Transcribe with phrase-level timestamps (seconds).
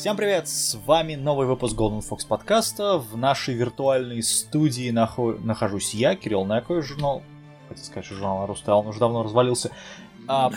[0.00, 2.96] Всем привет, с вами новый выпуск Golden Fox подкаста.
[2.96, 7.22] В нашей виртуальной студии нахо- нахожусь я, Кирилл Накой, журнал...
[7.68, 9.70] Хотел сказать, что журнал Рустал, он уже давно развалился.
[10.26, 10.50] А,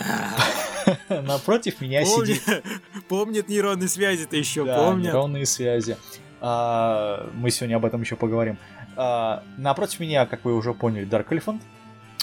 [1.10, 2.42] напротив меня сидит...
[3.10, 5.12] Помнит нейронные связи-то еще, Да, помнят.
[5.12, 5.98] нейронные связи.
[6.40, 8.56] А, мы сегодня об этом еще поговорим.
[8.96, 11.60] А, напротив меня, как вы уже поняли, Dark Elephant.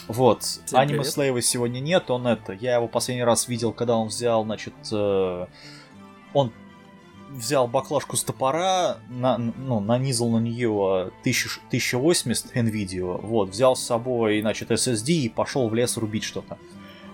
[0.08, 1.13] Вот, Всем аниме привет.
[1.13, 2.53] Слейва сегодня нет, он это...
[2.53, 4.73] Я его последний раз видел, когда он взял, значит...
[4.91, 5.45] э,
[6.33, 6.52] он
[7.32, 13.84] взял баклажку с топора, на, ну, нанизал на нее 1000 1080 NVIDIA, вот, взял с
[13.84, 16.58] собой, значит, SSD и пошел в лес рубить что-то.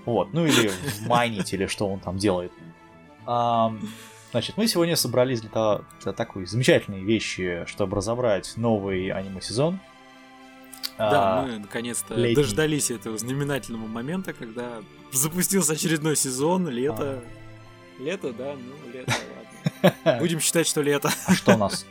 [0.06, 0.72] Вот, ну или
[1.08, 2.52] майнить, или что он там делает.
[3.26, 3.80] Ам,
[4.32, 9.80] Значит, мы сегодня собрались для, того- для такой замечательной вещи, чтобы разобрать новый аниме-сезон.
[10.98, 12.36] Да, А, мы наконец-то летний.
[12.36, 14.82] дождались этого знаменательного момента, когда
[15.14, 17.24] запустился очередной сезон, лето.
[18.00, 19.12] Лето, да, ну, лето,
[19.84, 20.20] ладно.
[20.20, 21.10] Будем считать, что лето.
[21.26, 21.86] а что у нас?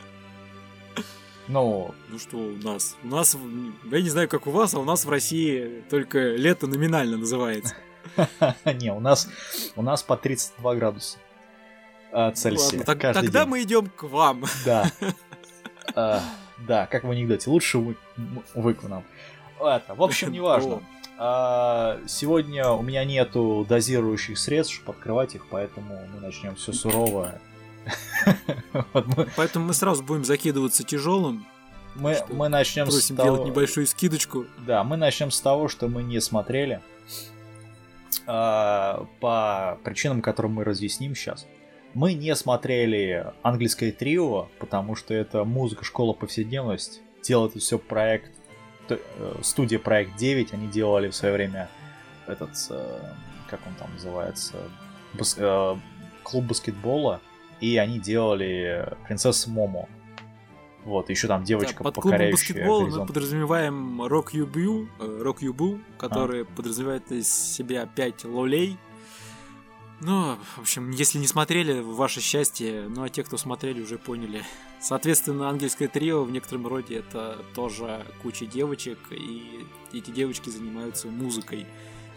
[1.47, 2.95] Ну, Ну что у нас?
[3.03, 3.37] У нас,
[3.91, 7.75] я не знаю, как у вас, а у нас в России только лето номинально называется.
[8.65, 9.29] не, у нас,
[9.75, 11.17] у нас по 32 градуса
[12.11, 12.83] а, Цельсия.
[12.83, 14.45] Тогда мы идем к вам.
[14.65, 14.91] Да.
[15.95, 16.21] А,
[16.67, 17.49] Да, как в анекдоте.
[17.49, 17.95] Лучше вы,
[18.55, 19.03] вы к нам.
[19.59, 20.81] Это, в общем, неважно.
[21.17, 27.39] А, Сегодня у меня нету дозирующих средств, чтобы открывать их, поэтому мы начнем все сурово.
[29.37, 31.45] Поэтому мы сразу будем закидываться тяжелым.
[31.95, 33.29] Мы, мы начнем с Просим того...
[33.29, 34.45] делать небольшую скидочку.
[34.65, 36.81] Да, мы начнем с того, что мы не смотрели.
[38.27, 41.47] а, по причинам, которые мы разъясним сейчас.
[41.93, 47.01] Мы не смотрели английское трио, потому что это музыка школа повседневность.
[47.23, 48.31] Делает это все проект,
[49.41, 51.69] студия проект 9, они делали в свое время
[52.27, 52.99] этот, э,
[53.49, 54.55] как он там называется,
[55.13, 55.75] бас- э,
[56.23, 57.21] клуб баскетбола,
[57.61, 59.87] и они делали принцессу Момо.
[60.83, 63.07] Вот, еще там девочка, Да, под покоряющая баскетбола мы горизонт.
[63.07, 66.45] подразумеваем Rock э, Rock Boo, который А.
[66.45, 68.77] подразумевает из себя 5 лолей.
[69.99, 74.43] Ну, в общем, если не смотрели, ваше счастье, ну а те, кто смотрели, уже поняли.
[74.79, 81.65] Соответственно, ангельское трио в некотором роде это тоже куча девочек, и эти девочки занимаются музыкой.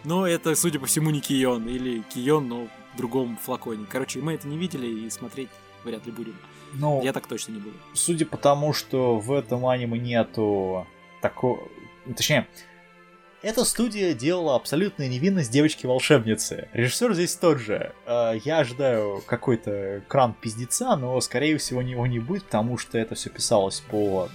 [0.04, 3.87] Но это, судя по всему, не Кион, или Кион, но в другом флаконе.
[3.88, 5.49] Короче, мы это не видели и смотреть
[5.84, 6.37] вряд ли будем.
[6.75, 7.75] Ну, Я так точно не буду.
[7.94, 10.87] судя по тому, что в этом аниме нету
[11.20, 11.60] такого...
[12.16, 12.47] Точнее,
[13.42, 16.68] эта студия делала абсолютную невинность девочки-волшебницы.
[16.72, 17.92] Режиссер здесь тот же.
[18.06, 23.14] Э, Я ожидаю какой-то кран пиздеца, но, скорее всего, него не будет, потому что это
[23.14, 24.28] все писалось по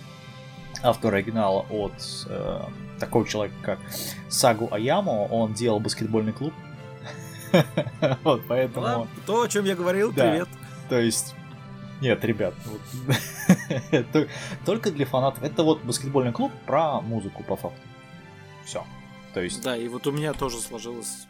[0.82, 1.94] автору оригинала от
[2.28, 2.62] э,
[3.00, 3.80] такого человека, как
[4.28, 5.28] Сагу Аямо.
[5.28, 6.54] Он делал баскетбольный клуб.
[8.24, 9.08] Вот, поэтому...
[9.26, 10.50] То, о чем я говорил, привет.
[10.90, 11.36] То есть...
[12.02, 12.54] Нет, ребят,
[14.66, 15.42] только для фанатов.
[15.44, 17.80] Это вот баскетбольный клуб про музыку, по факту.
[18.66, 18.84] Все.
[19.34, 21.28] То есть, Да, и вот у меня тоже сложилось,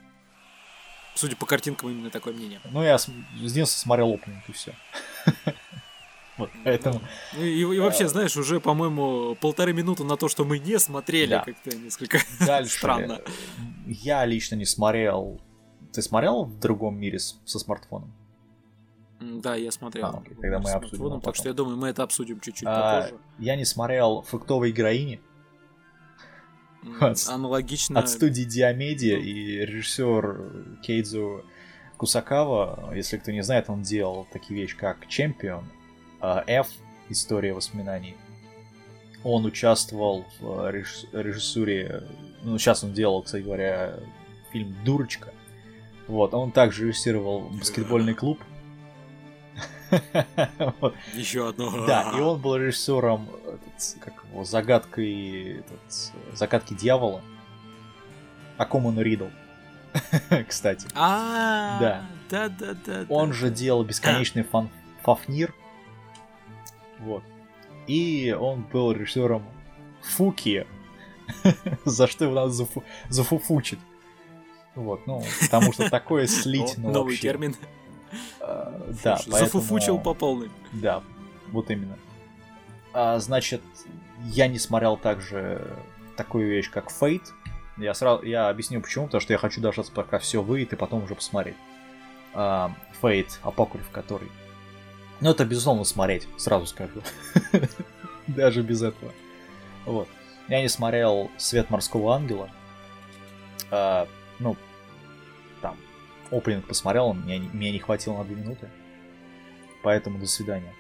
[1.16, 2.60] судя по картинкам, именно такое мнение.
[2.72, 3.08] ну я с
[3.38, 4.74] детства смотрел опенинг и все.
[6.38, 7.00] Вот, поэтому...
[7.38, 11.30] Ну, И, и вообще, знаешь, уже, по-моему, полторы минуты на то, что мы не смотрели,
[11.30, 11.44] Да.
[11.46, 12.74] как-то несколько Дальше.
[12.78, 13.22] странно.
[13.88, 15.40] Я лично не смотрел...
[15.94, 18.14] Ты смотрел в другом мире с- со смартфоном?
[19.22, 20.08] Да, я смотрел.
[20.08, 23.18] А, окей, тогда мы обсудим Так что я думаю, мы это обсудим чуть-чуть А, попозже.
[23.40, 25.22] Я не смотрел «Фруктовой героини»
[27.00, 28.00] от- Аналогично.
[28.00, 31.44] от студии Диамедиа и режиссер Кейдзу
[31.98, 35.66] Кусакава, если кто не знает, он делал такие вещи, как Чемпион,
[36.20, 36.68] а, F,
[37.10, 38.16] История воспоминаний.
[39.24, 42.04] Он участвовал в режисс- режиссуре,
[42.44, 44.00] ну, сейчас он делал, кстати говоря,
[44.52, 45.32] фильм «Дурочка».
[46.08, 48.40] Вот, он также режиссировал баскетбольный клуб.
[50.80, 50.96] Вот.
[51.14, 51.86] Еще одно.
[51.86, 57.22] Да, и он был режиссером этот, как его, загадкой, этот, загадки дьявола.
[58.58, 59.28] Акуману Ридл.
[60.48, 60.88] Кстати.
[60.94, 62.06] А, Да.
[62.30, 63.06] да, да, да.
[63.10, 64.70] Он же делал бесконечный фан
[65.04, 65.54] Фафнир.
[67.00, 67.24] Вот.
[67.88, 69.44] И он был режиссером
[70.02, 70.66] Фуки.
[71.86, 73.80] За что его надо зафу- зафуфучить.
[74.76, 77.56] Вот, ну, потому что такое слить, ну, Новый термин.
[78.42, 80.50] Э, Да, Зафуфучил по полной.
[80.74, 81.04] Да,
[81.52, 81.98] вот именно.
[82.94, 83.62] А, значит,
[84.24, 85.76] я не смотрел также
[86.16, 87.28] такую вещь, как Fate.
[87.78, 91.04] Я сразу, я объясню почему, потому что я хочу дождаться, пока все выйдет, и потом
[91.04, 91.58] уже посмотреть.
[92.34, 92.72] Uh,
[93.02, 94.30] Fate, Апокриф, который.
[95.22, 97.02] Ну, это безусловно смотреть, сразу скажу.
[98.28, 99.12] Даже без этого.
[99.86, 100.08] Вот.
[100.48, 102.50] Я не смотрел Свет морского ангела.
[103.72, 104.08] Uh,
[104.40, 104.56] ну,
[106.32, 108.70] опенинг посмотрел, мне, мне не хватило на 2 минуты.
[109.84, 110.74] Поэтому до свидания.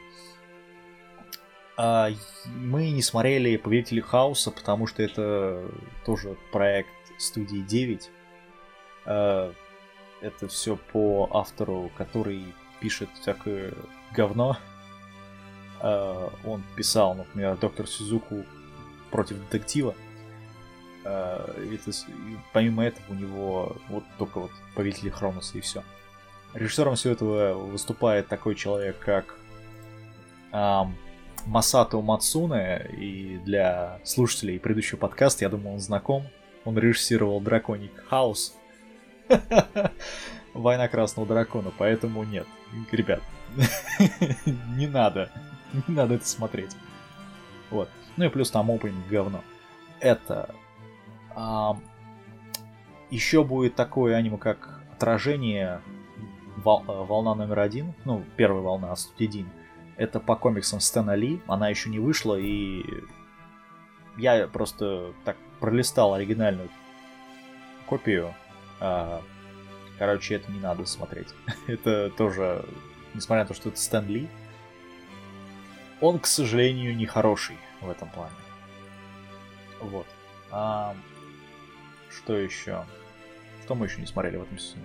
[1.78, 2.10] А,
[2.56, 5.70] мы не смотрели Повелители Хаоса, потому что это
[6.06, 8.10] тоже проект студии 9.
[9.06, 9.54] А,
[10.22, 12.44] это все по автору, который
[12.80, 13.74] пишет всякое
[14.14, 14.58] говно.
[15.82, 18.46] А, он писал, например, Доктор Сизуку
[19.12, 19.96] против детектива.
[21.06, 21.92] Это,
[22.52, 25.84] помимо этого у него вот только вот Повелители Хроноса и все.
[26.54, 29.36] Режиссером всего этого выступает такой человек, как
[31.46, 36.24] Масато Мацуне, и для слушателей предыдущего подкаста, я думаю, он знаком.
[36.64, 38.56] Он режиссировал Драконик Хаус.
[40.54, 42.48] Война Красного Дракона, поэтому нет.
[42.92, 43.22] Ребят,
[44.76, 45.30] не надо.
[45.88, 46.76] Не надо это смотреть.
[47.70, 47.90] Вот.
[48.18, 49.44] Ну и плюс там опенинг говно.
[50.00, 50.56] Это...
[51.36, 51.78] А,
[53.12, 55.82] еще будет такое аниме, как отражение
[56.58, 59.50] вол, волна номер один, ну, первая волна, Студидин.
[59.98, 62.84] Это по комиксам Стэна Ли, она еще не вышла, и
[64.18, 66.70] я просто так пролистал оригинальную
[67.86, 68.34] копию.
[68.80, 69.22] А,
[70.00, 71.34] короче, это не надо смотреть.
[71.68, 72.66] это тоже,
[73.14, 74.30] несмотря на то, что это Стэн Ли,
[76.02, 78.36] он, к сожалению, не хороший в этом плане.
[79.82, 80.08] Вот.
[80.52, 80.96] А,
[82.26, 82.86] что еще?
[83.64, 84.84] Что мы еще не смотрели в этом сезоне?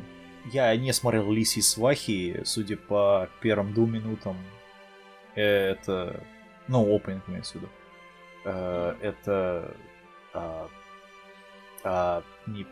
[0.52, 4.36] Я не смотрел Лиси Свахи, судя по первым двум минутам
[5.34, 6.22] это...
[6.68, 7.68] Ну, опенинг имеется в виду.
[8.44, 9.74] Э, это...
[10.34, 10.68] А,
[11.82, 12.66] а, не...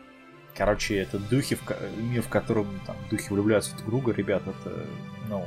[0.55, 1.63] Короче, это духи, в,
[1.97, 4.85] мир, в котором там духи влюбляются в друг друга, ребят, это,
[5.29, 5.45] ну...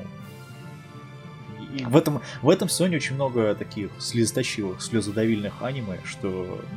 [1.74, 6.28] И в этом, в этом сезоне очень много таких слезоточивых, слезодавильных аниме, что,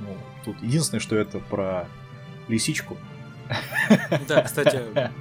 [0.01, 1.88] ну, тут единственное, что это про
[2.47, 2.97] лисичку.
[4.27, 4.81] Да, кстати,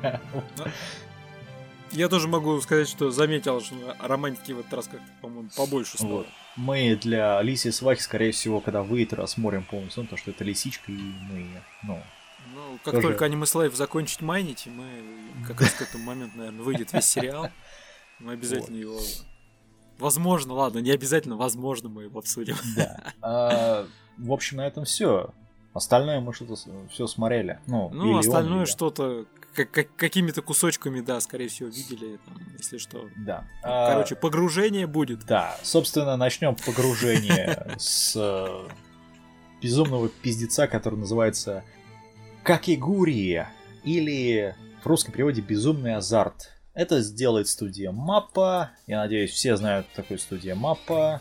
[1.94, 6.10] Я тоже могу сказать, что заметил, что романтики в этот раз как-то, по-моему, побольше стало.
[6.10, 6.26] Вот.
[6.56, 10.96] Мы для Лиси Свахи, скорее всего, когда выйдет, рассмотрим полностью, то, что это лисичка, и
[10.96, 11.46] мы,
[11.84, 12.02] ну...
[12.54, 13.08] Ну, как тоже...
[13.08, 14.86] только Аниме Слайв закончить майнить, мы
[15.46, 17.48] как раз к этому моменту, наверное, выйдет весь сериал.
[18.18, 18.98] Мы обязательно его...
[19.98, 22.56] Возможно, ладно, не обязательно, возможно, мы его обсудим.
[22.76, 23.12] Да.
[23.22, 23.86] А,
[24.18, 25.32] в общем, на этом все.
[25.74, 26.54] Остальное мы что-то
[26.88, 27.58] все смотрели.
[27.66, 33.08] Ну, ну остальное что-то как, как, какими-то кусочками, да, скорее всего, видели, там, если что.
[33.16, 33.44] Да.
[33.62, 35.26] Ну, короче, погружение будет.
[35.26, 38.68] Да, собственно, начнем погружение с э,
[39.62, 41.64] безумного пиздеца, который называется
[42.42, 43.50] Какигурия,
[43.82, 46.52] или в русском переводе «Безумный азарт».
[46.74, 48.70] Это сделает студия Маппа.
[48.86, 51.20] Я надеюсь, все знают такую студию Маппа.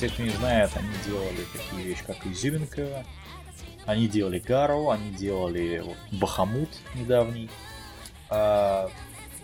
[0.00, 3.04] Тех, кто не знает, они делали такие вещи, как Изюминка,
[3.84, 7.50] они делали Гару, они делали вот, Бахамут недавний,
[8.30, 8.90] а,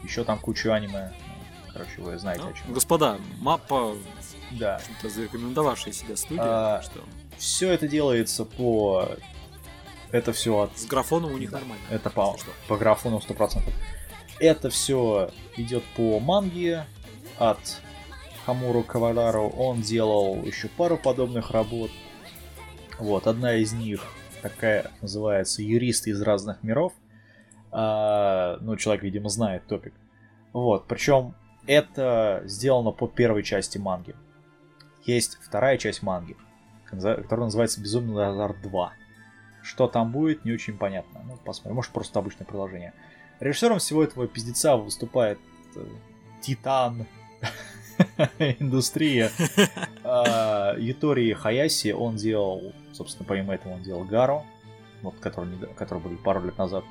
[0.03, 1.13] еще там кучу аниме.
[1.73, 2.73] Короче, вы знаете ну, о чем.
[2.73, 3.95] Господа, мапа
[4.53, 4.81] да.
[5.03, 6.43] зарекомендовавшая себя студия.
[6.43, 7.01] А, что...
[7.37, 9.11] Все это делается по...
[10.11, 10.79] Это все от...
[10.79, 11.59] С графоном у них да.
[11.59, 11.85] нормально.
[11.91, 12.51] Это по, что.
[12.67, 13.63] по графону 100%.
[14.41, 16.87] Это все идет по манге
[17.39, 17.59] от
[18.47, 21.91] Хамуру Кавалару, он делал еще пару подобных работ.
[23.01, 24.05] Вот, одна из них
[24.41, 26.93] такая называется «Юристы из разных миров».
[27.73, 29.95] А, ну, человек, видимо, знает топик.
[30.53, 31.35] Вот, причем
[31.67, 34.15] это сделано по первой части манги.
[35.05, 36.37] Есть вторая часть манги,
[36.89, 38.89] которая называется «Безумный азарт 2».
[39.65, 41.21] Что там будет, не очень понятно.
[41.27, 41.75] Ну, посмотрим.
[41.75, 42.95] Может, просто обычное приложение.
[43.41, 45.41] Режиссером всего этого пиздеца выступает
[45.75, 45.85] э,
[46.41, 47.07] Титан
[48.61, 49.31] индустрия
[50.05, 51.93] а, Ютори Хаяси.
[51.93, 54.45] Он делал, собственно, помимо этого, он делал Гару,
[55.03, 56.85] вот, который, который был пару лет назад.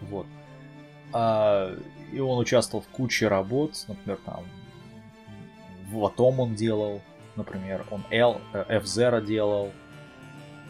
[0.00, 0.26] Вот.
[1.12, 1.74] А,
[2.12, 4.44] и он участвовал в куче работ, например, там
[5.92, 7.02] в Атом он делал,
[7.36, 9.72] например, он L, F-Zero делал,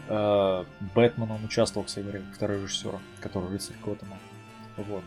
[0.09, 4.17] э, Бэтмен он участвовал, кстати говоря, второй режиссер, который рыцарь Готэма.
[4.77, 5.03] Вот.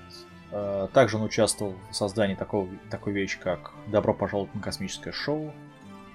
[0.59, 5.53] Э, также он участвовал в создании такого, такой вещи, как «Добро пожаловать на космическое шоу»,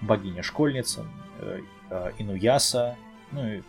[0.01, 1.05] «Богиня-школьница»,
[1.39, 2.97] э, э, «Инуяса»,
[3.31, 3.61] ну и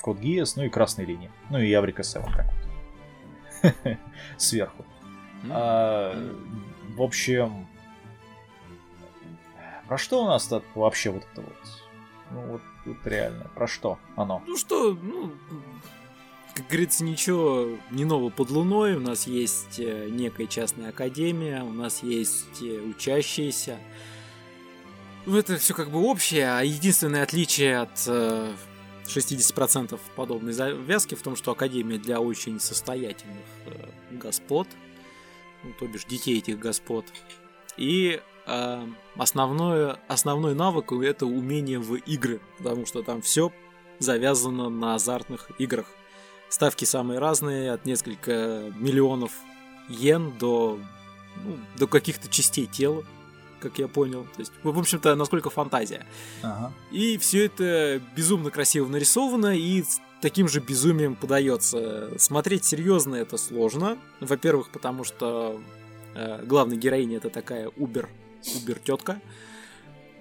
[0.00, 2.46] «Код Гиас», ну и «Красные линии», ну и «Яврика 7», так
[3.62, 3.96] вот.
[4.38, 4.86] Сверху.
[5.50, 6.14] А,
[6.96, 7.66] в общем,
[9.88, 11.56] про что у нас тут вообще вот это вот?
[12.30, 14.42] Ну вот, вот реально, про что оно?
[14.46, 15.32] Ну что, ну,
[16.56, 18.96] как говорится, ничего не нового под луной.
[18.96, 23.78] У нас есть э, некая частная академия, у нас есть э, учащиеся.
[25.26, 31.22] Ну, это все как бы общее, а единственное отличие от 60% э, подобной завязки в
[31.22, 33.44] том, что Академия для очень состоятельных
[34.12, 34.66] господ,
[35.62, 37.04] ну, то бишь детей этих господ.
[37.76, 38.86] И э,
[39.16, 43.52] основное, основной навык это умение в игры, потому что там все
[43.98, 45.86] завязано на азартных играх.
[46.48, 49.32] Ставки самые разные, от несколько миллионов
[49.88, 50.78] йен до,
[51.44, 53.04] ну, до каких-то частей тела,
[53.60, 54.24] как я понял.
[54.34, 56.06] То есть, в общем-то, насколько фантазия.
[56.42, 56.72] Ага.
[56.90, 59.84] И все это безумно красиво нарисовано и
[60.20, 62.18] таким же безумием подается.
[62.18, 63.98] Смотреть серьезно это сложно.
[64.20, 65.60] Во-первых, потому что
[66.14, 68.08] э, главная героиня это такая убер,
[68.62, 69.20] убер тетка,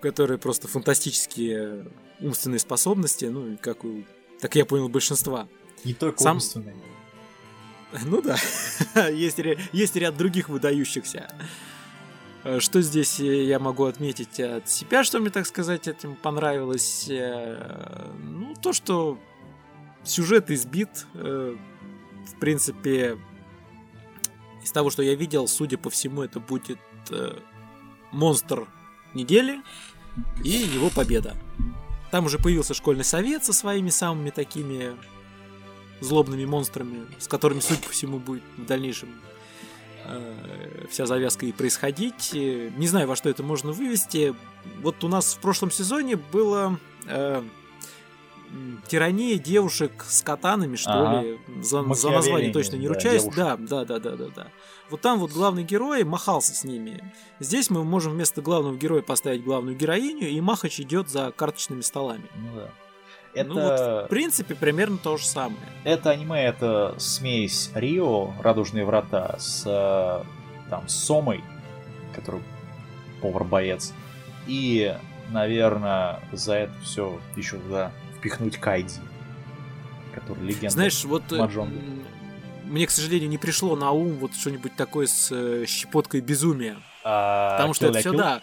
[0.02, 1.86] которая просто фантастические
[2.20, 4.04] умственные способности, ну, как у,
[4.40, 5.48] так я понял, большинства.
[5.86, 6.38] Не только Сам...
[6.38, 6.76] умственные.
[8.04, 8.38] Ну да,
[9.10, 9.40] есть,
[9.72, 11.30] есть ряд других выдающихся.
[12.46, 17.08] Э, что здесь я могу отметить от себя, что мне, так сказать, этим понравилось?
[17.10, 19.18] Э, ну, то, что
[20.04, 21.08] сюжет избит.
[21.16, 21.56] Э,
[22.28, 23.18] в принципе,
[24.64, 26.80] из того, что я видел, судя по всему, это будет
[28.12, 28.68] монстр
[29.14, 29.62] недели
[30.44, 31.36] и его победа.
[32.10, 34.98] Там уже появился школьный совет со своими самыми такими
[36.06, 39.10] злобными монстрами, с которыми, судя по всему, будет в дальнейшем
[40.06, 42.32] э, вся завязка и происходить.
[42.34, 44.36] Не знаю, во что это можно вывести.
[44.82, 47.44] Вот у нас в прошлом сезоне было э,
[48.88, 51.22] тирания девушек с катанами, что ага.
[51.22, 51.40] ли.
[51.62, 53.24] За, за название точно не ручаюсь.
[53.36, 54.48] Да, да, да, да, да, да.
[54.90, 57.12] Вот там вот главный герой махался с ними.
[57.40, 62.30] Здесь мы можем вместо главного героя поставить главную героиню, и Махач идет за карточными столами.
[62.36, 62.72] Ну да.
[63.36, 63.50] Это...
[63.50, 65.60] Ну вот, в принципе, примерно то же самое.
[65.84, 70.26] Это аниме, это смесь Рио, Радужные врата, с
[70.70, 71.44] там, с Сомой,
[72.16, 72.42] который
[73.22, 73.94] повар-боец.
[74.48, 74.96] И,
[75.30, 78.94] наверное, за это все еще да, впихнуть Кайди,
[80.14, 81.76] который легенда Знаешь, вот э, Маджонга.
[82.66, 86.78] мне, к сожалению, не пришло на ум вот что-нибудь такое с э, щепоткой безумия.
[87.04, 88.42] А, Потому что это все, да,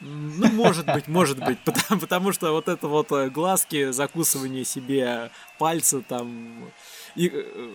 [0.00, 5.30] ну, может быть, может быть, потому, потому что вот это вот э, глазки, закусывание себе
[5.58, 6.70] пальца там
[7.16, 7.68] и э,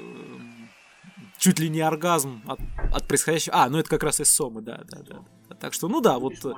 [1.37, 2.59] чуть ли не оргазм от,
[2.93, 3.55] от происходящего.
[3.55, 5.55] А, ну это как раз из Сомы, да, да, да.
[5.55, 6.53] Так что, ну да, вот э,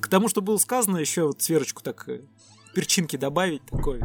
[0.00, 2.22] к тому, что было сказано, еще вот сверочку так э,
[2.74, 4.00] перчинки добавить такой.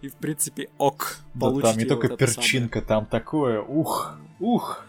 [0.00, 1.18] И в принципе ок.
[1.34, 4.84] Да, там не только вот перчинка, там такое, ух, ух.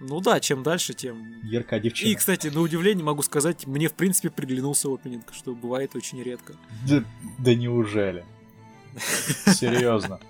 [0.00, 1.40] Ну да, чем дальше, тем...
[1.42, 2.08] Яркая девчина.
[2.08, 6.54] И, кстати, на удивление могу сказать, мне в принципе приглянулся опенинг, что бывает очень редко.
[6.88, 7.02] Да,
[7.38, 8.24] да неужели?
[9.46, 10.20] Серьезно.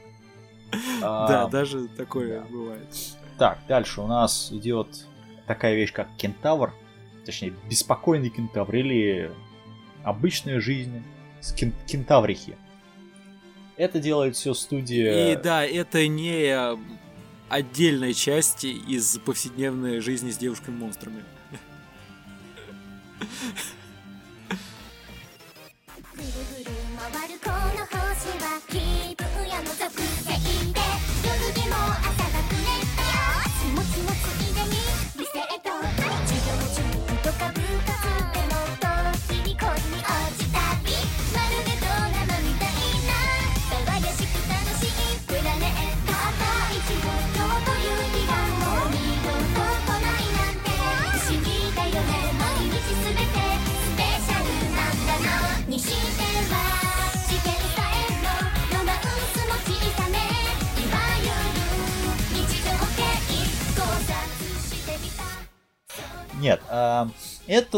[1.00, 2.94] Да, а, даже такое бывает.
[3.38, 5.06] Так, дальше у нас идет
[5.46, 6.75] такая вещь, как кентавр.
[7.25, 9.32] Точнее, беспокойный кентавр или
[10.04, 11.02] обычная жизнь
[11.40, 12.54] с кентаврихи.
[13.78, 15.32] Это делает все студия...
[15.32, 16.76] И да, это не
[17.49, 21.25] отдельной части из повседневной жизни с девушками-монстрами.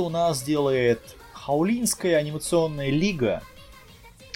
[0.00, 1.00] Это у нас делает
[1.35, 3.42] Хаулинская анимационная лига.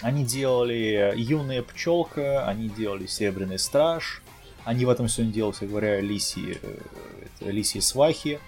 [0.01, 4.21] Они делали Юная пчелка, они делали Серебряный страж.
[4.63, 6.77] Они в этом сегодня делают, я говоря, лисьи, э,
[7.39, 8.39] это, лисьи свахи.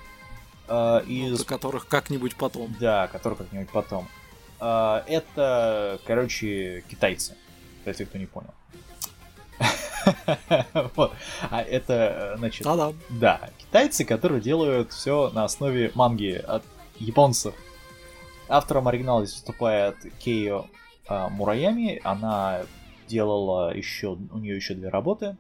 [0.67, 1.43] А, из...
[1.43, 2.75] Про которых как-нибудь потом.
[2.79, 4.07] Да, которых как-нибудь потом.
[4.59, 7.36] А, это, короче, китайцы.
[7.83, 8.53] Для тех, кто не понял.
[10.95, 11.13] Вот.
[11.50, 12.93] А это, значит, Да-да.
[13.09, 16.63] да, китайцы, которые делают все на основе манги от
[17.00, 17.56] японцев.
[18.50, 20.68] Автором оригинала здесь выступает Кейо
[21.08, 22.00] а, Мураями.
[22.04, 22.62] Она
[23.08, 25.38] делала еще, у нее еще две работы.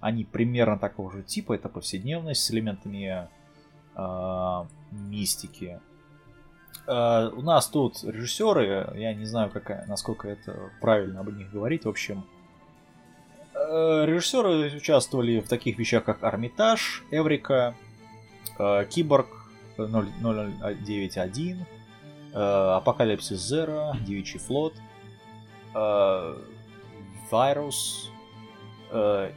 [0.00, 1.54] Они примерно такого же типа.
[1.54, 3.28] Это повседневность с элементами
[3.94, 5.80] а, мистики.
[6.86, 11.84] А, у нас тут режиссеры, я не знаю, какая, насколько это правильно об них говорить.
[11.84, 12.24] В общем,
[13.54, 17.74] э, режиссеры участвовали в таких вещах, как Армитаж, Эврика,
[18.58, 19.39] э, Киборг
[19.88, 21.66] 0091,
[22.32, 22.38] э,
[22.76, 24.74] Апокалипсис Зеро, Девичий флот,
[25.74, 26.36] э,
[27.30, 28.10] Вирус.
[28.90, 29.32] э,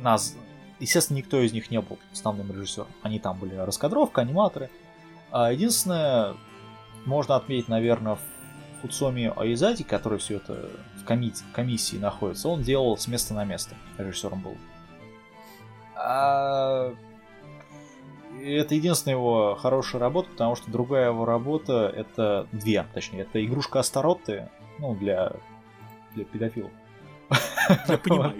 [0.00, 0.36] Нас,
[0.78, 2.88] естественно, никто из них не был основным режиссером.
[3.02, 4.70] Они там были раскадровка, аниматоры.
[5.30, 6.34] А единственное,
[7.04, 8.18] можно отметить, наверное,
[8.80, 13.74] Фуцоми Аизати, который все это в коми- комиссии находится, он делал с места на место.
[13.98, 14.56] Режиссером был.
[15.96, 16.94] А,
[18.42, 23.80] Это единственная его хорошая работа, потому что другая его работа это две, точнее, это игрушка
[23.80, 25.32] Астаротты, ну, для,
[26.14, 26.70] для педофилов.
[27.88, 28.34] Я понимаю.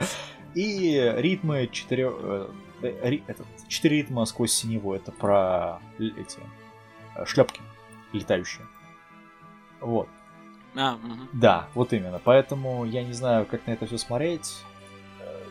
[0.55, 2.11] И ритмы четыре...
[2.11, 2.49] э,
[2.83, 4.95] э, этот, четыре ритма сквозь синеву.
[4.95, 6.39] Это про эти
[7.27, 7.61] шлепки
[8.13, 8.67] летающие.
[9.81, 10.09] Вот.
[10.75, 11.29] А, мгм.
[11.33, 12.21] Да, вот именно.
[12.23, 14.63] Поэтому я не знаю, как на это все смотреть.
[15.21, 15.45] Э,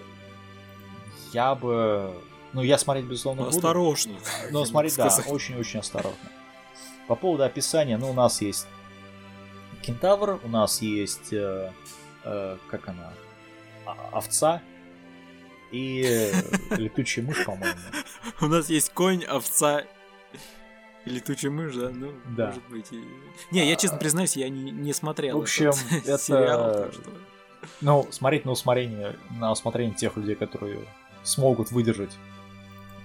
[1.34, 2.14] Я бы...
[2.54, 3.56] Ну, я смотреть, безусловно, буду.
[3.58, 4.16] Осторожно.
[4.52, 6.18] Но смотреть, да, очень-очень осторожно.
[7.08, 8.68] По поводу описания, ну, у нас есть
[9.82, 11.72] кентавр, у нас есть, э,
[12.24, 13.14] э, как она,
[13.86, 14.62] А- овца
[15.72, 16.32] и
[16.72, 17.78] летучая мышь, по-моему.
[18.42, 19.84] У нас есть конь, овца
[21.06, 21.90] и летучая мышь, да?
[21.90, 22.48] Ну, Да.
[22.48, 22.92] может быть.
[22.92, 23.04] и-
[23.52, 25.72] Не, я честно признаюсь, я не, не смотрел В общем,
[26.06, 27.12] это- сериал, что-
[27.82, 30.82] Ну, смотреть на усмотрение, на усмотрение тех людей, которые
[31.24, 32.12] смогут выдержать.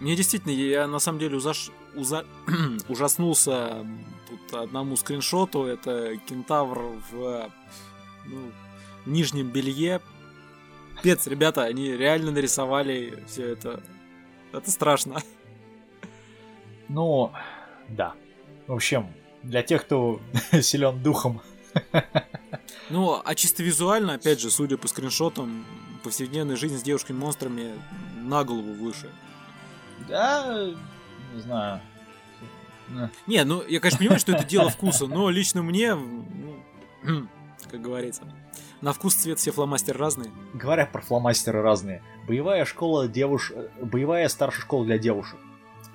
[0.03, 2.27] Мне действительно, я на самом деле узаш- уза-
[2.89, 3.87] ужаснулся
[4.29, 5.63] тут одному скриншоту.
[5.63, 7.49] Это кентавр в
[8.27, 8.51] ну,
[9.07, 10.01] нижнем белье.
[11.05, 13.81] Пец, ребята, они реально нарисовали все это.
[14.53, 15.23] Это страшно.
[16.89, 17.33] Ну,
[17.89, 18.13] да.
[18.67, 19.07] В общем,
[19.43, 20.21] для тех, кто
[20.61, 21.41] силен духом,
[22.91, 25.65] Ну, а чисто визуально, опять же, судя по скриншотам,
[26.03, 27.73] повседневная жизнь с девушками-монстрами
[28.17, 29.11] на голову выше.
[30.09, 30.71] Да,
[31.35, 31.81] не знаю.
[32.91, 37.29] Э, Не, ну, я, конечно, понимаю, что это дело вкуса, но лично мне, ну,
[37.71, 38.23] как говорится,
[38.81, 40.31] на вкус цвет все фломастеры разные.
[40.55, 42.03] Говоря про фломастеры разные.
[42.27, 43.53] Боевая школа девуш...
[43.81, 45.39] Боевая старшая школа для девушек.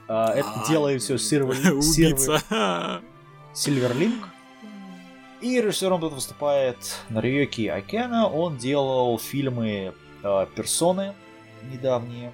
[0.08, 1.18] А, это А, делает все
[1.74, 3.02] Убийца.
[3.54, 4.30] Сильверлинг.
[5.42, 6.78] И режиссером тут выступает
[7.10, 8.28] Нариоки Акена.
[8.28, 9.94] Он делал фильмы
[10.24, 11.14] э, Персоны
[11.72, 12.34] недавние.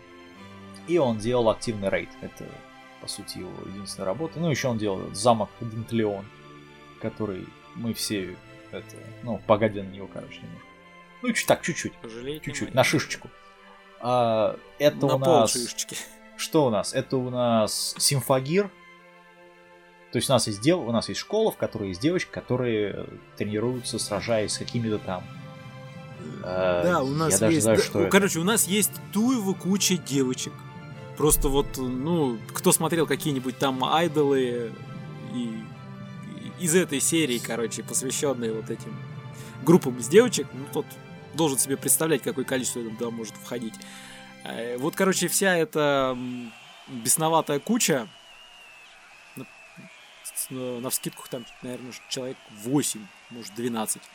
[0.88, 2.10] И он делал активный рейд.
[2.22, 2.46] Это,
[3.02, 4.39] по сути, его единственная работа.
[4.39, 6.26] Ну, еще он делал замок Дентлеон,
[7.02, 8.36] который мы все
[8.72, 10.67] это, ну, погоди на него, короче, немножко.
[11.22, 11.93] Ну, чуть так, чуть-чуть.
[12.41, 13.30] Чуть-чуть, на шишечку.
[14.02, 15.54] А, это На у нас...
[15.54, 15.96] шишечки.
[16.36, 16.93] Что у нас?
[16.93, 18.69] Это у нас симфагир.
[20.12, 20.80] То есть у нас есть дев...
[20.80, 25.24] у нас есть школа, в которой есть девочки, которые тренируются, сражаясь с какими-то там.
[26.43, 27.63] э, Да, у нас я даже есть...
[27.63, 28.12] знаю, да, что ну, это.
[28.12, 30.54] Короче, у нас есть туево куча девочек.
[31.17, 34.71] Просто вот, ну, кто смотрел какие-нибудь там айдолы
[35.34, 35.60] и,
[36.60, 38.97] из этой серии, короче, посвященные вот этим
[39.63, 40.86] группам из девочек, ну, тот
[41.34, 43.73] должен себе представлять, какое количество туда может входить.
[44.43, 46.17] Э, Вот, короче, вся эта
[46.88, 48.08] бесноватая куча,
[50.49, 54.06] на, на, вскидку там, наверное, человек 8, может, 12, э,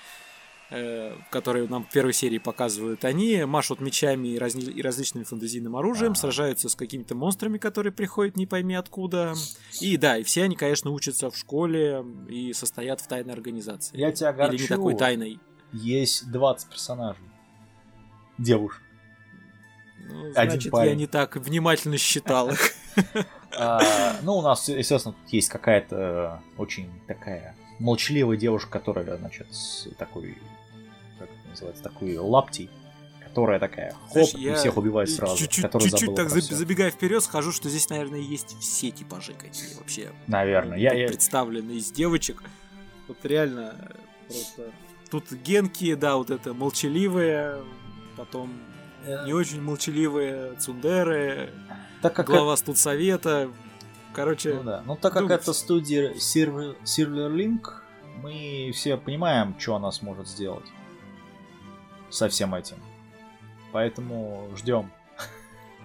[1.30, 6.12] которые нам в первой серии показывают, они машут мечами и, разни- и различным фэнтезийным оружием,
[6.12, 6.20] Ага.
[6.20, 9.34] сражаются с какими-то монстрами, которые приходят не пойми откуда.
[9.80, 13.96] И да, и все они, конечно, учатся в школе и состоят в тайной организации.
[13.96, 14.54] Я тебя огорчу.
[14.54, 15.40] Или не такой тайной.
[15.72, 17.24] Есть 20 персонажей.
[18.36, 18.82] Девушек.
[20.00, 20.96] Ну, Один значит, я парень.
[20.96, 22.72] не так внимательно считал их.
[23.60, 29.88] А, ну, у нас, естественно, тут есть какая-то очень такая молчаливая девушка, которая, значит, с
[29.96, 30.36] такой,
[31.48, 32.70] называется, такой лаптей,
[33.20, 37.88] которая такая, хоп, Знаешь, и всех убивает сразу, Чуть-чуть, так забегая вперед, скажу, что здесь,
[37.88, 40.78] наверное, есть все типажи какие вообще Наверное.
[40.78, 41.08] Я, я...
[41.08, 42.42] представлены из девочек.
[43.06, 43.94] Вот реально э,
[44.26, 44.72] просто...
[45.10, 47.62] Тут генки, да, вот это молчаливые,
[48.16, 48.50] потом
[49.24, 51.50] не очень молчаливые цундеры,
[52.02, 53.50] Так как глава студсовета.
[54.12, 54.82] Короче, Ну да.
[54.84, 57.60] Ну так как думаю, это студия Silver, Silverlink,
[58.22, 60.66] мы все понимаем, что она сможет сделать
[62.10, 62.76] со всем этим.
[63.72, 64.90] Поэтому ждем.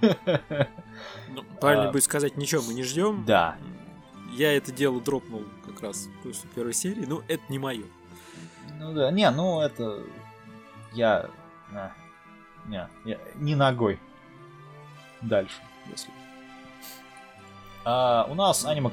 [0.02, 3.24] ну, правильно а, будет сказать, ничего мы не ждем.
[3.26, 3.56] Да.
[4.32, 7.86] Я это дело дропнул как раз после первой серии, ну, это не мое.
[8.80, 9.12] Ну да.
[9.12, 10.00] Не, ну это.
[10.94, 11.30] Я.
[11.74, 11.92] а,
[12.66, 14.00] Не, я не ногой.
[15.22, 15.56] Дальше,
[15.90, 16.10] если.
[17.86, 18.90] А, у нас аниме,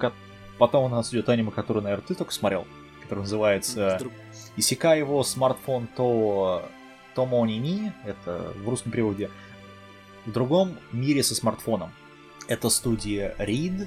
[0.59, 2.66] потом у нас идет аниме, которое, наверное, ты только смотрел,
[3.03, 4.12] который называется Вдруг-
[4.57, 6.69] Исека его смартфон то
[7.20, 9.30] Томонини, это в русском переводе,
[10.24, 11.92] в другом мире со смартфоном.
[12.48, 13.87] Это студия Reed,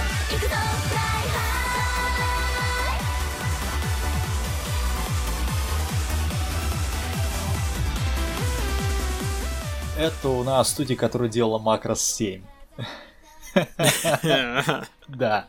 [9.98, 12.44] Это у нас студия, которая делала Macross 7.
[15.08, 15.46] Да.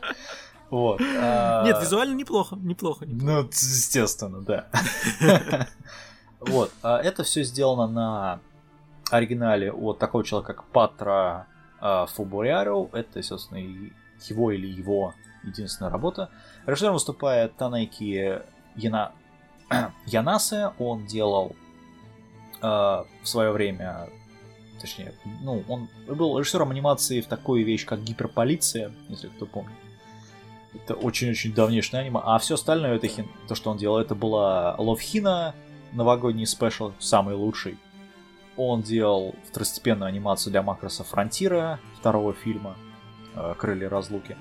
[0.70, 1.00] Вот.
[1.00, 3.04] а, Нет, визуально неплохо, неплохо.
[3.06, 4.66] Ну, естественно, да.
[6.40, 6.72] Вот.
[6.82, 8.40] а Это все сделано на
[9.10, 11.46] оригинале от такого человека, как Патра
[11.80, 12.88] а, Фубуриаро.
[12.92, 16.28] Это, естественно, его или его единственная работа.
[16.66, 18.40] Режиссером выступает Танеки
[18.74, 19.12] Яна...
[20.06, 20.72] Янасе.
[20.78, 21.54] Он делал
[22.62, 24.08] а, в свое время
[24.80, 25.12] точнее,
[25.42, 29.76] ну, он был режиссером анимации в такую вещь, как Гиперполиция, если кто помнит.
[30.74, 32.20] Это очень-очень давнешнее аниме.
[32.22, 33.28] А все остальное, это хин...
[33.48, 35.54] то, что он делал, это была Love Hina,
[35.92, 37.76] новогодний special, самый лучший.
[38.56, 42.76] Он делал второстепенную анимацию для Макросса Фронтира, второго фильма
[43.34, 44.36] э, Крылья разлуки.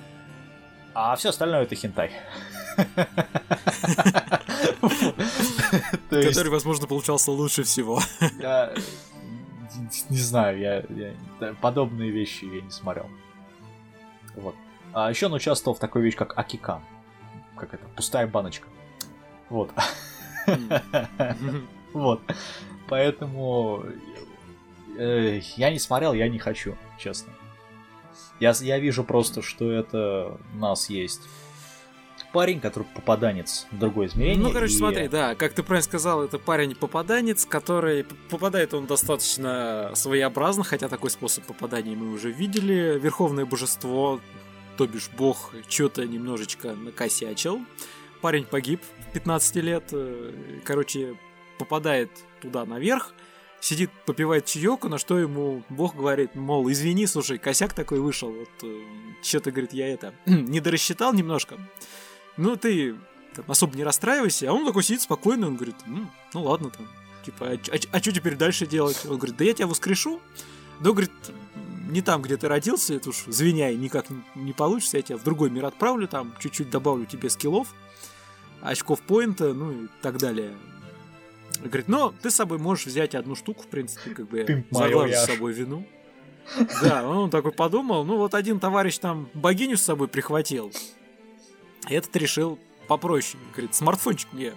[0.93, 2.11] А все остальное это хентай.
[6.11, 8.01] Есть, Который, возможно, получался лучше всего.
[10.09, 13.07] Не знаю, я, я- подобные вещи я не смотрел.
[14.35, 14.55] Вот.
[14.93, 16.81] А еще он участвовал в такой вещи, как Акикан.
[17.55, 17.85] Как это?
[17.95, 18.67] Пустая баночка.
[19.49, 19.71] Вот.
[21.93, 22.21] Вот.
[22.87, 23.83] Поэтому
[24.97, 27.33] э, я не смотрел, я не хочу, честно.
[28.39, 31.21] Я, я вижу просто, что это у нас есть
[32.31, 34.41] парень, который попаданец в другое измерение.
[34.43, 38.05] Ну, короче, и- смотри, да, как ты правильно сказал, это парень-попаданец, который...
[38.29, 42.99] Попадает он достаточно своеобразно, хотя такой способ попадания мы уже видели.
[43.01, 44.19] Верховное божество,
[44.77, 47.59] то бишь бог, что-то немножечко накосячил.
[48.21, 49.83] Парень погиб в 15 лет.
[49.91, 51.15] э, Короче,
[51.57, 52.09] попадает
[52.41, 53.13] туда наверх,
[53.61, 58.71] сидит, попивает чаек, на что ему бог говорит, мол, извини, слушай, косяк такой вышел, вот
[59.21, 61.57] что-то, говорит, я это, не дорассчитал немножко.
[62.39, 62.95] Ну, ты
[63.35, 64.49] там, особо не расстраивайся.
[64.49, 66.87] А он такой сидит спокойно, он говорит, «М, ну ладно там.
[67.25, 67.59] Типа,
[67.91, 69.05] а, что теперь дальше делать?
[69.05, 70.21] Он говорит, да я тебя воскрешу.
[70.79, 71.11] Но, говорит,
[71.89, 75.49] не там, где ты родился, это уж звеняй, никак не, получится, я тебя в другой
[75.49, 77.73] мир отправлю, там чуть-чуть добавлю тебе скиллов,
[78.61, 80.55] очков поинта, ну и так далее.
[81.61, 85.25] Говорит, но ты с собой можешь взять одну штуку, в принципе, как бы заглажу с
[85.25, 85.85] собой вину.
[86.81, 90.71] Да, он такой подумал, ну вот один товарищ там богиню с собой прихватил.
[91.89, 93.41] Этот решил попроще.
[93.51, 94.53] Говорит, смартфончик мне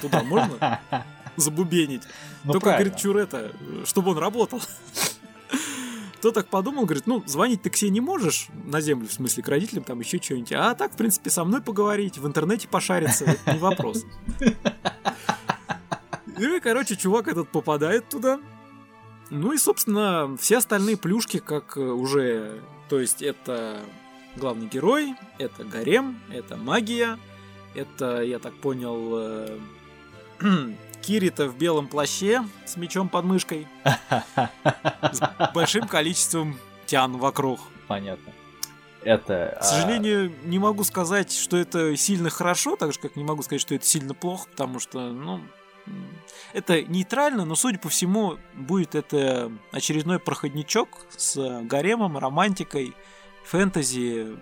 [0.00, 0.80] туда можно
[1.36, 2.02] забубенить?
[2.44, 2.90] Ну, Только, правильно.
[2.90, 3.52] говорит, чур это,
[3.84, 4.60] чтобы он работал.
[6.14, 9.84] Кто так подумал, говорит, ну, звонить себе не можешь, на землю, в смысле, к родителям,
[9.84, 10.52] там еще что-нибудь.
[10.52, 14.04] А так, в принципе, со мной поговорить, в интернете пошариться, это не вопрос.
[16.38, 18.40] И, короче, чувак этот попадает туда.
[19.30, 22.60] Ну и, собственно, все остальные плюшки, как э, уже...
[22.88, 23.80] То есть это
[24.36, 27.18] главный герой, это гарем, это магия,
[27.74, 29.58] это, я так понял, э,
[31.02, 33.66] Кирита в белом плаще с мечом под мышкой,
[35.12, 35.20] с
[35.54, 37.60] большим количеством тян вокруг.
[37.88, 38.32] Понятно.
[39.02, 39.56] Это...
[39.60, 43.62] К сожалению, не могу сказать, что это сильно хорошо, так же, как не могу сказать,
[43.62, 45.40] что это сильно плохо, потому что, ну,
[46.52, 52.94] это нейтрально, но, судя по всему, будет это очередной проходничок с гаремом, романтикой,
[53.44, 54.36] фэнтези.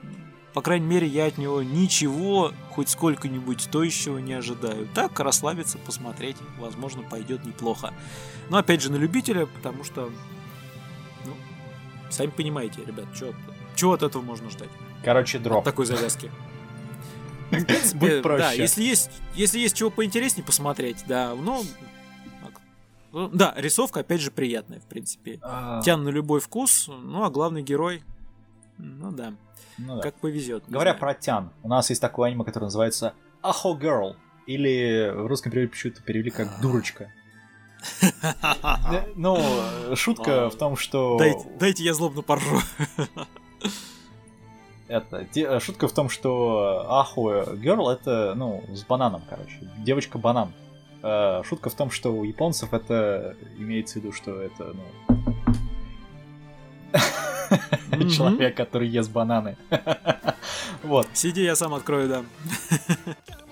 [0.54, 4.88] по крайней мере, я от него ничего, хоть сколько-нибудь стоящего не ожидаю.
[4.94, 7.92] Так, расслабиться, посмотреть, возможно, пойдет неплохо.
[8.50, 10.10] Но опять же, на любителя, потому что,
[11.24, 11.32] ну,
[12.10, 13.06] сами понимаете, ребят,
[13.76, 14.70] что от этого можно ждать?
[15.04, 15.58] Короче, дроп.
[15.58, 16.30] От такой завязки.
[17.94, 18.42] Будь проще.
[18.42, 21.64] да, если есть, если есть чего поинтереснее посмотреть, да, ну.
[23.10, 25.38] Ну, да, рисовка, опять же, приятная, в принципе.
[25.42, 28.02] А, Тян на любой вкус, ну, а главный герой,
[28.78, 29.34] ну да,
[29.78, 30.02] ну да.
[30.02, 30.64] как повезет.
[30.68, 31.00] Говоря знаю.
[31.00, 34.14] про тян, у нас есть такое аниме, которое называется Ахо Girl.
[34.46, 37.12] Или в русском переводе почему-то перевели как дурочка.
[38.90, 41.16] Э, Ну, э, шутка А, в том, что...
[41.18, 42.58] Дайте, дайте я злобно поржу.
[44.88, 47.20] Это, те- шутка в том, что Ахо
[47.52, 49.70] Girl это, ну, с бананом, короче.
[49.78, 50.52] Девочка-банан.
[51.02, 54.84] Э, Шутка в том, что у японцев это имеется в виду, что это, ну,
[58.16, 59.56] Человек, который ест бананы.
[60.82, 61.08] Вот.
[61.12, 62.22] Сиди, я сам открою, да.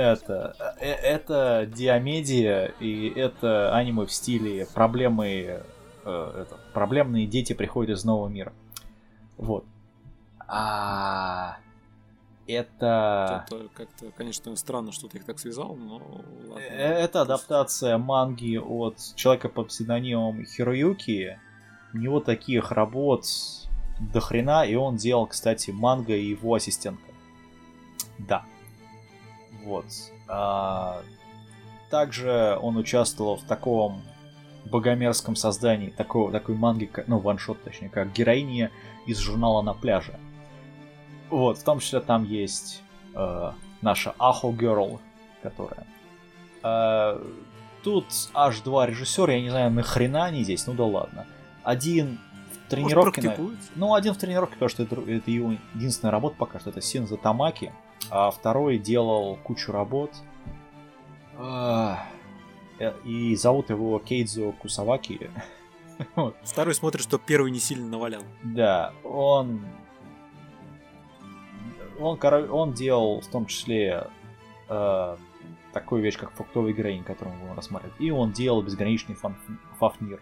[0.00, 5.62] это, э, это диамедия, и это аниме в стиле проблемы, э,
[6.04, 8.52] это, проблемные дети приходят из нового мира.
[9.36, 9.64] Вот.
[10.46, 11.58] А
[12.46, 13.44] это...
[13.46, 15.96] Это как-то, конечно, странно, что ты их так связал, но
[16.48, 16.60] ладно.
[16.60, 21.38] э, Это адаптация манги от человека под псевдонимом Хироюки.
[21.92, 23.26] У него таких работ
[24.12, 27.12] до хрена, и он делал, кстати, манго и его ассистентка.
[28.18, 28.44] Да.
[29.64, 29.84] Вот.
[30.28, 31.02] А,
[31.90, 34.02] Также он участвовал в таком
[34.64, 38.70] богомерзком создании такого, такой манги, как- ну, ваншот, точнее, как героиня
[39.06, 40.18] из журнала «На пляже».
[41.30, 42.82] Вот, в том числе там есть
[43.14, 45.00] э, наша Ахо Girl,
[45.42, 45.86] которая...
[46.62, 47.20] Э,
[47.82, 51.26] тут аж два режиссера, я не знаю, нахрена они здесь, ну да ладно.
[51.64, 53.22] Один в Может, тренировке...
[53.22, 53.70] на- практикуются?
[53.74, 57.16] ну, один в тренировке, потому что это, это его единственная работа пока что, это Синза
[57.16, 57.72] Тамаки,
[58.08, 60.12] а второй делал кучу работ.
[61.36, 62.06] А,
[62.78, 65.30] э, И зовут его Кейдзо Кусаваки.
[66.44, 68.22] Второй смотрит, что первый не сильно навалял.
[68.42, 69.64] Да, он...
[71.98, 72.18] Он,
[72.50, 74.06] он делал в том числе
[74.68, 75.16] э,
[75.74, 77.94] такую вещь, как фруктовый героинь, которую мы будем рассматривать.
[78.00, 79.36] И он делал безграничный фан-
[79.78, 80.18] Фафнир.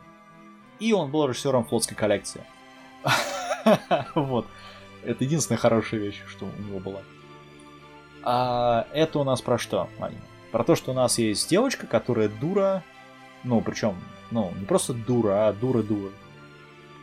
[0.80, 2.42] И он был режиссером флотской коллекции.
[4.14, 4.46] Вот.
[5.04, 7.00] Это единственная хорошая вещь, что у него была.
[8.22, 10.20] А это у нас про что, Аня?
[10.52, 12.82] Про то, что у нас есть девочка, которая дура.
[13.44, 13.96] Ну, причем,
[14.30, 16.10] ну, не просто дура, а дура-дура.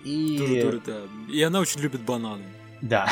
[0.04, 0.38] И...
[0.38, 1.01] Тоже дура, да.
[1.32, 2.45] И она очень любит бананы.
[2.82, 3.08] Да,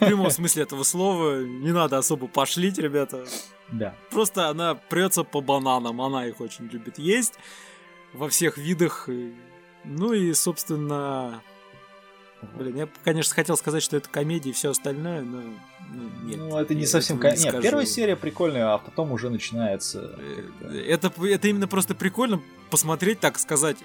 [0.00, 1.42] В прямом смысле этого слова.
[1.42, 3.24] Не надо особо пошлить, ребята.
[3.70, 3.94] да.
[4.10, 6.00] Просто она прется по бананам.
[6.00, 7.34] Она их очень любит есть.
[8.12, 9.08] Во всех видах.
[9.84, 11.42] Ну и, собственно...
[12.54, 15.42] Блин, я, конечно, хотел сказать, что это комедия и все остальное, но
[15.92, 16.38] ну, нет.
[16.38, 17.18] ну, это не совсем...
[17.18, 20.16] этого ко- не Нет, первая серия прикольная, а потом уже начинается...
[20.18, 23.78] Э, Это, это именно просто прикольно посмотреть, так сказать.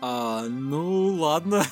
[0.00, 1.64] А, ну ладно,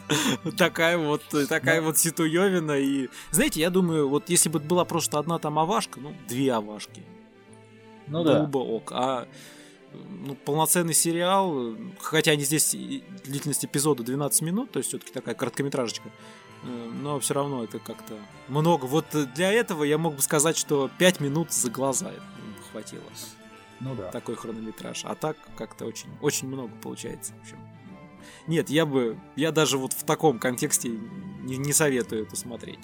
[0.56, 5.38] такая вот такая вот ситуевина и знаете, я думаю, вот если бы была просто одна
[5.38, 7.02] там авашка, ну две авашки,
[8.06, 8.44] Ну да.
[8.44, 9.28] бы ок, а
[9.92, 12.74] ну, полноценный сериал, хотя они здесь
[13.24, 16.10] длительность эпизода 12 минут, то есть все-таки такая короткометражечка,
[16.64, 18.14] э, но все равно это как-то
[18.48, 18.86] много.
[18.86, 22.12] Вот для этого я мог бы сказать, что 5 минут за глаза
[22.70, 23.02] хватило
[23.80, 24.10] Ну да.
[24.10, 25.04] такой хронометраж.
[25.04, 27.32] А так как-то очень, очень много получается.
[27.34, 27.58] В общем.
[28.46, 32.80] Нет, я бы, я даже вот в таком контексте не, не советую это смотреть.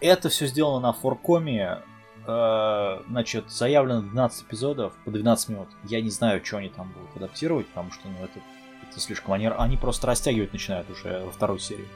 [0.00, 1.82] Это все сделано на форкоме.
[2.26, 5.68] Э, Значит, заявлено 12 эпизодов по 12 минут.
[5.84, 8.40] Я не знаю, что они там будут адаптировать, потому что ну, это,
[8.88, 9.34] это слишком...
[9.34, 11.88] Они, они просто растягивать начинают уже во второй серии.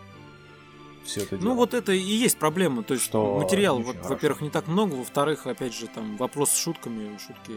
[1.05, 1.55] Все это Ну дело.
[1.55, 2.83] вот это и есть проблема.
[2.83, 6.51] То есть Что материала, не вот, во-первых, не так много, во-вторых, опять же, там вопрос
[6.51, 7.53] с шутками, шутки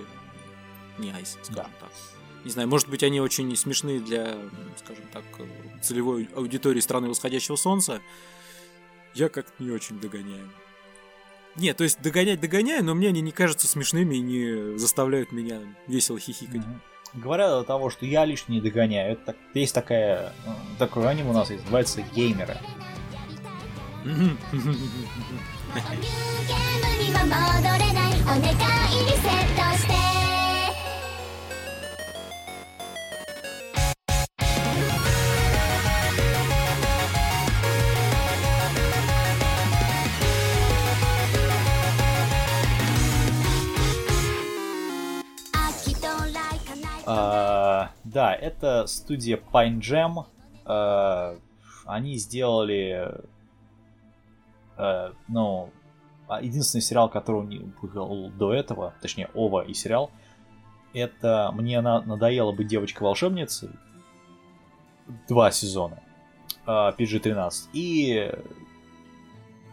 [0.98, 1.90] не айс, скажем так.
[2.46, 4.36] Не знаю, может быть, они очень смешные для,
[4.78, 5.24] скажем так,
[5.82, 8.02] целевой аудитории страны восходящего солнца.
[9.14, 10.50] я как-то не очень догоняю.
[11.57, 15.61] Нет, то есть догонять догоняю, но мне они не кажутся смешными и не заставляют меня
[15.87, 16.57] весело хихикать.
[16.57, 16.83] Мгм.
[17.15, 19.13] Говорят о того, что я лично не догоняю.
[19.13, 22.57] Это так- есть такая, э, такое аниме у нас есть, называется геймеры.
[24.05, 24.27] ゲーム
[27.03, 27.33] には戻
[27.85, 30.10] れないお願いリセットして
[47.06, 50.26] да, это студия Pine Jam.
[50.66, 51.36] А,
[51.86, 53.12] они сделали,
[54.78, 55.70] э, ну,
[56.28, 60.12] а, единственный сериал, который у них был до этого, точнее, Ова и сериал,
[60.94, 63.70] это «Мне на- надоело быть девочкой-волшебницей».
[65.28, 66.00] Два сезона.
[66.68, 67.70] а, PG-13.
[67.74, 68.32] И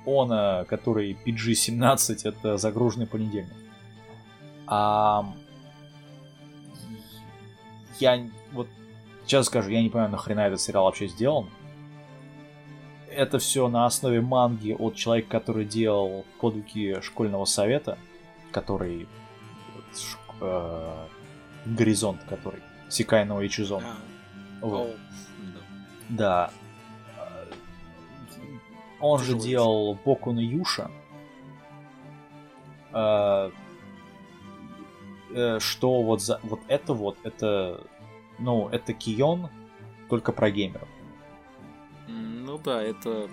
[0.06, 3.52] он, который PG-17, это «Загруженный понедельник».
[4.66, 5.26] А,
[8.00, 8.68] я вот
[9.24, 11.48] сейчас скажу, я не понимаю, нахрена этот сериал вообще сделан.
[13.10, 17.98] Это все на основе манги от человека, который делал подвиги школьного совета,
[18.52, 19.08] который
[20.40, 21.06] э,
[21.66, 23.82] горизонт, который Сикайного и Чузон.
[23.84, 23.96] А,
[24.60, 24.96] Вот.
[26.08, 26.50] да.
[29.00, 30.90] Он же делал Боку на Юша.
[32.92, 33.50] Э,
[35.58, 37.80] Что вот за вот это вот, это
[38.38, 39.48] ну, это Кион,
[40.08, 40.88] только про геймеров.
[42.06, 43.28] Ну да, это...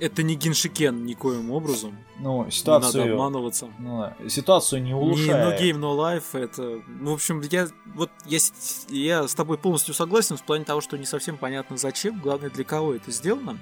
[0.00, 1.98] Это не Геншикен никоим образом.
[2.20, 3.68] Ну, Не надо ситуацию, обманываться.
[3.80, 5.30] ну, ситуацию не Не улучшает.
[5.30, 6.80] No Game No Life, это...
[6.86, 10.80] Ну, в общем, я вот я, с- я с тобой полностью согласен в плане того,
[10.80, 13.58] что не совсем понятно зачем, главное для кого это сделано,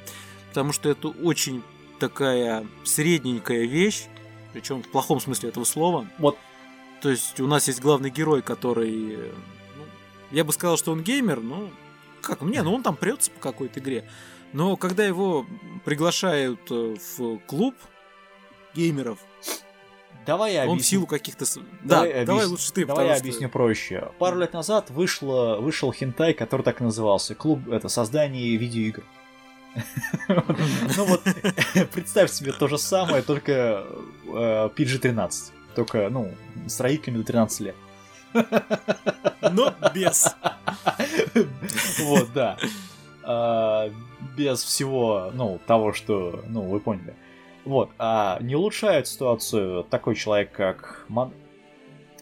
[0.48, 1.62] потому что это очень
[1.98, 4.04] такая средненькая вещь,
[4.52, 6.06] причем в плохом смысле этого слова.
[6.18, 6.36] Вот.
[7.00, 9.16] То есть у нас есть главный герой, который...
[9.76, 9.84] ну,
[10.30, 11.70] я бы сказал, что он геймер, ну,
[12.22, 14.08] как мне, ну он там прется по какой-то игре.
[14.52, 15.46] Но когда его
[15.84, 17.74] приглашают э, в клуб
[18.74, 19.18] геймеров,
[20.24, 20.90] Давай я он в объясню.
[20.90, 21.44] силу каких-то...
[21.84, 24.10] Давай да, я давай объясню- лучше ты, Давай я что- объясню проще.
[24.18, 27.36] Пару лет назад вышло, вышел хентай, который так назывался.
[27.36, 29.04] Клуб это создание видеоигр.
[30.28, 31.22] Ну вот,
[31.92, 33.86] представь себе то же самое, только
[34.26, 35.52] э, PG-13.
[35.76, 36.32] Только, ну,
[36.66, 37.76] с родителями до 13 лет.
[39.52, 40.34] Но без.
[42.02, 42.56] Вот, да.
[43.22, 43.90] А,
[44.36, 47.14] Без всего, ну, того, что, ну, вы поняли.
[47.64, 51.32] Вот, а не улучшает ситуацию такой человек, как Ман-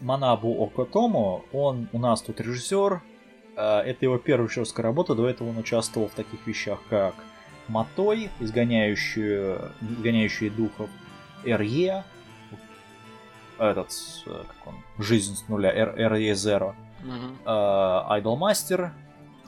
[0.01, 1.45] Манабу Окотому.
[1.53, 3.03] Он у нас тут режиссер.
[3.57, 5.15] А, Это его первая режиссерская работа.
[5.15, 7.15] До этого он участвовал в таких вещах, как
[7.69, 10.91] Матой, изгоняющие, изгоняющие духов,
[11.45, 12.05] РЕ,
[13.59, 13.91] этот,
[14.27, 17.37] э, как он, жизнь с нуля, РЕ Zero, Мгм.
[17.45, 18.93] Айдлмастер,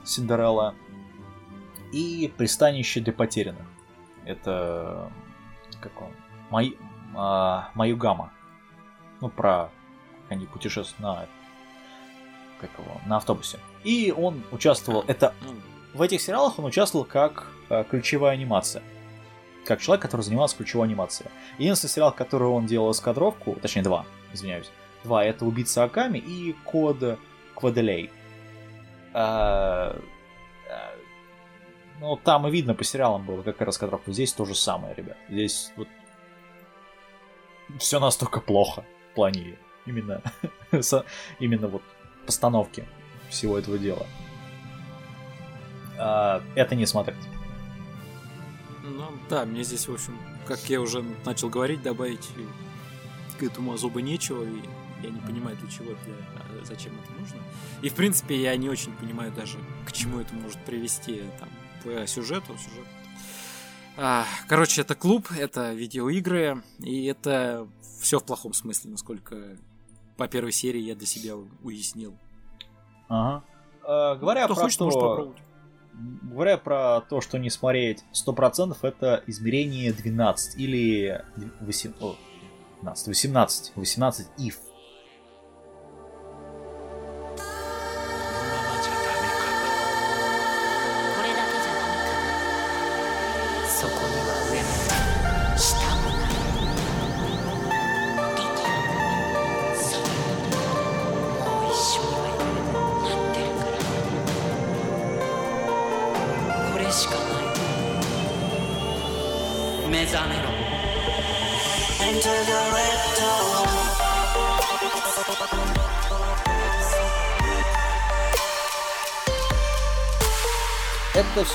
[0.03, 0.75] Синдерелла
[1.91, 3.65] и Пристанище для потерянных.
[4.25, 5.11] Это
[5.81, 6.09] как он?
[6.49, 6.77] Май,
[7.15, 8.31] а, Маюгама.
[9.21, 9.69] Ну, про
[10.23, 11.25] как они путешествуют на
[12.59, 13.59] как его, на автобусе.
[13.83, 15.03] И он участвовал.
[15.07, 15.55] Это Ну,
[15.93, 18.83] в этих сериалах он участвовал как э, ключевая анимация.
[19.67, 21.29] Как человек, который занимался ключевой анимацией.
[21.57, 24.71] Единственный сериал, который он делал эскадровку, точнее два, извиняюсь,
[25.03, 27.19] два, это «Убийца Аками» и «Код
[27.53, 28.09] Кваделей».
[29.13, 29.99] А,
[30.71, 30.95] а,
[31.99, 34.13] ну, там и видно по сериалам было, как раскадровка.
[34.13, 35.17] Здесь то же самое, ребят.
[35.27, 35.89] Здесь вот
[37.79, 40.21] все настолько плохо в плане именно,
[41.39, 41.81] именно вот
[42.25, 42.85] постановки
[43.29, 44.05] всего этого дела.
[45.99, 47.17] А, это не смотреть.
[48.87, 50.17] Ну, да, мне здесь, в общем,
[50.47, 52.27] как я уже начал говорить, добавить
[53.37, 54.61] к этому особо нечего, и
[55.03, 57.37] я не понимаю, для чего, для, а зачем это нужно.
[57.81, 61.49] И, в принципе, я не очень понимаю даже, к чему это может привести там,
[61.83, 62.57] по сюжету.
[62.57, 62.85] сюжет.
[63.97, 67.67] А, короче, это клуб, это видеоигры, и это
[67.99, 69.57] все в плохом смысле, насколько
[70.17, 72.15] по первой серии я для себя уяснил.
[73.07, 73.43] Ага.
[73.83, 75.41] А, говоря Кто про хочет, то, может попробовать.
[76.21, 81.23] Говоря про то, что не смотреть 100%, это измерение 12 или
[81.61, 82.15] 8, о,
[82.81, 84.55] 12, 18, 18 if.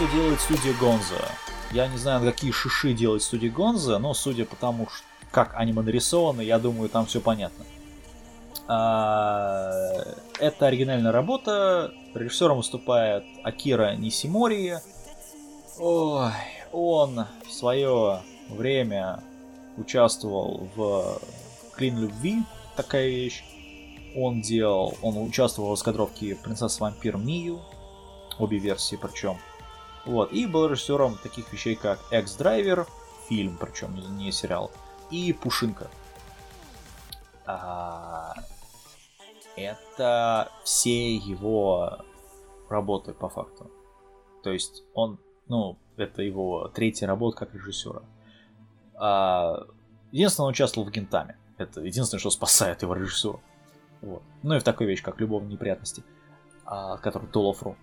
[0.02, 1.28] Все делает студия Гонза.
[1.70, 4.88] Я не знаю, какие шиши делает студия Гонза, но судя по тому,
[5.30, 7.64] как аниме нарисовано, я думаю, там все понятно.
[8.66, 9.70] А,
[10.40, 11.92] Это оригинальная работа.
[12.14, 14.78] Режиссером выступает Акира Нисимори.
[15.78, 16.32] Ой,
[16.72, 19.22] он в свое время
[19.76, 21.20] участвовал в
[21.76, 22.42] Клин любви,
[22.76, 23.44] такая вещь.
[24.16, 27.60] Он делал, он участвовал в раскадровке Принцесса Вампир Мию,
[28.38, 29.38] обе версии причем.
[30.04, 32.86] Вот, и был режиссером таких вещей, как Экс-драйвер,
[33.28, 34.70] фильм, причем не, сериал,
[35.10, 35.88] и Пушинка.
[37.46, 38.34] А,
[39.56, 41.98] это все его
[42.68, 43.70] работы по факту.
[44.42, 48.02] То есть он, ну, это его третья работа как режиссера.
[48.94, 49.66] А,
[50.10, 51.36] единственное, он участвовал в Гентаме.
[51.58, 53.40] Это единственное, что спасает его режиссуру.
[54.00, 54.22] Вот.
[54.42, 56.02] Ну и в такой вещь, как любовные неприятности,
[56.64, 57.76] а, который Толофру.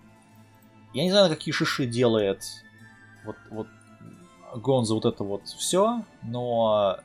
[0.92, 2.44] Я не знаю, на какие шиши делает
[3.24, 3.66] вот, вот
[4.54, 6.98] Гонза вот это вот все, но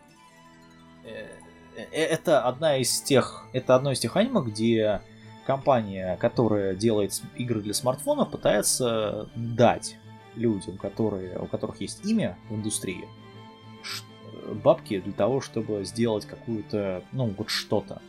[1.04, 1.28] э,
[1.76, 5.02] э, это одна из тех, это одно из тех аниме, где
[5.46, 9.98] компания, которая делает игры для смартфона, пытается дать
[10.36, 13.08] людям, которые, у которых есть имя в индустрии,
[14.64, 18.02] бабки для того, чтобы сделать какую-то, ну, вот что-то.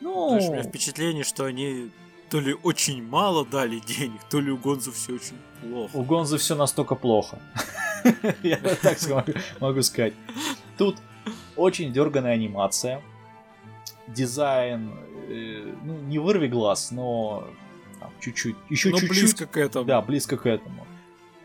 [0.00, 1.90] Ну, Знаешь, у меня впечатление, что они
[2.30, 5.96] то ли очень мало дали денег, то ли у Гонзу все очень плохо.
[5.96, 7.38] У Гонзы все настолько плохо.
[8.42, 8.98] Я так
[9.60, 10.14] могу сказать.
[10.76, 10.96] Тут
[11.56, 13.02] очень дерганая анимация.
[14.08, 14.92] Дизайн,
[15.28, 17.48] э, ну, не вырви глаз, но
[18.20, 19.10] чуть-чуть, еще чуть-чуть.
[19.10, 19.84] близко к этому.
[19.84, 20.86] Да, близко к этому.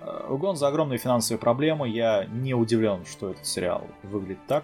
[0.02, 1.90] Э, У Гонза огромные финансовые проблемы.
[1.90, 4.64] Я не удивлен, что этот сериал выглядит так.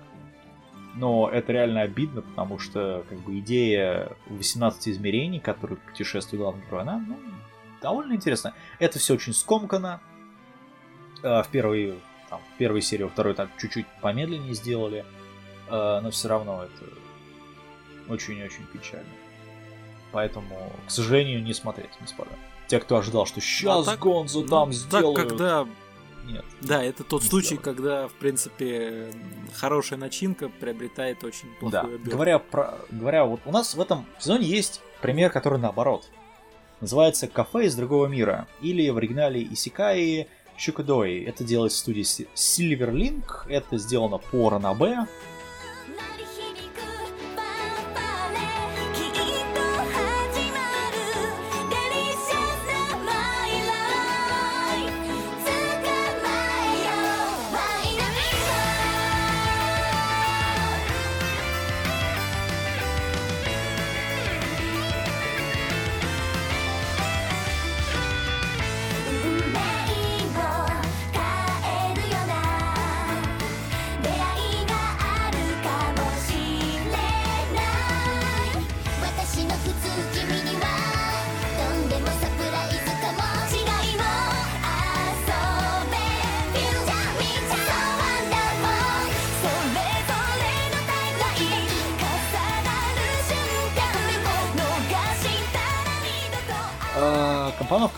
[0.97, 6.81] Но это реально обидно, потому что как бы идея 18 измерений, которые путешествует главный герой,
[6.81, 7.17] она ну,
[7.81, 8.53] довольно интересная.
[8.79, 10.01] Это все очень скомкано.
[11.21, 15.05] Э, В первой, там, в первой серии, во второй так чуть-чуть помедленнее сделали.
[15.69, 16.91] Э, Но все равно это
[18.11, 19.09] очень-очень печально.
[20.11, 22.31] Поэтому, к сожалению, не смотреть, господа.
[22.67, 25.29] Те, кто ожидал, что сейчас А так- Гонзо Ну, там так, сделают.
[25.29, 25.67] когда...
[26.27, 26.43] Нет.
[26.61, 27.63] Да, это тот Не случай, сделают.
[27.65, 29.11] когда, в принципе,
[29.55, 31.59] хорошая начинка приобретает очень Да.
[31.59, 32.11] плохую обертку.
[32.11, 32.77] Говоря про.
[32.91, 36.09] Говоря, вот у нас в этом сезоне есть пример, который наоборот.
[36.81, 38.47] Называется Кафе из другого мира.
[38.61, 41.23] Или в оригинале Исикаи Щукудои.
[41.25, 42.03] Это делает студия
[42.35, 43.47] Silverlink.
[43.47, 45.07] Это сделано по Ранабе.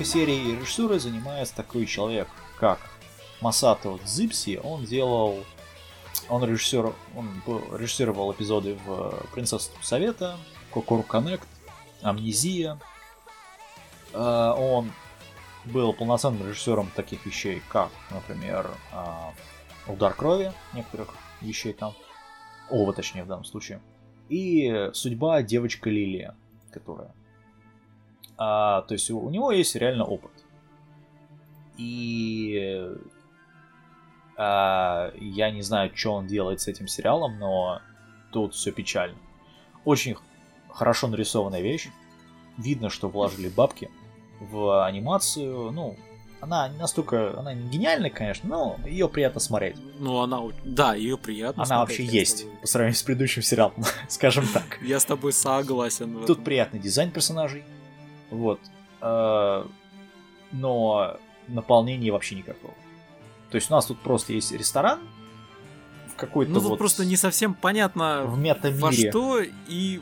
[0.10, 2.28] Серии и режиссурой занимается такой человек,
[2.60, 2.80] как
[3.42, 4.60] Масато Дзипси.
[4.64, 5.44] Он делал...
[6.30, 7.42] Он режиссер, он
[7.78, 10.38] режиссировал эпизоды в Принцесса Совета,
[10.72, 11.48] Кокору Коннект,
[12.02, 12.80] Амнезия.
[14.14, 14.92] А, Он
[15.66, 19.34] был полноценным режиссером таких вещей, как, например, а,
[19.88, 21.94] Удар крови, некоторых вещей там.
[22.70, 23.80] Ова, точнее, в данном случае.
[24.28, 26.36] И судьба девочка Лилия,
[26.72, 27.14] которая
[28.42, 30.32] а, то есть у, у него есть реально опыт.
[31.78, 32.90] И
[34.38, 37.82] а, я не знаю, что он делает с этим сериалом, но
[38.32, 39.18] тут все печально.
[39.84, 40.16] Очень
[40.70, 41.90] хорошо нарисованная вещь.
[42.58, 43.92] Видно, что вложили бабки
[44.40, 45.72] в анимацию.
[45.72, 45.98] Ну,
[46.40, 49.76] она не настолько, она не гениальная, конечно, но ее приятно смотреть.
[50.00, 50.42] Ну, она...
[50.64, 54.80] Да, ее приятно Она смотреть, вообще есть тобой- по сравнению с предыдущим сериалом, скажем так.
[54.82, 56.24] Я с тобой согласен.
[56.26, 57.66] Тут приятный дизайн персонажей.
[58.32, 58.60] Вот.
[59.02, 59.66] Э,
[60.52, 61.18] Но
[61.48, 62.74] наполнения вообще никакого.
[63.50, 65.00] То есть у нас тут просто есть ресторан
[66.14, 68.40] в какой-то Ну, тут вот просто не совсем понятно, в
[68.80, 70.00] во что и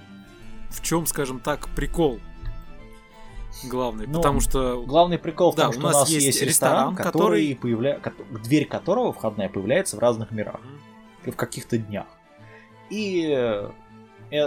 [0.70, 2.20] в чем, скажем так, прикол.
[3.64, 4.06] главный.
[4.08, 6.42] Ну, потому что Главный прикол в Да, том, у что нас у нас есть есть,
[6.42, 8.00] ресторан, ресторан, который, который- появля...
[8.44, 10.60] дверь которого входная появляется в разных мирах.
[11.26, 12.06] в каких-то днях.
[12.90, 13.70] И э,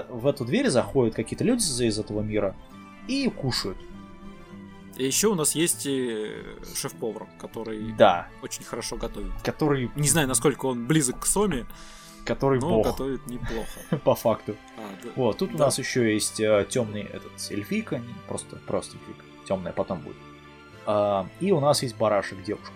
[0.09, 2.55] в эту дверь заходят какие-то люди из этого мира
[3.09, 3.79] и кушают.
[4.97, 6.43] И еще у нас есть э,
[6.75, 9.31] шеф-повар, который Да, очень хорошо готовит.
[9.43, 11.65] который, Не знаю, насколько он близок к Соме,
[12.27, 13.81] который но бог, готовит неплохо.
[14.05, 14.57] по факту.
[14.77, 15.11] А, да.
[15.17, 15.67] Вот, тут у Да.
[15.67, 16.37] нас еще есть
[16.69, 20.17] темный этот эльфийка, просто, просто эльфийка, темная потом будет.
[20.87, 22.73] А, и у нас есть барашек девушка.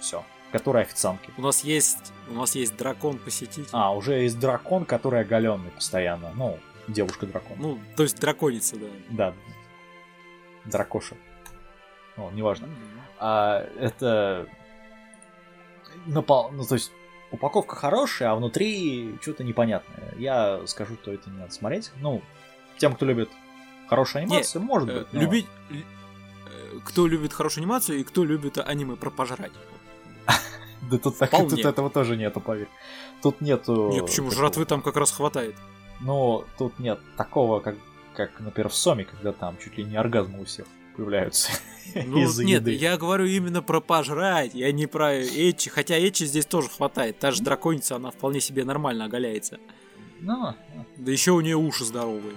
[0.00, 0.24] Все.
[0.52, 1.30] Которая официантки.
[1.38, 3.68] У нас есть, у нас есть дракон-посетитель.
[3.72, 6.30] А, уже есть дракон, который оголенный постоянно.
[6.36, 6.58] Ну,
[6.88, 7.56] девушка-дракон.
[7.60, 8.86] Ну, то есть драконица, да.
[9.10, 9.34] Да.
[10.64, 11.16] Дракоша.
[12.16, 12.66] Ну, неважно.
[12.66, 12.76] Мгм.
[13.18, 14.46] А это...
[16.06, 16.92] напол- Ну, то есть,
[17.30, 20.14] упаковка хорошая, а внутри что-то непонятное.
[20.18, 21.90] Я скажу, что это не надо смотреть.
[22.00, 22.22] Ну,
[22.78, 23.30] тем, кто любит
[23.88, 25.12] хорошую анимацию, может Э, быть.
[25.12, 25.46] но- Любить...
[25.70, 29.52] э, Кто любит хорошую анимацию и кто любит аниме про пожрать.
[30.90, 32.68] Да тут, так, тут этого тоже нету, поверь.
[33.22, 33.90] Тут нету...
[33.92, 34.28] Не, почему?
[34.28, 35.54] такого- Жратвы там как раз хватает.
[36.02, 37.76] Ну, тут нет такого, как,
[38.14, 41.52] как, например, в Соме, когда там чуть ли не оргазмы у всех появляются
[41.94, 42.72] Ну, из-за нет, еды.
[42.74, 45.70] я говорю именно про пожрать, я не про Эчи.
[45.70, 47.18] Хотя Эчи здесь тоже хватает.
[47.18, 49.58] Та же драконица, она вполне себе нормально оголяется.
[50.20, 50.54] Ну,
[50.96, 52.36] Да еще у нее уши здоровые.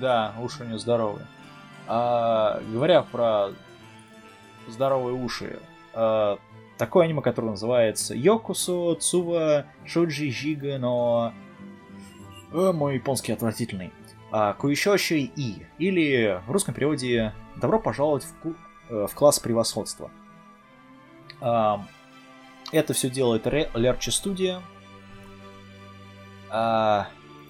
[0.00, 1.26] Да, уши у нее здоровые.
[1.86, 3.50] А, говоря про
[4.66, 5.58] здоровые уши,
[5.94, 6.38] а,
[6.78, 11.34] такое аниме, которое называется Йокусо Цува Шуджи Жига, но...
[12.52, 13.92] Э, мой японский отвратительный.
[14.30, 15.66] А, Куишоши И.
[15.78, 18.54] Или в русском переводе «Добро пожаловать в, ку-
[18.88, 20.10] э, в класс превосходства».
[21.40, 21.84] А,
[22.72, 24.62] это все делает Лерчи Студия.
[26.50, 27.08] А,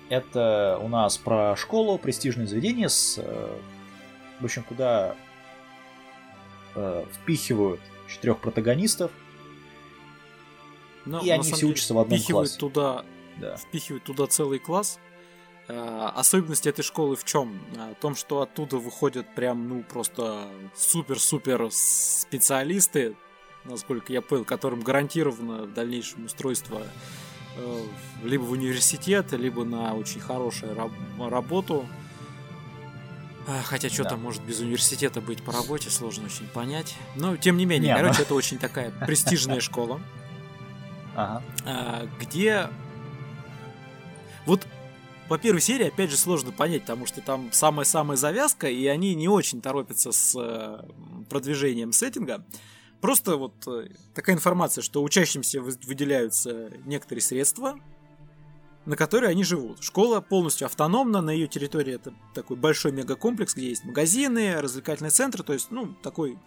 [0.09, 3.59] это у нас про школу, престижное заведение, с, э,
[4.41, 5.15] в общем, куда
[7.13, 9.11] впихивают четырех протагонистов,
[11.05, 12.59] Но, и на они все деле, учатся в одном классе.
[12.59, 13.05] туда
[13.41, 13.57] Да.
[13.57, 14.99] впихивают туда целый класс.
[15.69, 17.59] А, Особенность этой школы в чем?
[17.75, 23.17] В том, что оттуда выходят прям, ну, просто супер-супер специалисты,
[23.65, 26.83] насколько я понял, которым гарантировано в дальнейшем устройство
[27.57, 27.83] э,
[28.25, 31.87] либо в университет, либо на очень хорошую раб- работу.
[33.51, 34.11] А, Хотя что Да.
[34.11, 36.95] там может без университета быть по работе, сложно очень понять.
[37.17, 40.01] Но тем не менее, Не, ну- короче, это очень такая престижная школа
[41.17, 41.43] Ага.
[41.65, 42.69] а, где
[44.45, 44.67] вот
[45.29, 49.29] по первой серии, опять же, сложно понять, потому что там самая-самая завязка, и они не
[49.29, 50.81] очень торопятся с э,
[51.29, 52.45] продвижением сеттинга.
[53.03, 57.79] Просто вот э, такая информация, что учащимся вы- выделяются некоторые средства,
[58.87, 59.83] на которые они живут.
[59.83, 65.43] Школа полностью автономна, на ее территории это такой большой мегакомплекс, где есть магазины, развлекательные центры,
[65.43, 66.39] то есть, ну, такой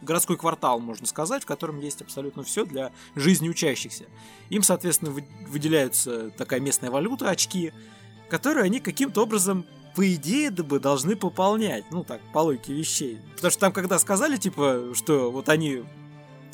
[0.00, 4.04] городской квартал, можно сказать, в котором есть абсолютно все для жизни учащихся.
[4.50, 7.72] Им, соответственно, вы- выделяются такая местная валюта, очки,
[8.28, 9.64] которые они каким-то образом,
[9.96, 11.84] по идее, да бы должны пополнять.
[11.90, 13.18] Ну, так, по логике вещей.
[13.34, 15.82] Потому что там, когда сказали, типа, что вот они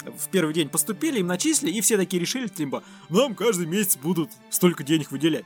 [0.04, 4.30] в первый день поступили, им начислили, и все такие решили, типа, нам каждый месяц будут
[4.50, 5.44] столько денег выделять.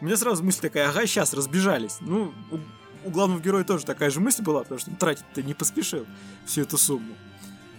[0.00, 1.98] У меня сразу мысль такая, ага, сейчас разбежались.
[2.00, 6.06] Ну, у, у главного героя тоже такая же мысль была, потому что тратить-то не поспешил
[6.46, 7.14] всю эту сумму.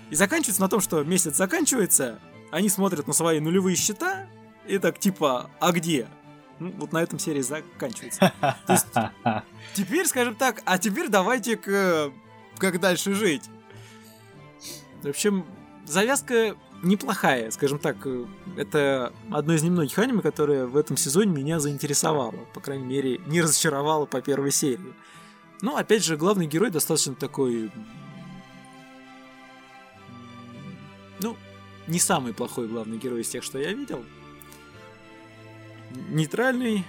[0.09, 2.19] И заканчивается на том, что месяц заканчивается,
[2.51, 4.27] они смотрят на свои нулевые счета,
[4.67, 6.07] и так типа, а где?
[6.59, 8.31] Ну, вот на этом серия заканчивается.
[8.67, 8.87] То есть,
[9.73, 12.11] теперь, скажем так, а теперь давайте к
[12.57, 13.43] как дальше жить.
[15.01, 15.45] В общем,
[15.85, 17.97] завязка неплохая, скажем так.
[18.05, 18.25] э,
[18.57, 22.35] Это одно из немногих аниме, которое в этом сезоне меня заинтересовало.
[22.53, 24.93] По крайней мере, не разочаровало по первой серии.
[25.61, 27.69] Ну, опять же, главный герой достаточно такой...
[31.19, 31.37] Ну,
[31.87, 34.03] не самый плохой главный герой из тех, что я видел.
[36.09, 36.83] Нейтральный,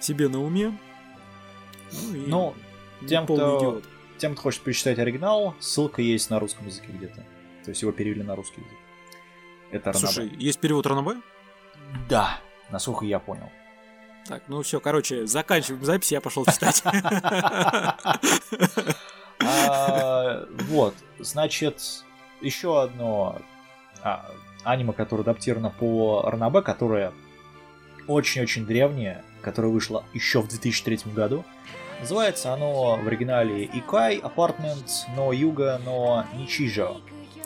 [0.00, 0.72] себе на уме.
[2.26, 2.54] Ну,
[3.00, 3.84] и не тем, кто- идиот.
[4.20, 7.24] Тем, кто хочет почитать оригинал, ссылка есть на русском языке где-то.
[7.64, 8.78] То есть его перевели на русский язык.
[9.70, 10.06] Это Ранабе.
[10.06, 11.22] Слушай, есть перевод Ранабе?
[12.06, 12.38] Да,
[12.70, 13.50] насколько я понял.
[14.26, 16.82] Так, ну все, короче, заканчиваем запись, я пошел читать.
[19.42, 21.80] А, Вот, значит,
[22.42, 23.40] еще одно
[24.02, 24.30] а,
[24.64, 27.14] аниме, которое адаптировано по Ранабе, которое
[28.06, 31.42] очень-очень древнее, которое вышло еще в 2003 году.
[32.00, 36.96] Называется оно в оригинале Икай Apartment но Юга но Ничижо.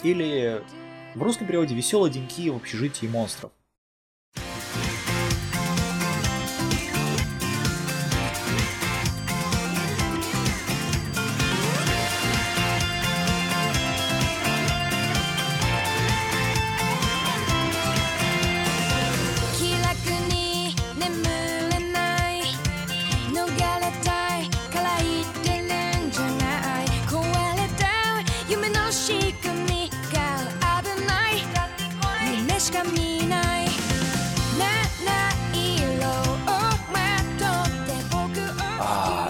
[0.04, 0.62] Или
[1.16, 3.50] в русском переводе «Веселые деньки в общежитии монстров».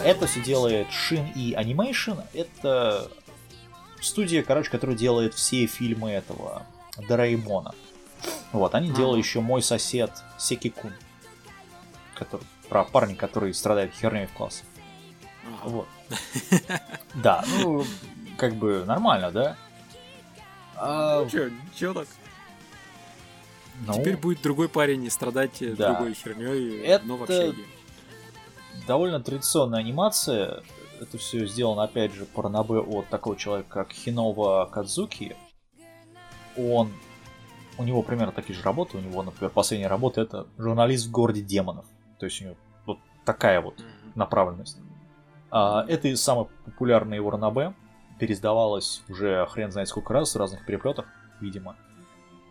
[0.05, 2.25] Это все делает Shin и Animation.
[2.35, 3.11] Это
[4.01, 6.67] студия, короче, которая делает все фильмы этого
[7.09, 7.75] Дораэмона.
[8.53, 8.95] Вот, они А.
[8.95, 10.93] делали еще мой сосед Секи-кун.
[12.15, 14.65] Который, про парня, который страдает херней в классе.
[15.47, 15.69] Ага.
[15.69, 15.89] Вот.
[17.15, 17.85] Да, ну,
[18.37, 19.57] как бы нормально, да?
[20.77, 22.07] А, Ну чё, чё так?
[23.87, 25.93] ну, Теперь будет другой парень и страдать Да.
[25.95, 27.65] другой херней, Это- но в общаге.
[28.87, 30.63] Довольно традиционная анимация.
[31.01, 35.37] Это все сделано, опять же, по ранобе от такого человека, как Хинова Кадзуки.
[36.57, 36.93] Он...
[37.77, 38.99] У него примерно такие же работы.
[38.99, 41.85] У него, например, последняя работа это журналист в городе демонов.
[42.21, 42.57] То есть у него
[42.87, 43.83] вот такая вот
[44.15, 44.79] направленность.
[45.51, 47.75] А, это и самое популярное его ранобе.
[48.21, 51.07] Пересдавалось уже хрен знает сколько раз в разных переплетах,
[51.41, 51.77] видимо.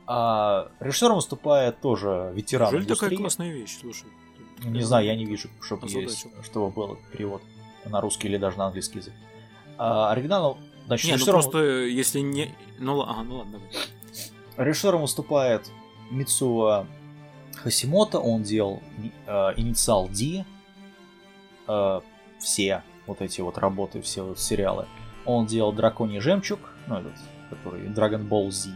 [0.06, 4.10] А режиссером выступает тоже ветеран Неужели такая классная вещь, слушай?
[4.64, 7.42] Не знаю, я не вижу, чтобы есть, чтобы был перевод
[7.86, 9.14] на русский или даже на английский язык.
[9.78, 12.56] А, оригинал, значит, Не, ну режиссером, просто э, если не...
[12.80, 14.68] Ну, ага, ну ладно, давай.
[14.68, 15.70] режиссером выступает
[16.12, 16.88] Мицуа
[17.56, 18.82] Хасимото, он делал
[19.28, 20.46] э, Инициал D,
[21.68, 22.02] э,
[22.40, 24.88] все вот эти вот работы, все вот сериалы.
[25.26, 27.14] Он делал Драконий жемчуг, ну этот,
[27.50, 28.70] который Dragon Ball Z.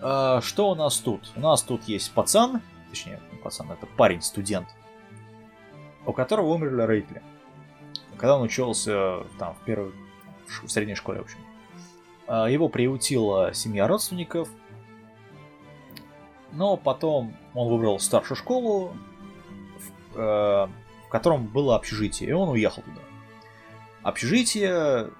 [0.00, 1.30] А, что у нас тут?
[1.36, 4.68] У нас тут есть пацан, точнее, не пацан, это парень, студент,
[6.06, 7.22] у которого умерли родители.
[8.16, 9.92] Когда он учился там в первой,
[10.62, 11.38] в средней школе, в общем.
[12.26, 14.48] А, Его приютила семья родственников.
[16.52, 18.96] Но потом он выбрал старшую школу,
[20.14, 20.66] в, э,
[21.06, 23.02] в котором было общежитие, и он уехал туда.
[24.02, 25.10] Общежитие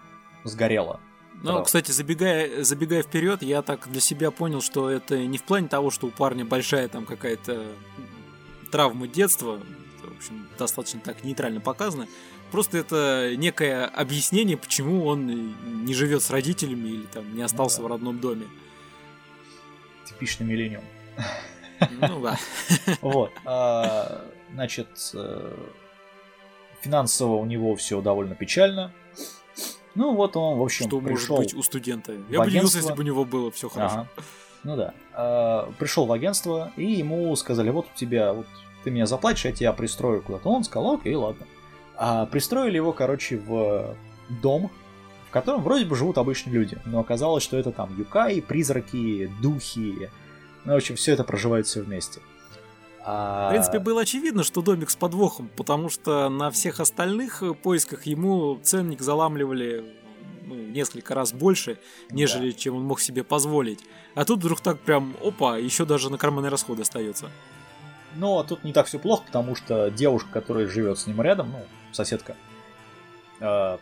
[0.44, 1.00] сгорело.
[1.42, 1.62] Ну, Да.
[1.62, 5.90] кстати, забегая, забегая вперед, я так для себя понял, что это не в плане того,
[5.90, 7.66] что у парня большая там какая-то
[8.70, 9.60] травма детства,
[10.02, 12.06] в общем, достаточно так нейтрально показано.
[12.50, 17.84] Просто это некое объяснение, почему он не живет с родителями или там не остался да.
[17.84, 18.46] в родном доме.
[20.06, 20.84] Типичный миллениум.
[21.90, 22.38] Ну да.
[23.02, 23.30] Вот.
[23.44, 25.56] а, Значит, э,
[26.80, 28.92] финансово у него все довольно печально.
[29.94, 31.36] Ну вот он, в общем, Что может пришел...
[31.36, 32.12] быть у студента?
[32.30, 33.94] Я бы удивился, если бы у него было все хорошо.
[33.94, 34.08] Ага.
[34.64, 34.94] Ну да.
[35.14, 38.46] А, пришел в агентство, и ему сказали, вот у тебя, вот
[38.84, 40.48] ты меня заплатишь, я тебя пристрою куда-то.
[40.48, 41.46] Он сказал, окей, ладно.
[41.96, 43.96] А пристроили его, короче, в
[44.42, 44.70] дом,
[45.28, 50.10] в котором вроде бы живут обычные люди, но оказалось, что это там юкаи, призраки, духи.
[50.64, 52.20] Ну, в общем, все это проживает все вместе.
[53.04, 57.54] А, В принципе, было очевидно, что домик с подвохом, потому что на всех остальных э,
[57.54, 59.84] поисках ему ценник заламливали
[60.48, 61.78] ну, несколько раз больше,
[62.10, 63.84] нежели чем он мог себе позволить.
[64.14, 67.30] А тут вдруг так прям, опа, еще даже на карманные расходы остается.
[68.16, 71.64] Но тут не так все плохо, потому что девушка, которая живет с ним рядом, ну,
[71.92, 72.34] соседка
[73.40, 73.78] э,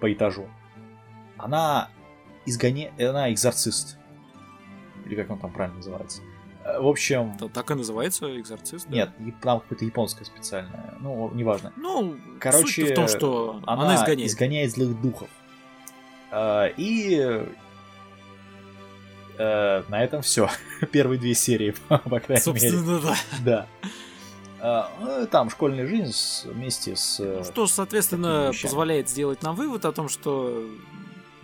[0.00, 0.48] по этажу,
[1.38, 1.88] она
[2.46, 2.92] изгоне...
[2.98, 3.96] она экзорцист.
[5.06, 6.22] Или как он там правильно называется.
[6.64, 8.86] Э, В общем, Это так и называется экзорцист?
[8.88, 8.94] да?
[8.94, 10.94] нет, там какое-то японское специальное.
[11.00, 11.72] Ну, неважно.
[11.76, 14.72] Ну, Короче, суть в том, что она, Она, изгоняет.
[14.72, 15.28] злых духов.
[16.34, 17.16] Э, И
[19.38, 20.48] э, на этом все.
[20.92, 22.40] Первые две серии, по крайней мере.
[22.40, 23.16] Собственно, да.
[23.44, 23.66] Да.
[24.60, 26.14] А, ну, Там школьная жизнь
[26.44, 27.20] вместе с...
[27.20, 30.66] э, Что, соответственно, позволяет сделать нам вывод о том, что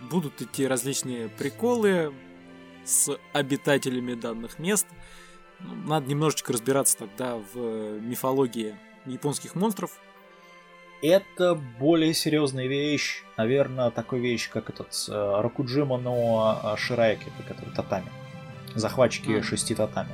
[0.09, 2.13] будут идти различные приколы
[2.83, 4.87] с обитателями данных мест.
[5.59, 8.75] Ну, Надо немножечко разбираться тогда в мифологии
[9.05, 9.91] японских монстров.
[11.01, 13.23] Это более серьезная вещь.
[13.37, 18.05] Наверное, такой вещь, как этот э, Рокуджима но Шираеки, который татами.
[18.75, 19.43] Захватчики Мгм.
[19.43, 20.11] шести татами.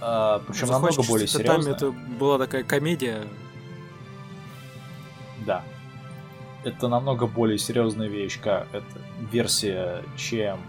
[0.00, 1.70] А, причем Захватчики намного более серьезно.
[1.70, 3.22] Это была такая комедия.
[5.46, 5.64] Да.
[6.64, 8.84] Это намного более серьезная вещь, как это
[9.30, 10.60] версия, чем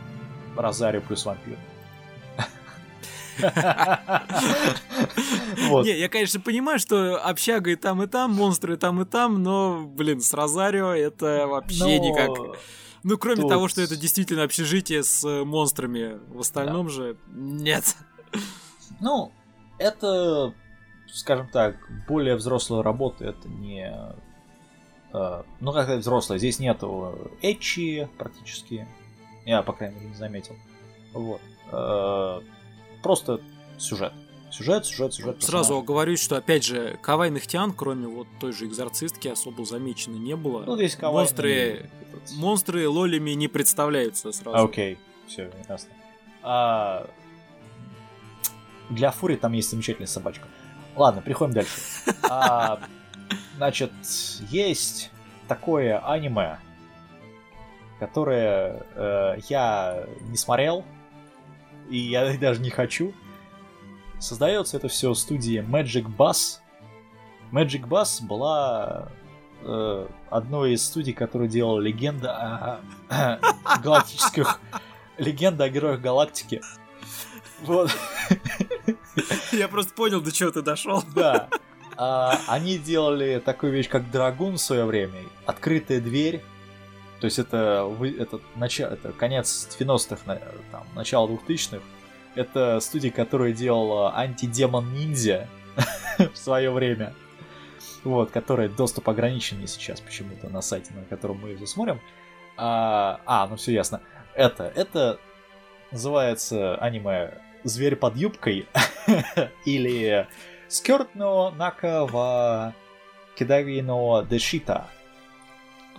[0.55, 1.57] Розарио плюс вампир.
[5.69, 5.85] Вот.
[5.85, 9.43] Не, я, конечно, понимаю, что общага и там, и там, монстры и там, и там,
[9.43, 12.29] но, блин, с Розарио это вообще Но никак.
[13.03, 16.19] Ну, кроме тут- того, что это действительно общежитие с э, монстрами.
[16.27, 17.95] В остальном же нет.
[18.99, 19.31] Ну,
[19.77, 20.53] это,
[21.07, 21.77] скажем так,
[22.07, 23.93] более взрослая работа, это не...
[25.13, 28.87] э, ну, как сказать, взрослая, здесь нету эчи практически.
[29.45, 30.55] Я, по крайней мере, не заметил.
[31.13, 31.41] Вот.
[31.71, 32.41] Э,
[33.01, 33.41] просто
[33.77, 34.13] сюжет.
[34.51, 35.43] Сюжет, сюжет, сюжет.
[35.43, 35.83] Сразу персонажи.
[35.83, 40.63] оговорюсь, что, опять же, кавайных тян, кроме вот той же экзорцистки, особо замечено не было.
[40.65, 44.57] Ну, здесь кавайный монстры, этот- монстры лолями не представляются сразу.
[44.57, 44.97] А, Окей,
[45.27, 45.89] все, ясно.
[46.41, 47.07] А,
[48.89, 50.47] Для Фури там есть замечательная собачка.
[50.95, 51.71] Ладно, переходим дальше.
[52.27, 52.79] А,
[53.57, 53.91] значит,
[54.49, 55.11] есть
[55.47, 56.57] такое аниме,
[57.99, 60.83] которое э, я не смотрел,
[61.89, 63.13] и я даже не хочу.
[64.19, 66.59] Создается это все в студии Magic Bus.
[67.51, 69.09] Magic Bus была
[69.61, 73.39] э, одной из студий, которые делала легенда о
[73.83, 74.59] галактических...
[75.17, 76.61] Легенда о героях галактики.
[77.63, 77.91] Вот.
[79.51, 81.03] Я просто понял, до чего ты дошел.
[81.13, 81.49] Да.
[81.97, 85.19] А, они делали такую вещь, как Драгун в свое время.
[85.45, 86.41] Открытая дверь.
[87.19, 90.41] То есть это, это, начало, это конец 90-х, на-
[90.71, 91.83] там, начало 2000-х.
[92.35, 95.47] Это студия, которая делала антидемон ниндзя
[96.17, 97.13] в свое время.
[98.03, 101.99] Вот, которая доступ ограниченный сейчас почему-то на сайте, на котором мы ее смотрим.
[102.55, 104.01] А, а, ну все ясно.
[104.33, 105.19] Это, это
[105.91, 107.33] называется аниме
[107.65, 108.67] «Зверь под юбкой»
[109.65, 110.27] или
[110.69, 112.73] «Скёрт но нака ва
[113.35, 114.87] кидаги но дешита».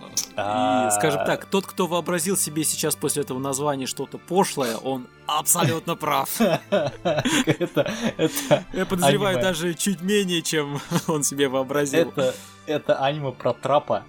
[0.09, 0.89] И, А.
[0.91, 6.29] скажем так, тот, кто вообразил себе сейчас после этого названия что-то пошлое, он абсолютно прав.
[6.69, 9.41] это, это, Я подозреваю Аниме.
[9.49, 12.09] даже чуть менее, чем он себе вообразил.
[12.09, 12.35] это,
[12.65, 14.03] это аниме про трапа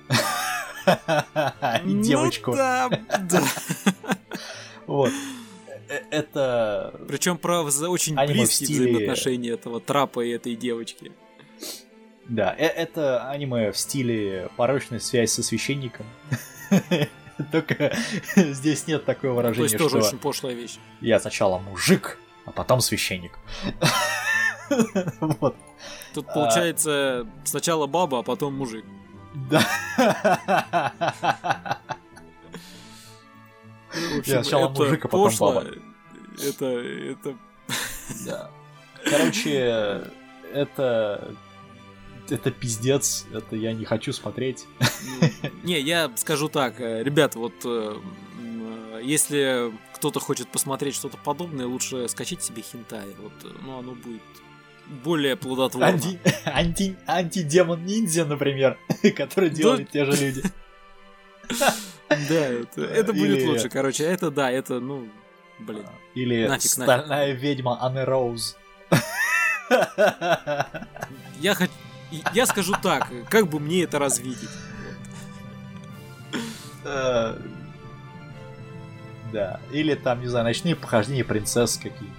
[0.86, 0.90] и
[1.84, 2.53] Ну девочку.
[2.55, 2.88] да,
[3.20, 3.43] да.
[4.86, 5.11] Вот.
[5.88, 11.12] Э, Это Причем про очень Аниме близкие взаимоотношения этого трапа и этой девочки.
[12.29, 16.07] Да, э- это аниме в стиле порочная связь со священником.
[17.51, 17.97] Только
[18.37, 20.79] здесь нет такого То выражения, есть тоже что очень пошлая вещь.
[21.01, 23.39] я сначала мужик, а потом священник.
[25.20, 25.55] Вот.
[26.14, 26.33] Тут А.
[26.33, 28.87] получается сначала баба, а потом мужик.
[29.51, 29.62] Да.
[34.25, 35.66] Я сначала мужик, а потом баба.
[36.43, 37.37] Это, это...
[38.27, 38.51] Да.
[39.05, 40.05] Короче,
[40.55, 41.35] это...
[42.31, 44.66] Это пиздец, это я не хочу смотреть.
[44.81, 47.97] ну, Не, я скажу так, э, ребят, вот э,
[48.39, 53.14] э, если кто-то хочет посмотреть что-то подобное, лучше скачать себе хентай.
[53.20, 54.23] Вот, ну, оно будет
[55.05, 55.89] более плодотворно.
[55.89, 58.79] Анти, анти, антидемон ниндзя, например,
[59.16, 60.43] который делают те же люди.
[62.29, 63.70] Да, это, это будет Или- лучше.
[63.70, 65.09] Короче, это да, это, ну,
[65.59, 65.87] блин.
[66.14, 68.59] Или Нафиг, стальная ведьма Анне Роуз.
[71.41, 71.73] Я хочу...
[72.34, 74.50] Я скажу так, как бы мне это развидеть?
[76.84, 77.38] Э,
[79.32, 79.60] Да.
[79.70, 82.18] Или там, не знаю, ночные похождения принцесс какие-нибудь.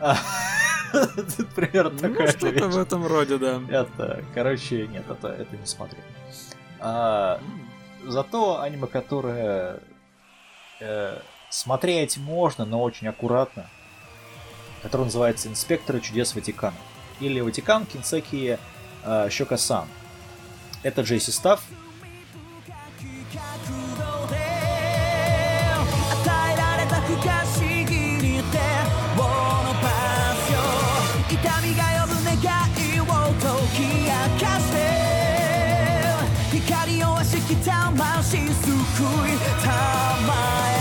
[1.54, 3.60] Примерно Ну, такая же что-то в этом роде, да.
[3.68, 5.98] Это, короче, нет, это, это не смотрю.
[6.80, 7.40] А,
[8.04, 9.78] Зато аниме, которое
[10.80, 11.18] э,
[11.50, 13.66] смотреть можно, но очень аккуратно,
[14.82, 16.74] которое называется «Инспекторы чудес Ватикана».
[17.20, 18.58] Или «Ватикан Кинсеки
[19.04, 19.86] Щека-сан.
[20.82, 21.62] Это Джейси Став.
[37.64, 40.71] Down my she's so cool, time my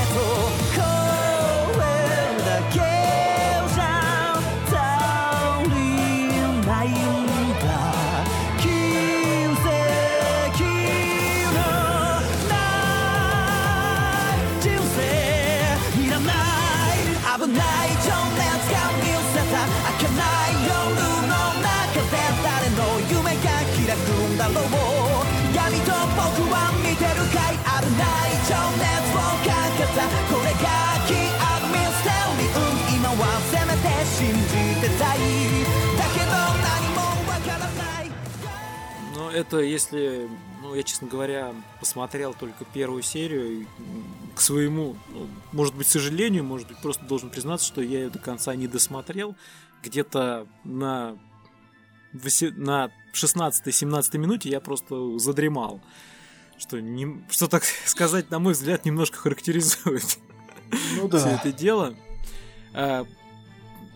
[27.80, 28.84] 危ない情熱
[29.14, 30.66] をかけたこれが
[31.06, 33.84] キアミステリー今はせめて
[34.16, 35.18] 信じてたい
[35.96, 36.32] だけど
[36.62, 36.98] 何も
[37.30, 38.10] わからない
[39.14, 40.28] Но это если,
[40.62, 43.66] ну, я, честно говоря, посмотрел только первую серию, и, м,
[44.34, 48.18] к своему, ну, может быть, сожалению, может быть, просто должен признаться, что я ее до
[48.18, 49.34] конца не досмотрел.
[49.82, 51.16] Где-то на,
[52.12, 55.80] восе- на 16-17 минуте я просто задремал.
[56.61, 60.19] Что, не, что, так сказать, на мой взгляд, немножко характеризует
[60.95, 61.95] Ну все это дело.
[62.73, 63.05] А,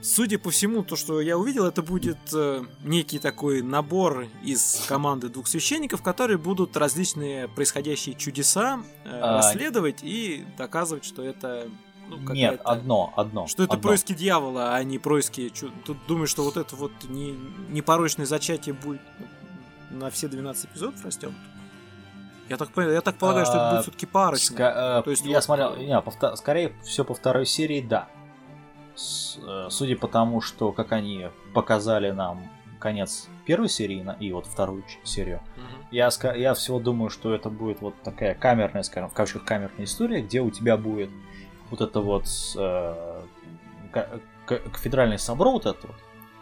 [0.01, 5.29] Судя по всему, то, что я увидел, это будет э, некий такой набор из команды
[5.29, 11.69] двух священников, которые будут различные происходящие чудеса э, А, расследовать и доказывать, что это
[12.07, 13.47] ну, Нет, одно, одно.
[13.47, 13.81] что это одно.
[13.81, 15.51] происки дьявола, а не происки...
[15.85, 17.35] Тут думаю, что вот это вот не,
[17.69, 19.01] непорочное зачатие будет
[19.89, 21.31] на все 12 эпизодов растет.
[22.49, 24.53] Я так, я так полагаю, что это А, будет все-таки парочка.
[24.63, 27.81] Ска- э, То есть я вот, смотрел, не, по вто- скорее все по второй серии,
[27.81, 28.07] да.
[28.95, 32.47] С- э, судя по тому, что как они показали нам
[32.79, 35.85] конец первой серии и вот вторую серию, Мгм.
[35.91, 40.21] я, я всего думаю, что это будет вот такая камерная, скажем, в кавычках камерная история,
[40.21, 41.09] где у тебя будет
[41.71, 42.25] вот это вот
[42.55, 43.21] э,
[43.91, 45.95] ка- к- кафедральный собор вот этот вот,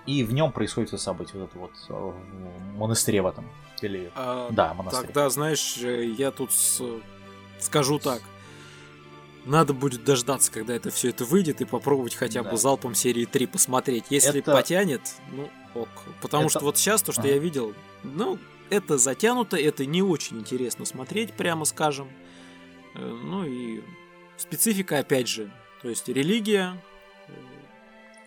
[0.05, 3.49] и в нем происходит событие, вот это вот э, в монастыре в этом.
[3.81, 4.11] Или...
[4.15, 5.05] А, Да, монастырь.
[5.07, 6.81] Тогда, знаешь, э, я тут с-
[7.59, 8.21] скажу так.
[9.45, 12.57] Надо будет дождаться, когда это все это выйдет, и попробовать хотя бы Да.
[12.57, 14.05] залпом серии 3 посмотреть.
[14.09, 15.01] Если Это- потянет,
[15.31, 15.89] ну ок.
[16.21, 17.31] Потому Это- что вот сейчас то, что Ага.
[17.31, 17.73] я видел,
[18.03, 18.39] ну,
[18.69, 22.07] это затянуто, это не очень интересно смотреть, прямо скажем.
[22.95, 23.81] Э, Ну и
[24.37, 25.51] специфика, опять же,
[25.81, 26.81] то есть религия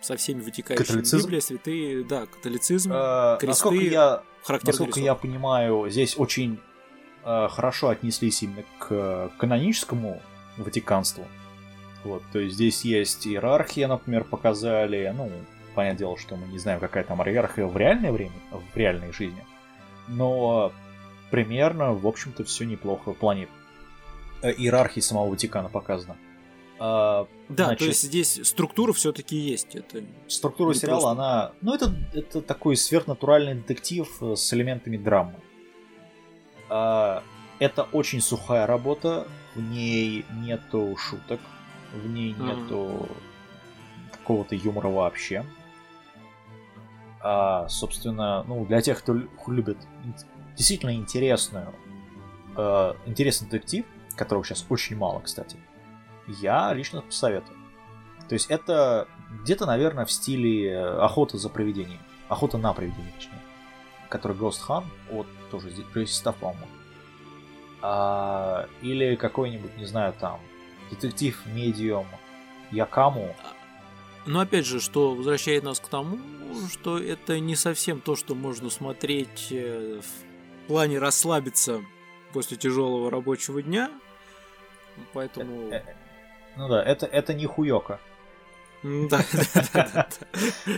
[0.01, 1.25] со всеми вытекающими Католицизм?
[1.25, 5.05] Библия, святые, да, католицизм, Э, кресты, насколько я характерный Насколько рисунок.
[5.05, 6.59] я понимаю, здесь очень
[7.23, 10.21] э, хорошо отнеслись именно к каноническому
[10.57, 11.25] ватиканству.
[12.03, 15.11] Вот, то есть здесь есть иерархия, например, показали.
[15.15, 15.31] Ну,
[15.75, 19.43] понятное дело, что мы не знаем, какая там иерархия в реальное время, в реальной жизни.
[20.07, 20.71] Но
[21.29, 23.47] примерно, в общем-то, все неплохо в плане
[24.41, 26.15] э, иерархии самого Ватикана показано.
[26.79, 29.75] А, Да, значит, то есть здесь структура все-таки есть.
[29.75, 31.11] Это Структура сериала, просто.
[31.21, 31.51] она...
[31.61, 35.35] Ну, это, это такой сверхнатуральный детектив э, с элементами драмы.
[36.69, 37.23] А,
[37.59, 41.39] это очень сухая работа, в ней нету шуток,
[41.93, 42.45] в ней Мгм.
[42.47, 43.09] нету
[44.11, 45.45] какого-то юмора вообще.
[47.19, 49.77] А, собственно, ну, для тех, кто лю- любит
[50.55, 51.73] действительно интересную,
[52.55, 55.57] э, интересный детектив, которого сейчас очень мало, кстати,
[56.27, 57.57] я лично посоветую.
[58.27, 59.07] То есть это
[59.41, 62.01] где-то, наверное, в стиле э, охота за привидением.
[62.27, 63.41] Охота на привидение, точнее.
[64.09, 65.71] Который Ghost Hunt, вот тоже
[66.05, 66.67] состав, по-моему.
[67.81, 70.39] А, или какой-нибудь, не знаю, там,
[70.89, 72.07] детектив медиум
[72.71, 73.35] Якаму.
[74.25, 76.19] Но опять же, что возвращает нас к тому,
[76.69, 81.81] что это не совсем то, что можно смотреть э, в плане расслабиться
[82.33, 83.89] после тяжелого рабочего дня.
[85.13, 85.71] Поэтому...
[86.57, 87.99] Э, Ну да, это, это не хуёка.
[88.83, 89.21] Да,
[89.73, 90.07] да,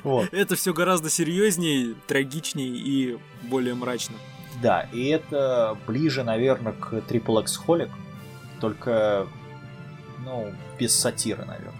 [0.03, 0.27] да.
[0.31, 4.15] Это все гораздо серьезнее, трагичнее и более мрачно.
[4.61, 7.89] Да, и это ближе, наверное, к Triple X Holic,
[8.61, 9.27] только,
[10.25, 11.73] ну, без сатиры, наверное.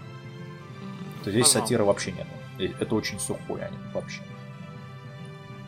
[1.24, 2.26] То здесь сатиры вообще нет.
[2.78, 4.20] Это очень сухой аниме вообще.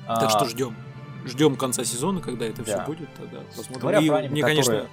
[0.06, 0.76] Так А, что ждем.
[1.24, 3.80] Ждем конца сезона, когда это все будет, тогда посмотрим.
[3.80, 4.86] Говоря про аниме, мне, конечно.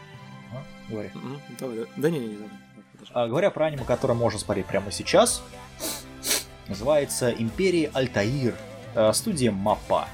[0.51, 2.09] а, давай, да.
[2.09, 2.49] Не, не, давай.
[2.49, 2.68] А,
[3.13, 5.41] говоря про аниме, которое можно смотреть прямо сейчас,
[6.67, 8.55] называется Империя Альтаир,
[8.95, 10.07] э, студия Мапа.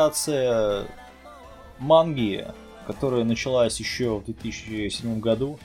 [0.00, 0.86] Адаптация
[1.78, 2.46] манги,
[2.86, 5.58] которая началась еще в 2007 году.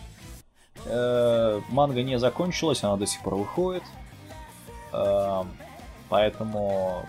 [0.86, 3.84] Э, Манга не закончилась, она до сих пор выходит.
[4.94, 5.44] Э,
[6.10, 7.06] Поэтому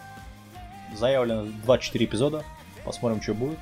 [0.95, 2.45] заявлено 24 эпизода.
[2.85, 3.59] Посмотрим, что будет.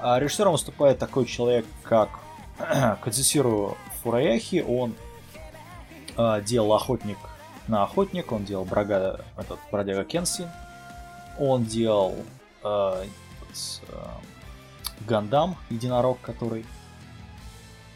[0.00, 2.08] А режиссером выступает такой человек, как
[3.02, 4.64] Кадзисиру Фураяхи.
[4.66, 4.94] Он
[6.16, 7.18] э, делал охотник
[7.68, 10.48] на охотник, он делал брага, этот бродяга Кенси.
[11.38, 12.16] Он делал
[12.62, 14.06] э, э,
[15.06, 16.64] Гандам, единорог, который.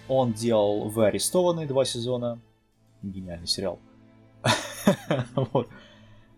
[0.08, 2.38] Он делал Вы арестованы два сезона.
[3.02, 3.78] Гениальный сериал.
[5.34, 5.68] Вот.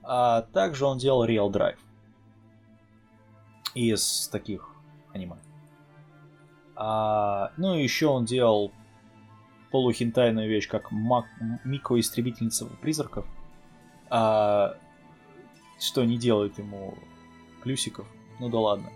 [0.03, 1.79] А также он делал Real Drive.
[3.75, 4.71] Из таких
[5.13, 5.37] аниме.
[6.77, 8.73] А, ну и еще он делал
[9.73, 11.27] полухентайную вещь, как Мак-
[11.65, 13.27] Мико Истребительница призраков.
[14.09, 14.77] А,
[15.81, 16.95] что не делает ему
[17.63, 18.07] плюсиков.
[18.39, 18.91] Ну да ладно.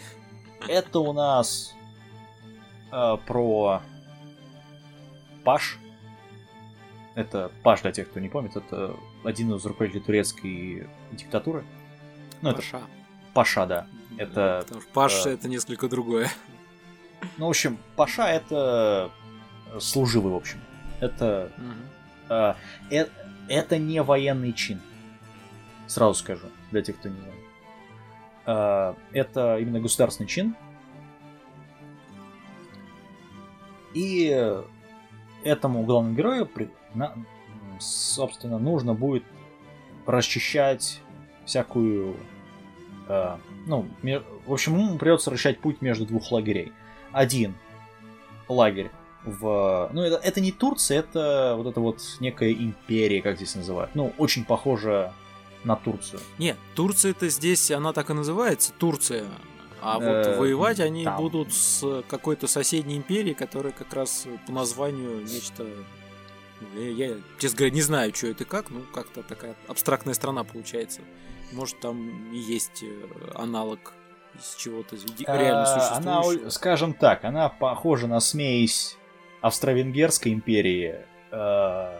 [0.68, 1.74] Это у нас
[2.92, 3.82] э, про
[5.44, 5.78] Паш.
[7.14, 11.64] Это Паш, для тех, кто не помнит, это один из руководителей турецкой диктатуры.
[12.42, 12.80] Ну, это Паша.
[13.34, 13.86] Паша, да.
[14.18, 16.30] Это, Потому что Паша э, это несколько другое.
[17.36, 19.10] Ну, в общем, Паша это
[19.80, 20.60] служивый, в общем.
[21.00, 21.50] Это
[22.28, 22.54] э,
[22.90, 23.08] э-
[23.48, 24.80] это не военный чин.
[25.86, 27.37] Сразу скажу, для тех, кто не знает.
[28.48, 30.56] Э, Это именно государственный чин.
[33.94, 34.62] И
[35.44, 36.48] этому главному герою,
[37.78, 39.24] собственно, нужно будет
[40.06, 41.00] расчищать
[41.44, 42.16] всякую...
[43.08, 43.36] э,
[43.66, 43.86] ну,
[44.46, 46.72] в общем, ему придется расчищать путь между двух лагерей.
[47.12, 47.54] Один
[48.48, 48.90] лагерь
[49.24, 49.90] в...
[49.92, 53.94] Ну, это, это не Турция, это вот это вот некая империя, как здесь называют.
[53.94, 55.12] Ну, очень похоже
[55.64, 56.20] на Турцию.
[56.38, 59.24] Нет, Турция-то здесь, она так и называется, Турция.
[59.80, 61.16] А вот Э, воевать они там.
[61.18, 65.64] будут с какой-то соседней империей, которая как раз по названию нечто...
[66.74, 70.42] ну, Я, я, честно говоря, не знаю, что это как, ну, как-то такая абстрактная страна
[70.42, 71.00] получается.
[71.52, 73.92] Может, там и есть э, аналог
[74.38, 76.50] из чего-то де- реально А, Она, существующего.
[76.50, 78.96] скажем так, она похожа на смесь
[79.40, 80.96] Австро-Венгерской империи.
[81.30, 81.98] э,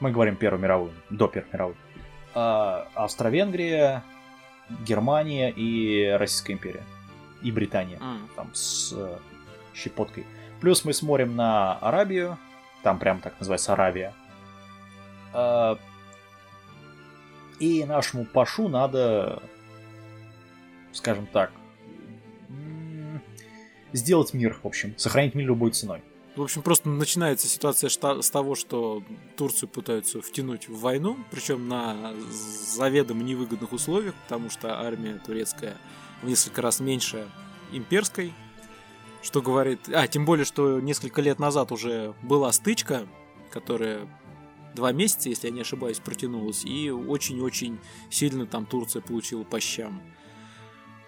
[0.00, 1.76] Мы говорим Первую мировую, до Первой мировой.
[2.34, 4.02] А, Австро-Венгрия,
[4.86, 6.82] Германия и Российская империя.
[7.42, 7.98] И Британия.
[8.00, 8.28] М.
[8.34, 9.18] Там с э,
[9.74, 10.26] щепоткой.
[10.60, 12.38] Плюс мы смотрим на Арабию.
[12.82, 14.14] Там прям так называется Аравия.
[15.32, 15.78] А,
[17.60, 19.42] И нашему Пашу надо,
[20.92, 21.52] скажем так,
[23.92, 26.02] сделать мир, в общем, сохранить мир любой ценой.
[26.36, 29.04] В общем, просто начинается ситуация с того, что
[29.36, 35.76] Турцию пытаются втянуть в войну, причем на заведомо невыгодных условиях, потому что армия турецкая
[36.22, 37.30] в несколько раз меньше
[37.70, 38.32] имперской,
[39.22, 39.88] что говорит...
[39.92, 43.06] А, тем более, что несколько лет назад уже была стычка,
[43.52, 44.08] которая
[44.74, 47.78] два месяца, если я не ошибаюсь, протянулась, и очень-очень
[48.10, 50.02] сильно там Турция получила по щам.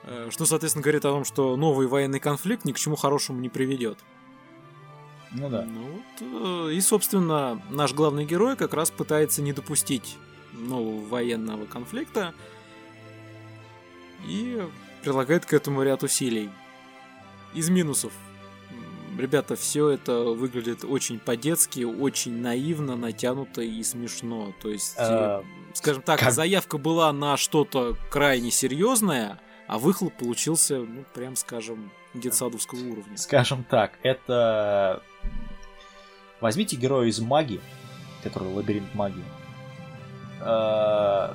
[0.04, 3.48] Э, Что, соответственно, говорит о том, что новый военный конфликт ни к чему хорошему не
[3.48, 3.98] приведет.
[5.32, 5.62] Ну да.
[5.62, 10.16] Ну вот, э, и, собственно, наш главный герой как раз пытается не допустить
[10.52, 12.32] нового военного конфликта
[14.26, 14.62] и
[15.02, 16.50] прилагает к этому ряд усилий.
[17.54, 18.12] Из минусов.
[19.18, 24.52] Ребята, все это выглядит очень по-детски, очень наивно, натянуто и смешно.
[24.60, 30.12] То есть, э, А, скажем так, как- заявка была на что-то крайне серьезное, а выхлоп
[30.18, 33.16] получился, ну, прям скажем, детсадовского уровня.
[33.16, 35.02] Скажем так, это...
[36.40, 37.60] Возьмите героя из магии,
[38.22, 39.24] который лабиринт магии.
[40.40, 41.34] Э,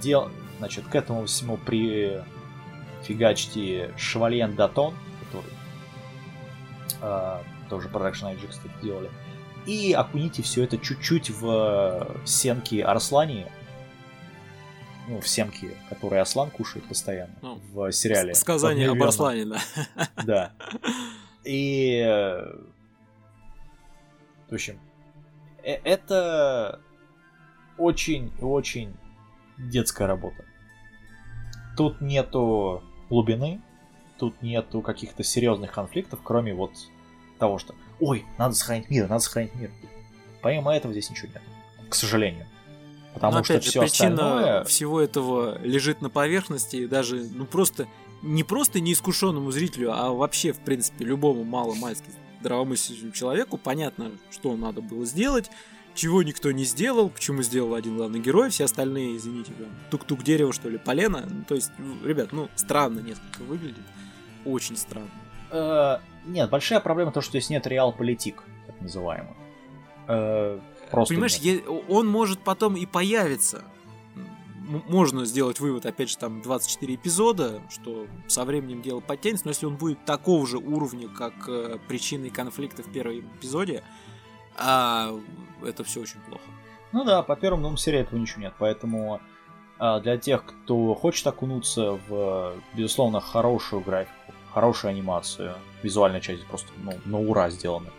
[0.00, 0.30] Дел...
[0.58, 2.22] Значит, к этому всему прифигачьте
[3.96, 5.50] Шевальен Датон, который
[7.02, 7.38] э,
[7.68, 9.10] тоже Production IG, кстати, делали.
[9.66, 13.46] И окуните все это чуть-чуть в семки Арслани.
[15.08, 18.34] Ну, в семки, которые Аслан кушает постоянно Ну, в сериале.
[18.34, 19.02] Сказание об.
[19.02, 19.60] Арслане, да.
[20.24, 20.52] Да.
[21.44, 22.02] И...
[24.54, 24.78] В общем,
[25.64, 26.80] э- это
[27.76, 28.94] очень-очень
[29.58, 30.44] детская работа.
[31.76, 32.80] Тут нету
[33.10, 33.60] глубины,
[34.16, 36.70] тут нету каких-то серьезных конфликтов, кроме вот
[37.40, 39.72] того, что «Ой, надо сохранить мир, надо сохранить мир».
[40.40, 41.42] Помимо этого здесь ничего нет,
[41.88, 42.46] к сожалению.
[43.12, 44.64] Потому Но что опять же, все причина остальное...
[44.66, 47.88] всего этого лежит на поверхности, и даже, ну просто,
[48.22, 52.08] не просто неискушенному зрителю, а вообще, в принципе, любому маломальски
[52.44, 55.50] здравомыслящему человеку понятно, что надо было сделать,
[55.94, 59.52] чего никто не сделал, почему сделал один главный герой, все остальные, извините,
[59.90, 61.24] тук-тук дерево, что ли, полено.
[61.28, 63.84] Ну, то есть, ну, ребят, ну, странно несколько выглядит.
[64.44, 65.10] Очень странно.
[65.50, 69.36] Э, нет, большая проблема то, что здесь нет реал-политик, так называемых.
[70.08, 71.64] Э, просто Понимаешь, нет.
[71.88, 73.64] он может потом и появиться.
[74.66, 79.66] Можно сделать вывод, опять же, там 24 эпизода, что со временем дело подтянется, но если
[79.66, 83.84] он будет такого же уровня, как э, причиной конфликта в первом эпизоде,
[84.56, 85.10] а,
[85.62, 86.44] это все очень плохо.
[86.92, 89.20] Ну да, по первому двум серии этого ничего нет, поэтому
[89.78, 96.72] а, для тех, кто хочет окунуться в, безусловно, хорошую графику, хорошую анимацию, визуальная часть просто
[96.78, 97.90] ну, на ура сделана,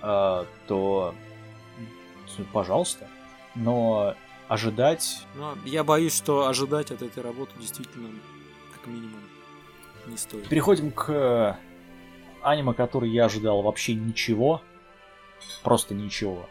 [0.00, 1.14] а, то
[2.52, 3.08] пожалуйста.
[3.54, 4.14] Но
[4.52, 8.10] ожидать Но я боюсь, что ожидать от этой работы действительно,
[8.74, 9.20] как минимум,
[10.06, 10.48] не стоит.
[10.48, 11.54] Переходим к э,
[12.42, 14.60] аниме, который я ожидал вообще ничего.
[15.62, 16.48] Просто ничего.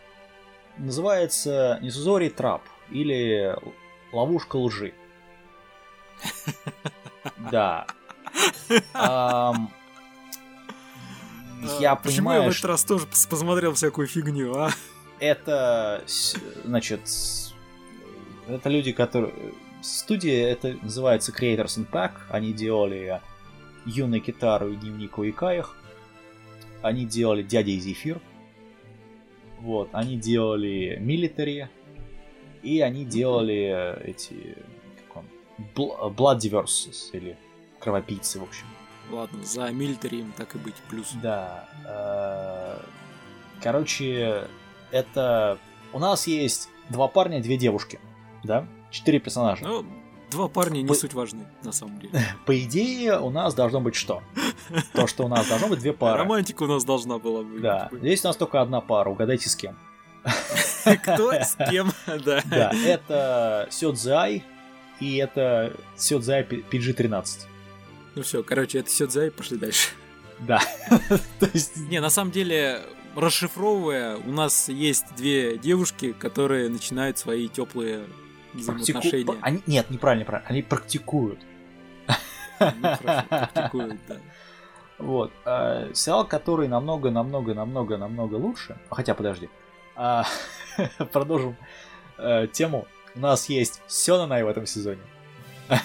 [0.78, 3.56] Называется Низузори Трап или
[4.12, 4.94] Ловушка лжи.
[7.52, 7.86] Да.
[8.94, 9.72] Ам,
[11.80, 14.70] Я А, Почему я в этот раз тоже пос- посмотрел всякую фигню, а?
[15.20, 16.04] это,
[16.64, 17.02] значит,
[18.48, 19.34] это люди, которые...
[19.82, 22.18] Студия, это называется Creators Impact.
[22.30, 23.20] Они делали
[23.86, 25.76] Юный Китару и Дневник о Икаях.
[26.82, 28.22] Они делали Дядя и Зефир.
[29.60, 31.68] Вот, они делали Military.
[32.62, 34.56] И они делали эти,
[35.76, 37.38] Bl- Blood Diverses, или
[37.80, 38.66] Кровопийцы, в общем.
[39.10, 41.12] Ладно, за милитарием так и быть, плюс.
[41.22, 41.68] Да.
[41.86, 42.80] э,
[43.62, 44.48] Короче,
[44.92, 45.58] это...
[45.92, 48.00] У нас есть два парня, две девушки,
[48.44, 48.68] да?
[48.90, 49.64] Четыре персонажа.
[49.66, 49.86] Ну,
[50.30, 52.22] два парня не По- суть важны, на самом деле.
[52.46, 54.22] По идее, у нас должно быть что?
[54.94, 56.20] То, что у нас должно быть две пары.
[56.20, 57.62] Романтика у нас должна была быть.
[57.62, 57.90] Да.
[57.92, 59.78] Здесь у нас только одна пара, угадайте с кем.
[61.04, 62.42] Кто с кем, да.
[62.46, 64.44] Да, это Сёдзай
[65.00, 67.26] и это Сёдзай PG-13.
[68.16, 69.90] Ну все, короче, это Сёдзай, пошли дальше.
[70.40, 70.60] Да.
[71.40, 72.82] То есть, Не, на самом деле,
[73.16, 78.06] расшифровывая, у нас есть две девушки, которые начинают свои теплые
[78.66, 79.36] практику-.
[79.42, 79.62] Они...
[79.68, 80.50] Нет, неправильно, неправильно.
[80.50, 81.40] Они практикуют.
[82.58, 84.18] Хорошо, практикуют, да.
[84.98, 85.32] Вот.
[85.46, 88.78] А, сериал, который намного-намного-намного-намного лучше.
[88.90, 89.50] Хотя, подожди.
[89.96, 90.26] А,
[91.12, 91.56] продолжим
[92.20, 92.88] э, тему.
[93.16, 95.02] У нас есть Сёнанай в этом сезоне.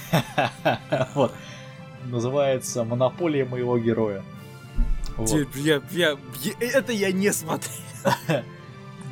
[1.14, 1.32] Вот.
[2.04, 4.22] Называется «Монополия моего героя».
[5.16, 5.48] Вот.
[5.56, 7.72] Я, я, я- это я не смотрел.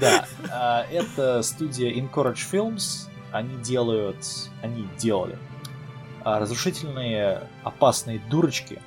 [0.00, 3.08] Да, а, это студия Encourage Films.
[3.34, 4.24] Они делают,
[4.62, 5.36] они делали
[6.22, 8.80] а, разрушительные, опасные дурочки.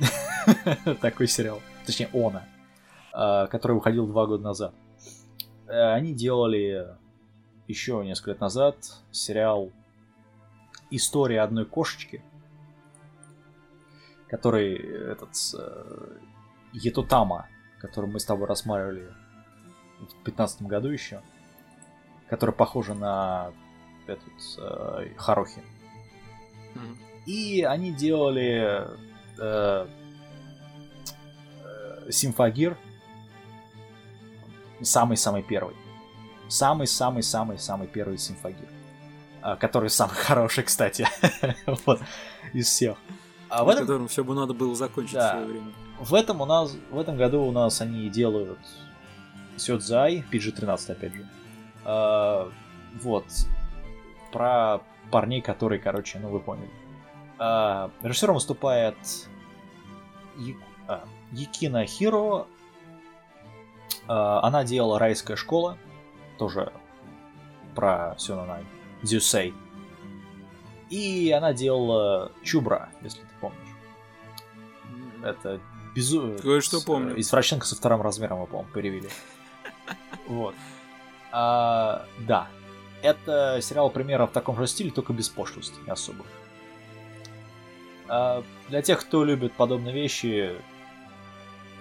[1.00, 1.62] Такой сериал.
[1.86, 2.44] Точнее, Она,
[3.46, 4.74] который выходил два года назад.
[5.68, 6.96] Э, Они делали
[7.68, 8.76] еще несколько лет назад
[9.12, 9.70] сериал
[10.90, 12.24] История одной кошечки,
[14.26, 14.74] который
[15.12, 16.16] этот э,
[16.72, 17.46] Етутама,
[17.78, 19.12] который мы с тобой рассматривали
[20.00, 21.22] в 15 году еще,
[22.28, 23.52] который похожа на
[24.12, 25.62] этот э, Харухи.
[26.74, 26.98] Мгм.
[27.26, 28.86] И они делали
[29.38, 29.86] э,
[31.64, 32.76] э, Симфагир,
[34.82, 35.74] самый-самый первый.
[36.48, 38.68] Самый-самый-самый-самый первый Симфагир.
[39.42, 41.06] А, Который самый хороший, кстати.
[41.86, 42.00] Вот,
[42.52, 42.96] из всех.
[43.48, 45.28] А в этом котором все бы надо было закончить Да.
[45.28, 45.72] в свое время.
[45.98, 48.58] в этом у нас, в этом году у нас они делают
[49.56, 51.28] Сёдзай, PG-13 опять же.
[51.84, 52.48] А,
[53.02, 53.26] вот.
[54.32, 56.70] Про парней, которые, короче, ну вы поняли.
[57.38, 58.96] А, режиссером выступает
[60.36, 60.54] Я-
[60.88, 62.46] а, Якина Хиро.
[64.06, 65.78] А, она делала «Райская школа»,
[66.38, 66.72] тоже
[67.74, 68.64] про Сёнанай,
[69.02, 69.54] Дзюсей.
[70.90, 73.58] И она делала Чубра, если ты помнишь.
[75.22, 75.60] Это
[75.94, 76.36] безу...
[76.42, 77.18] Кое-что помню.
[77.20, 79.08] Извращенка со вторым размером, мы, по-моему, перевели.
[80.26, 80.54] Вот.
[81.32, 82.48] А, да.
[83.02, 86.24] Это сериал примера в таком же стиле, только без пошлости особо.
[88.08, 90.52] А, для тех, кто любит подобные вещи,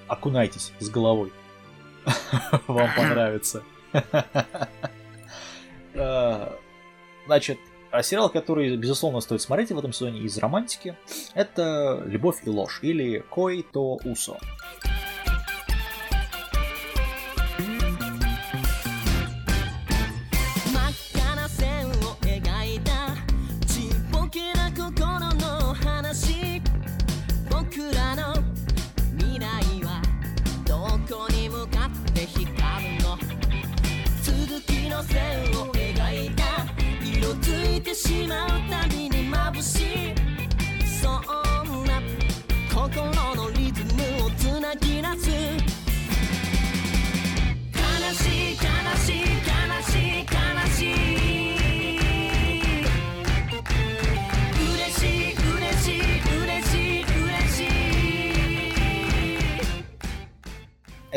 [0.07, 1.31] окунайтесь с головой.
[2.67, 3.63] Вам понравится.
[5.95, 6.57] А,
[7.29, 7.59] Значит,
[7.91, 10.97] а сериал, который, безусловно, стоит смотреть в этом сезоне из романтики,
[11.35, 14.39] это «Любовь и ложь» или «Кой то Усо».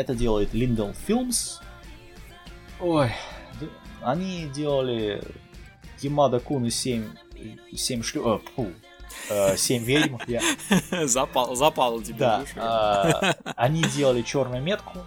[0.03, 1.61] Это делает Lindell Films.
[2.81, 3.09] Ой,
[4.01, 5.23] они делали
[6.01, 7.05] Ямада Кун и 7,
[7.73, 8.35] 7 шлю...
[8.35, 8.73] э, фу,
[9.29, 10.17] э, 7 ведьм.
[10.27, 10.41] Я-
[11.07, 12.17] Запал, запал тебе.
[12.17, 14.99] Да, а, они делали черную метку.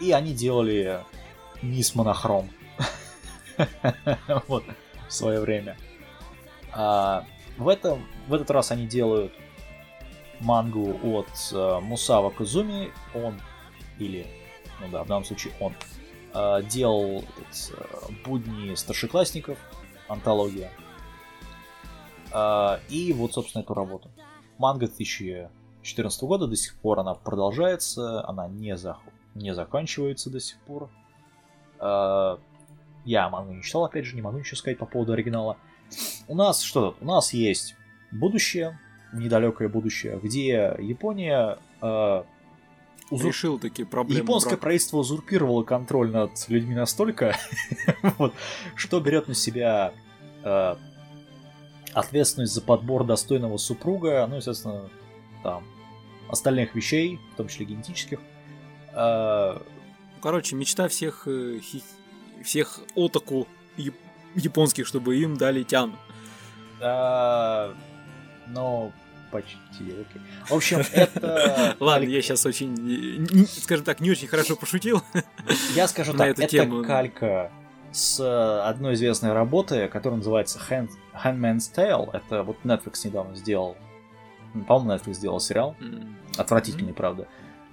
[0.00, 1.04] И они делали
[1.60, 2.48] Мисс Монохром.
[4.46, 4.64] Вот,
[5.08, 5.76] в свое время.
[6.72, 7.26] А,
[7.58, 9.34] в, этом, в этот раз они делают
[10.40, 12.92] мангу от э, Мусава Кузуми.
[13.14, 13.40] Он,
[13.98, 14.26] или,
[14.80, 15.74] ну да, в данном случае он,
[16.34, 19.58] э, делал этот, э, будни старшеклассников,
[20.08, 20.70] антология.
[22.32, 24.10] А, и вот, собственно, эту работу.
[24.58, 29.00] Манга 2014 года до сих пор она продолжается, она не, зах...
[29.34, 30.90] не заканчивается до сих пор.
[31.78, 32.38] А,
[33.04, 35.56] Я мангу не читал, опять же, не могу ничего сказать по поводу оригинала.
[36.26, 37.02] У нас что тут?
[37.02, 37.74] У нас есть
[38.12, 38.78] будущее,
[39.12, 42.22] недалекое будущее, где Япония э,
[43.10, 44.22] узур- Решил такие проблемы.
[44.22, 44.62] Японское брака.
[44.62, 47.36] правительство узурпировало контроль над людьми настолько,
[48.18, 48.34] вот,
[48.74, 49.92] что берет на себя
[50.44, 50.76] э,
[51.94, 54.88] ответственность за подбор достойного супруга, ну, естественно,
[55.42, 55.64] там,
[56.28, 58.18] остальных вещей, в том числе генетических.
[58.94, 59.62] Ну,
[60.20, 61.82] Короче, мечта всех, э, хи-
[62.42, 63.94] всех отаку яп-
[64.34, 65.96] японских, чтобы им дали тян.
[66.80, 67.74] а,
[68.48, 68.92] но
[69.30, 70.22] почти, окей.
[70.48, 71.76] В общем, это...
[71.80, 75.02] Ладно, я сейчас очень, скажем так, не очень хорошо пошутил.
[75.74, 77.52] Я скажу так, это калька
[77.92, 82.10] с э, одной известной работы, которая называется Hand, Handmaid's Tale.
[82.12, 83.76] Это вот Netflix недавно сделал.
[84.66, 85.76] По-моему, Netflix сделал сериал.
[86.36, 87.26] Отвратительный, правда.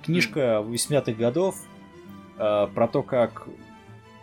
[0.04, 1.56] Книжка 80-х годов
[2.38, 3.48] э, про то, как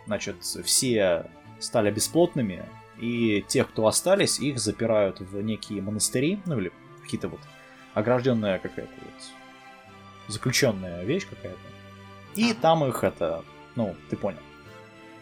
[0.05, 1.29] значит, все
[1.59, 2.65] стали бесплотными,
[2.99, 6.71] и тех, кто остались, их запирают в некие монастыри, ну или
[7.03, 7.39] какие-то вот
[7.93, 9.13] огражденная какая-то вот
[10.27, 11.59] заключенная вещь какая-то.
[12.35, 12.59] И Ага.
[12.61, 13.43] там их это,
[13.75, 14.39] ну, ты понял.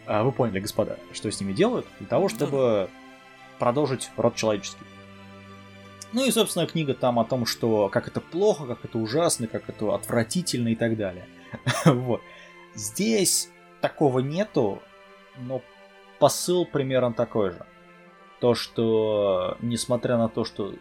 [0.06, 2.88] А, Вы поняли, господа, что с ними делают для того, чтобы
[3.58, 4.84] продолжить род человеческий.
[6.12, 9.68] Ну и, собственно, книга там о том, что как это плохо, как это ужасно, как
[9.68, 11.26] это отвратительно и так далее.
[11.84, 12.20] Вот.
[12.74, 13.50] Здесь
[13.80, 14.82] такого нету,
[15.38, 15.62] но
[16.18, 17.66] посыл примерно такой же.
[18.40, 20.76] То, что несмотря на то, что э,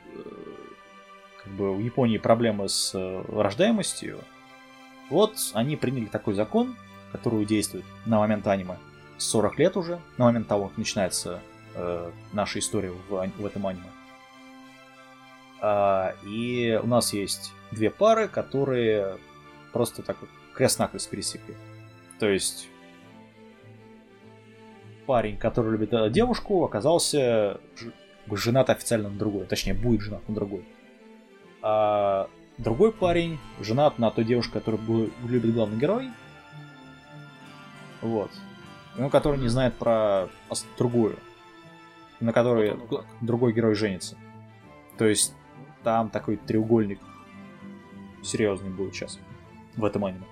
[1.44, 4.20] как бы в Японии проблемы с э, рождаемостью,
[5.10, 6.76] вот они приняли такой закон,
[7.12, 8.78] который действует на момент аниме
[9.18, 11.42] 40 лет уже, на момент того, как начинается
[11.76, 13.90] э, наша история в, в этом аниме.
[15.62, 19.18] А, и у нас есть две пары, которые
[19.72, 21.56] просто так вот крест-накрест пересекли.
[22.20, 22.68] То есть
[25.06, 27.60] парень, который любит э, девушку, оказался
[28.32, 29.46] женат официально на другой.
[29.46, 30.66] Точнее, будет женат на другой.
[31.62, 32.28] А
[32.58, 36.10] другой парень женат на той девушке, которую любит главный герой.
[38.02, 38.32] Вот.
[38.98, 40.28] Ну, который не знает про
[40.78, 41.18] другую.
[42.20, 44.18] На которой Вот другой герой женится.
[44.98, 45.34] То есть
[45.84, 47.00] там такой треугольник
[48.24, 49.20] серьезный будет сейчас
[49.76, 50.26] в этом аниме.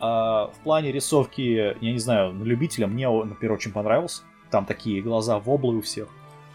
[0.00, 1.40] А в плане рисовки,
[1.80, 4.22] я не знаю, на любителя мне, он, например, очень понравился.
[4.50, 6.08] Там такие глаза воблы у всех.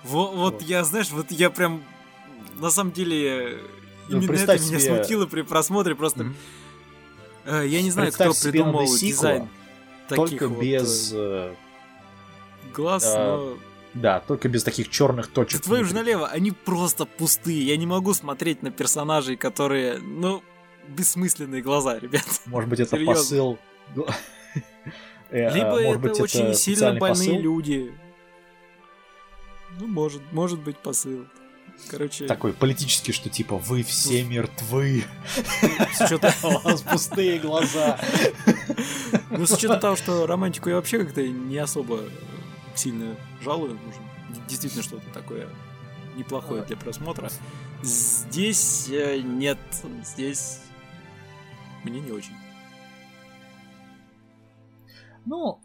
[0.04, 0.62] Во- Вот, Вот.
[0.64, 1.82] я, знаешь, вот я прям
[2.56, 3.60] на самом деле
[4.10, 5.96] Ну, именно это меня смутило при просмотре.
[5.96, 6.28] Просто
[7.46, 9.50] э, я не знаю, Представь кто придумал дизайн
[10.08, 11.12] таких Только вот, без...
[11.14, 13.58] э, э, глаз, но
[13.94, 15.62] Да, только без таких черных точек.
[15.62, 16.14] твою же внутри.
[16.14, 17.66] налево, они просто пустые.
[17.66, 20.44] Я не могу смотреть на персонажей, которые, ну,
[20.88, 22.26] бессмысленные глаза, ребят.
[22.46, 23.14] Может быть, это Серьезно.
[23.16, 23.58] посыл...
[25.32, 27.42] Э, Либо а, может это быть, очень сильно специальный больные посыл?
[27.42, 27.94] люди.
[29.80, 31.26] Ну, может, может быть посыл.
[31.90, 35.04] Короче, Такой политический, что типа вы все мертвы,
[35.94, 38.00] с учетом, у вас пустые глаза.
[39.30, 42.02] ну, с учетом того, что романтику я вообще как-то не особо
[42.76, 44.02] сильно жалую, нужно
[44.48, 45.48] действительно что-то такое
[46.16, 47.30] неплохое для просмотра.
[47.82, 49.60] Здесь э, нет,
[50.04, 50.62] здесь
[51.84, 52.34] мне не очень.
[55.26, 55.60] Ну,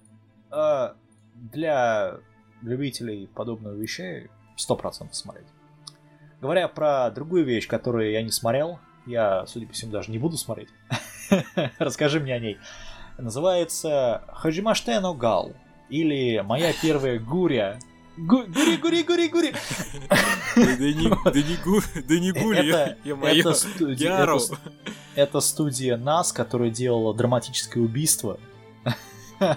[0.51, 0.95] э,
[1.35, 2.19] для
[2.63, 5.47] любителей подобных вещей 100% смотреть.
[6.41, 10.37] Говоря про другую вещь, которую я не смотрел, я, судя по всему, даже не буду
[10.39, 10.69] смотреть.
[11.79, 12.59] Расскажи мне о ней.
[13.19, 15.53] Называется Хаджимаште но Гал.
[15.91, 17.79] Или Моя первая гуря.
[18.17, 19.55] Гу- Гури, гури, гури, гури.
[20.57, 23.41] Да не, да не, гу, да не гули, Это, я моё.
[23.41, 24.37] это студи- Яру.
[24.37, 24.53] это с-
[25.15, 28.39] это студия НАС, которая делала драматическое убийство.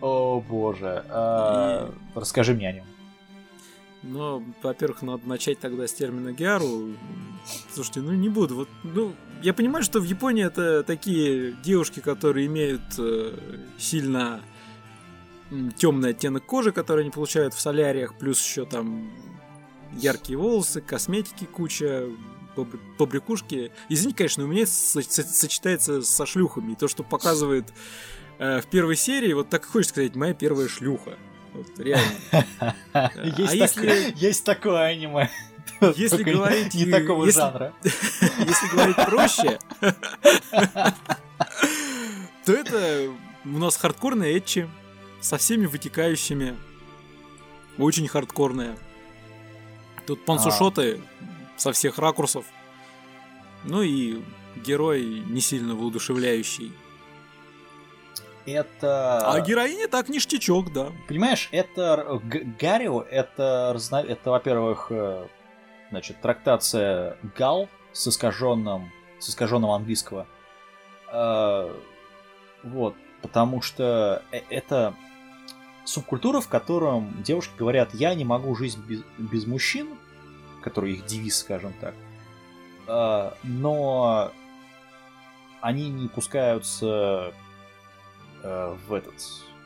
[0.00, 1.04] О боже.
[1.08, 2.84] А, Расскажи мне о нем.
[4.08, 6.90] Но, во-первых, надо начать тогда с термина гиару.
[7.72, 8.54] Слушайте, ну не буду.
[8.56, 13.36] Вот, ну, я понимаю, что в Японии это такие девушки, которые имеют э,
[13.78, 14.40] сильно
[15.76, 19.10] темный оттенок кожи, который они получают в соляриях, плюс еще там
[19.92, 22.08] яркие волосы, косметики куча,
[22.56, 23.70] побр- побрякушки.
[23.88, 26.72] Извините, конечно, у меня сочетается со шлюхами.
[26.72, 27.72] И то, что показывает
[28.38, 31.16] э, в первой серии, вот так и хочется сказать, моя первая шлюха.
[31.56, 32.12] Вот, реально.
[33.38, 33.84] Есть, а
[34.16, 35.30] есть такое аниме.
[35.96, 37.72] Если говорить, Не такого жанра.
[37.82, 39.58] Если говорить проще,
[42.44, 43.10] то это
[43.44, 44.68] у нас хардкорная этчи
[45.20, 46.56] со всеми вытекающими.
[47.78, 48.76] Очень хардкорная.
[50.06, 51.00] Тут пансушоты
[51.56, 52.44] со всех ракурсов.
[53.64, 54.22] Ну и
[54.56, 56.72] герой не сильно воодушевляющий.
[58.46, 59.18] Это...
[59.32, 60.92] А героиня так ништячок, да.
[61.08, 62.20] Понимаешь, это
[62.60, 65.26] Гарио, это, разно- это, во-первых, э,
[65.90, 70.26] значит, трактация Гал с искаженным, с искаженным английского.
[71.12, 71.72] Э,
[72.62, 74.94] Вот, потому что э- это
[75.84, 79.88] субкультура, в котором девушки говорят, я не могу жить без, без мужчин,
[80.62, 81.94] который их девиз, скажем так,
[83.44, 84.32] но
[85.60, 87.32] они не пускаются
[88.42, 89.14] э, в этот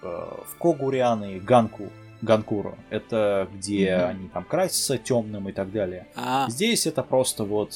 [0.02, 1.90] э, в Когуриан и Ганку
[2.22, 2.76] Ганкуру.
[2.90, 4.06] Это где Мгм.
[4.08, 6.06] они там красятся темным и так далее.
[6.16, 7.72] А, Здесь это просто вот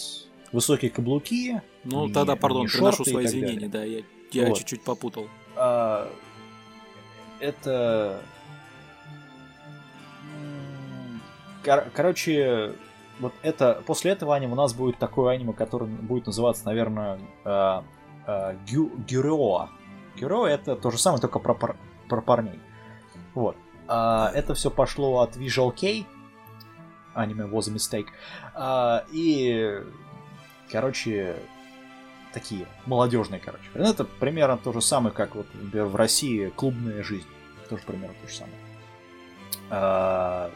[0.53, 1.62] высокие каблуки.
[1.85, 4.05] ну не- тогда, пардон, приношу и свои извинения, далее.
[4.33, 4.59] да, я, я Вот.
[4.59, 5.29] чуть-чуть попутал.
[5.57, 6.11] А,
[7.41, 8.21] это...
[11.65, 12.73] кор- короче,
[13.21, 13.83] вот это...
[13.87, 17.19] После этого аниме у нас будет такое аниме, которое будет называться, наверное,
[18.66, 19.69] Гю- Гюрео.
[20.16, 21.77] Гюрео это то же самое, только про, пар-
[22.09, 22.61] про парней.
[23.35, 23.57] Вот.
[23.89, 26.07] А, это все пошло от Visual K.
[27.15, 28.07] Аниме was a mistake.
[28.55, 29.82] А, и,
[30.70, 31.36] короче,
[32.32, 33.65] такие молодежные, короче.
[33.74, 37.27] Ну, Это примерно то же самое, как вот, например, в России клубная жизнь.
[37.69, 38.57] Тоже примерно то же самое.
[39.70, 40.51] А,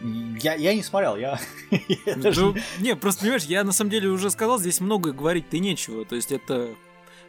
[0.00, 1.38] Я, я не смотрел, я...
[2.06, 5.58] я даже Ну, не, просто понимаешь, я на самом деле уже сказал, здесь много говорить-то
[5.58, 6.04] нечего.
[6.04, 6.74] То есть это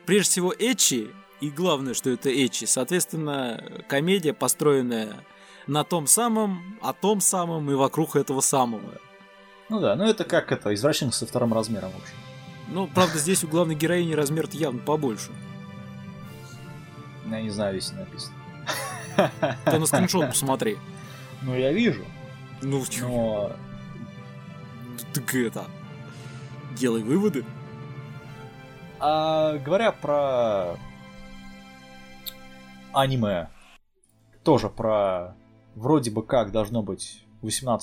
[0.05, 1.09] прежде всего эчи,
[1.41, 2.65] и главное, что это эчи.
[2.65, 5.23] Соответственно, комедия, построенная
[5.67, 8.99] на том самом, о том самом и вокруг этого самого.
[9.69, 12.15] Ну да, ну это как это, извращенка со вторым размером, в общем.
[12.67, 15.31] Ну, правда, здесь у главной героини размер явно побольше.
[17.29, 18.35] Я не знаю, если написано.
[19.65, 20.77] Ты на скриншот посмотри.
[21.41, 22.05] Ну, я вижу,
[22.65, 23.51] Ну, но...
[25.13, 25.65] так это...
[26.75, 27.45] Делай выводы.
[28.99, 30.77] А говоря про
[32.91, 33.49] аниме,
[34.43, 35.35] тоже про
[35.75, 37.77] вроде бы как должно быть 18+,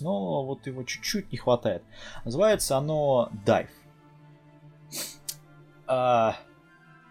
[0.00, 1.82] но вот его чуть-чуть не хватает.
[2.24, 3.68] Называется оно Dive.
[5.88, 6.36] А,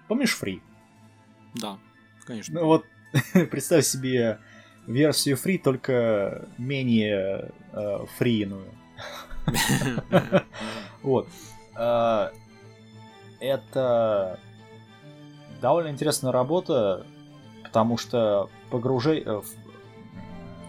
[0.08, 0.62] помнишь Free?
[1.56, 1.80] Да,
[2.26, 2.62] конечно.
[2.62, 2.86] Ну вот,
[3.52, 4.40] представь себе
[4.90, 8.66] версию Free, только менее э, фрийную.
[11.02, 11.28] Вот.
[11.76, 12.32] А,
[13.40, 14.40] Это
[15.62, 17.06] довольно интересная работа,
[17.64, 19.42] потому что погружение...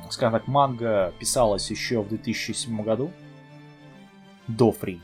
[0.09, 3.13] Скажем так, манга писалась еще в 2007 году,
[4.49, 5.01] до Фри.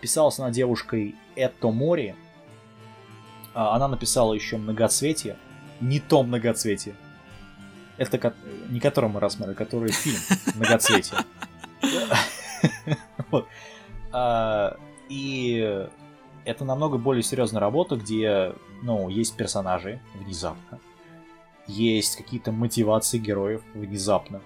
[0.00, 2.14] Писалась она девушкой Этто Мори.
[3.52, 5.36] Она написала еще многоцветие.
[5.80, 6.94] Не то многоцветие.
[7.96, 8.34] Это ко-
[8.70, 10.18] не который мы рассматривали, который фильм
[10.54, 11.18] многоцветие.
[14.12, 14.76] А,
[15.08, 15.88] И
[16.44, 20.78] это намного более серьезная работа, где, ну, есть персонажи внезапно,
[21.66, 24.40] есть какие-то мотивации героев внезапно,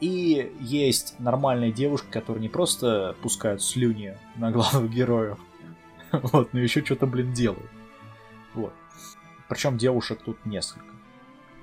[0.00, 5.38] и есть нормальные девушки, которые не просто пускают слюни на главных героев,
[6.12, 7.70] вот, но еще что-то, блин, делают.
[8.54, 8.72] Вот.
[9.48, 10.84] Причем девушек тут несколько.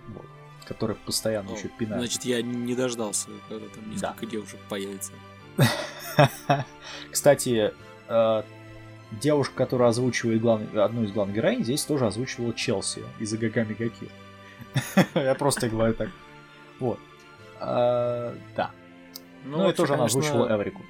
[0.08, 0.26] Вот.
[0.68, 2.06] Которые постоянно еще пинают.
[2.06, 5.12] Значит, я не дождался, когда там несколько девушек появится.
[7.12, 7.72] Кстати,
[8.08, 8.44] э,
[9.12, 14.10] девушка, которая озвучивает главный- одну из главных героинь, здесь тоже озвучивала Челси из Агагами Гаки.
[15.16, 16.10] Я просто говорю так.
[16.80, 17.00] Вот.
[17.60, 18.72] А, Да.
[19.46, 20.82] Ну, и вообще, тоже она озвучивала Эврику.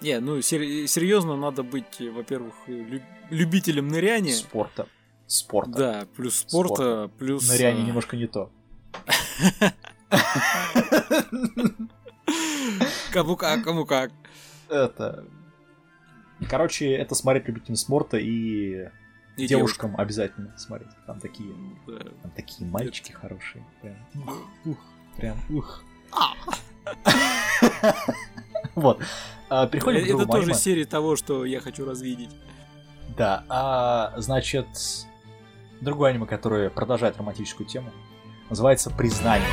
[0.00, 4.32] Не, ну сер- серьезно, надо быть, во-первых, лю- любителем ныряния.
[4.34, 4.88] Спорта.
[5.32, 5.70] Спорта.
[5.72, 7.10] Да, плюс спорта, Спорта.
[7.18, 7.48] плюс...
[7.48, 8.50] Ныряние э, немножко не то.
[13.12, 14.12] Кому как, кому как.
[14.68, 15.24] Это...
[16.50, 18.88] Короче, это смотреть любителям спорта и,
[19.38, 20.90] И девушкам обязательно смотреть.
[21.06, 21.54] Там такие,
[21.86, 21.98] да.
[22.20, 23.64] там такие мальчики хорошие.
[23.80, 24.78] Прям, ух, ух,
[25.16, 25.82] прям, ух.
[26.12, 26.34] А.
[28.74, 29.02] Вот.
[29.48, 32.30] А, Переходим к Это тоже серия того, что я хочу развидеть.
[33.16, 34.66] Да, а, значит,
[35.82, 37.90] другое аниме, которое продолжает романтическую тему,
[38.48, 39.48] называется «Признание».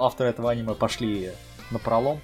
[0.00, 1.32] Ну, авторы этого аниме пошли
[1.70, 2.22] на пролом.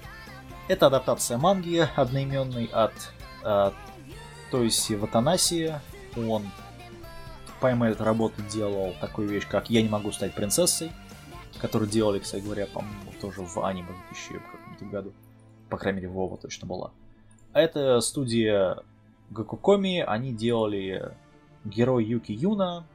[0.67, 3.13] Это адаптация манги одноименной от
[3.43, 3.71] э,
[4.49, 5.75] Тойси Ватанаси.
[6.15, 6.43] Он
[7.61, 10.91] помимо этой работы делал такую вещь, как «Я не могу стать принцессой»,
[11.59, 15.13] которую делали, кстати говоря, по-моему, тоже в аниме в 2000 каком-то году.
[15.69, 16.89] По крайней мере, Вова точно была.
[17.53, 18.79] Это студия
[19.29, 21.15] Гакукоми, они делали
[21.63, 22.87] Герой Юки Юна,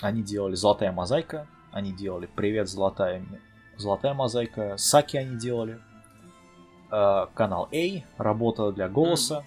[0.00, 3.22] они делали Золотая мозаика, они делали Привет, Золотая,
[3.80, 5.80] Золотая мозаика, Саки они делали,
[6.92, 9.44] Э, канал A, работа для голоса,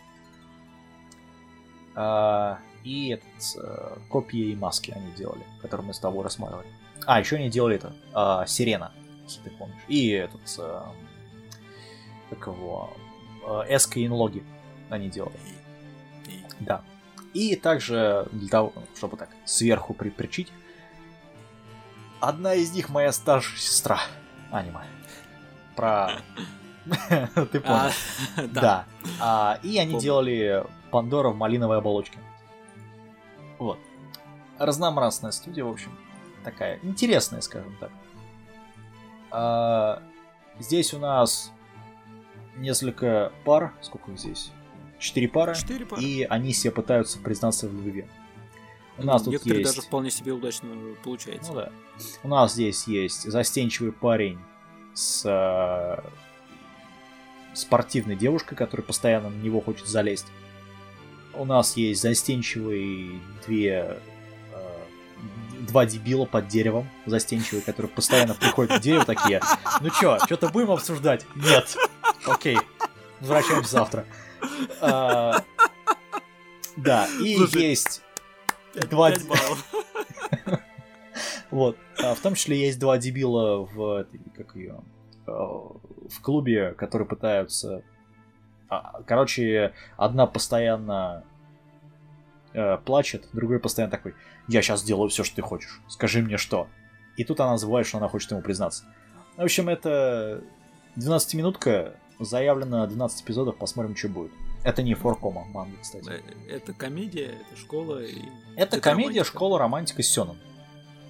[1.95, 6.67] Э, и этот, э, копии и маски они делали, которые мы с тобой рассматривали.
[7.05, 8.91] А, еще они делали это, э, Сирена,
[9.23, 9.81] если ты помнишь.
[9.87, 10.81] И этот, э,
[12.29, 12.93] как его,
[13.45, 14.43] э, Эска и Инлоги
[14.89, 15.37] они делали.
[16.59, 16.81] Да.
[17.33, 20.51] И также, для того, чтобы так сверху припричить,
[22.19, 23.99] одна из них моя старшая сестра
[24.53, 24.85] аниме.
[25.75, 26.11] Про...
[27.51, 27.75] Ты понял.
[27.75, 27.91] А,
[28.47, 28.85] да.
[29.19, 32.19] А, и они делали Пандора в малиновой оболочке.
[33.57, 33.79] Вот.
[34.59, 35.97] Разнообразная студия, в общем.
[36.43, 37.91] Такая интересная, скажем так.
[39.31, 40.03] А,
[40.59, 41.51] здесь у нас
[42.57, 43.73] несколько пар.
[43.81, 44.51] Сколько их здесь?
[44.99, 45.55] Четыре пары.
[45.55, 46.01] Четыре пары.
[46.01, 48.05] И они все пытаются признаться в любви.
[48.97, 49.75] У нас тут Некоторые есть...
[49.75, 50.69] даже вполне себе удачно
[51.03, 51.51] получается.
[51.51, 51.71] Ну да.
[52.23, 54.39] У нас здесь есть застенчивый парень
[54.93, 56.03] с э,
[57.55, 60.27] спортивной девушкой, которая постоянно на него хочет залезть.
[61.33, 63.97] У нас есть застенчивые две
[64.51, 64.83] э,
[65.61, 69.41] два дебила под деревом застенчивые, которые постоянно приходят к дереву такие.
[69.81, 71.25] Ну чё, что-то будем обсуждать?
[71.35, 71.75] Нет.
[72.27, 72.59] Окей.
[73.19, 74.05] Возвращаемся завтра.
[74.81, 75.43] А,
[76.75, 78.02] Да, и Слушай, есть
[78.73, 79.73] Пять- два пять баллов.
[81.51, 81.77] Вот.
[82.01, 84.79] А в том числе есть два дебила в как ее,
[85.27, 87.83] в клубе, которые пытаются.
[88.69, 91.23] а, Короче, одна постоянно
[92.53, 94.15] э, плачет, другой постоянно такой:
[94.47, 95.79] Я сейчас сделаю все, что ты хочешь.
[95.87, 96.67] Скажи мне что.
[97.17, 98.85] И тут она забывает, что она хочет ему признаться.
[99.37, 100.41] В общем, это
[100.95, 104.31] 12-минутка, заявлено 12 эпизодов, посмотрим, что будет.
[104.63, 106.09] Это не форкома манга, кстати.
[106.09, 106.19] Э,
[106.49, 108.01] Это комедия, это школа.
[108.03, 108.21] и-
[108.55, 109.25] Это Это комедия, романтика.
[109.25, 110.37] школа, романтика, Сёнэн.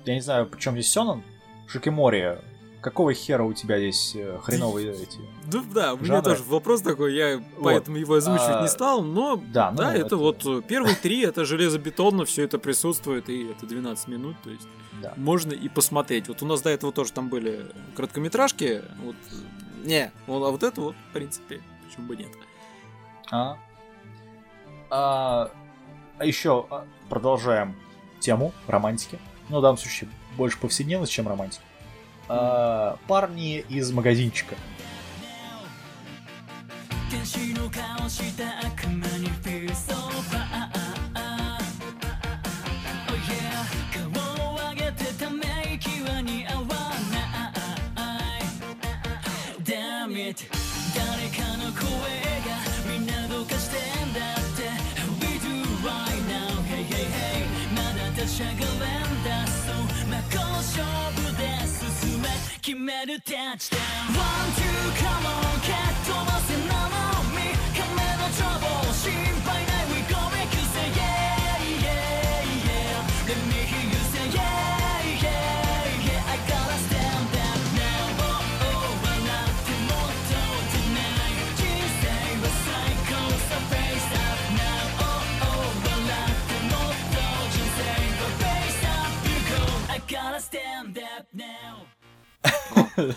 [0.05, 1.21] Я не знаю, причем здесь Сёнэн.
[1.67, 2.39] Шикимори,
[2.81, 5.19] какого хера у тебя здесь э, хреновые эти...
[5.51, 6.23] Ну да, у меня Жанры.
[6.31, 10.05] тоже вопрос такой, я поэтому его озвучивать А, не стал, но Да, ну, да, это,
[10.07, 14.49] это- вот э, первые три, это железобетонно, все это присутствует, и это 12 минут, то
[14.49, 14.67] есть
[15.01, 15.13] Да.
[15.15, 16.27] можно и посмотреть.
[16.27, 19.15] Вот у нас до этого тоже там были короткометражки, вот,
[19.85, 22.29] не, вот, а вот это вот, в принципе, почему бы нет.
[23.32, 23.56] А,
[24.90, 25.50] а,
[26.18, 27.76] а еще а, продолжаем
[28.20, 29.18] тему романтики.
[29.48, 31.64] Ну, в данном случае больше повседневность, чем романтика.
[32.28, 34.54] А, парни из магазинчика.
[37.10, 38.58] 天使の顔した
[60.75, 60.83] 勝
[61.21, 62.27] 負で進め
[62.59, 64.62] 決めるタッチダウン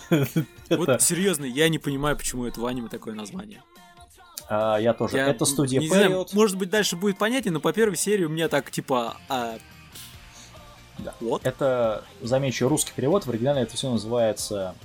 [0.69, 3.63] Вот серьезно, я не понимаю, почему это в аниме такое название.
[4.49, 5.17] а, я тоже.
[5.17, 8.29] Я Это студия не знаю, может быть, дальше будет понятнее, но по первой серии у
[8.29, 9.57] меня так, типа, а,
[10.97, 11.13] Да.
[11.19, 11.45] вот.
[11.45, 13.25] Это, замечу, русский перевод.
[13.25, 14.75] В оригинале это все называется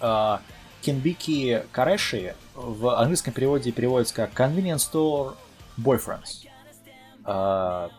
[0.00, 0.40] а,
[0.82, 2.34] Кинбики Кареши.
[2.54, 5.34] В английском переводе переводится как Convenience Store
[5.78, 6.46] Boyfriends.
[7.24, 7.90] А,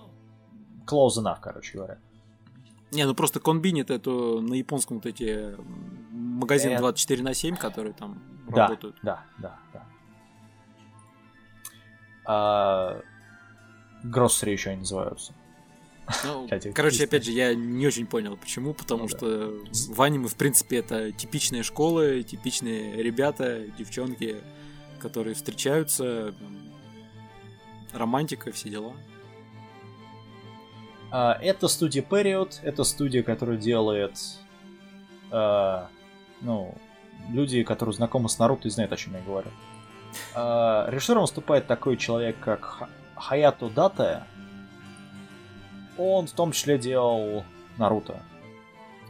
[0.86, 1.98] Close enough, короче говоря.
[2.96, 5.56] Не, ну просто конбинит это на японском вот эти
[6.12, 6.78] магазин Э.
[6.80, 8.98] 24 на 7, которые там Да, работают.
[9.04, 9.86] да, да, да.
[12.26, 13.02] А,
[14.04, 15.34] Гроссери еще они называются.
[16.24, 19.18] Ну, короче, опять же, я не очень понял, почему, потому Ну да.
[19.18, 19.54] что
[19.94, 24.38] в аниме, в принципе, это типичные школы, типичные ребята, девчонки,
[25.00, 26.34] которые встречаются,
[27.94, 28.94] романтика, все дела.
[31.12, 34.18] А, Это студия Period, это студия, которая делает,
[35.32, 35.88] а,
[36.42, 36.76] ну,
[37.30, 39.50] люди, которые знакомы с Наруто и знают, о чем я говорю.
[40.34, 44.28] А, Режиссером выступает такой человек, как Ха- Хаято Дата.
[45.98, 47.44] Он в том числе делал
[47.78, 48.22] Наруто.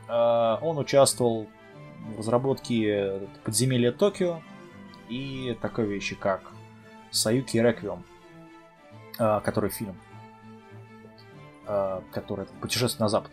[0.08, 1.48] Он участвовал
[2.14, 4.40] в разработке подземелья Токио
[5.10, 6.52] и такой вещи, как
[7.10, 8.04] Саюки Реквием,
[9.18, 9.96] а, который фильм,
[11.68, 13.32] а, который путешествует на запад.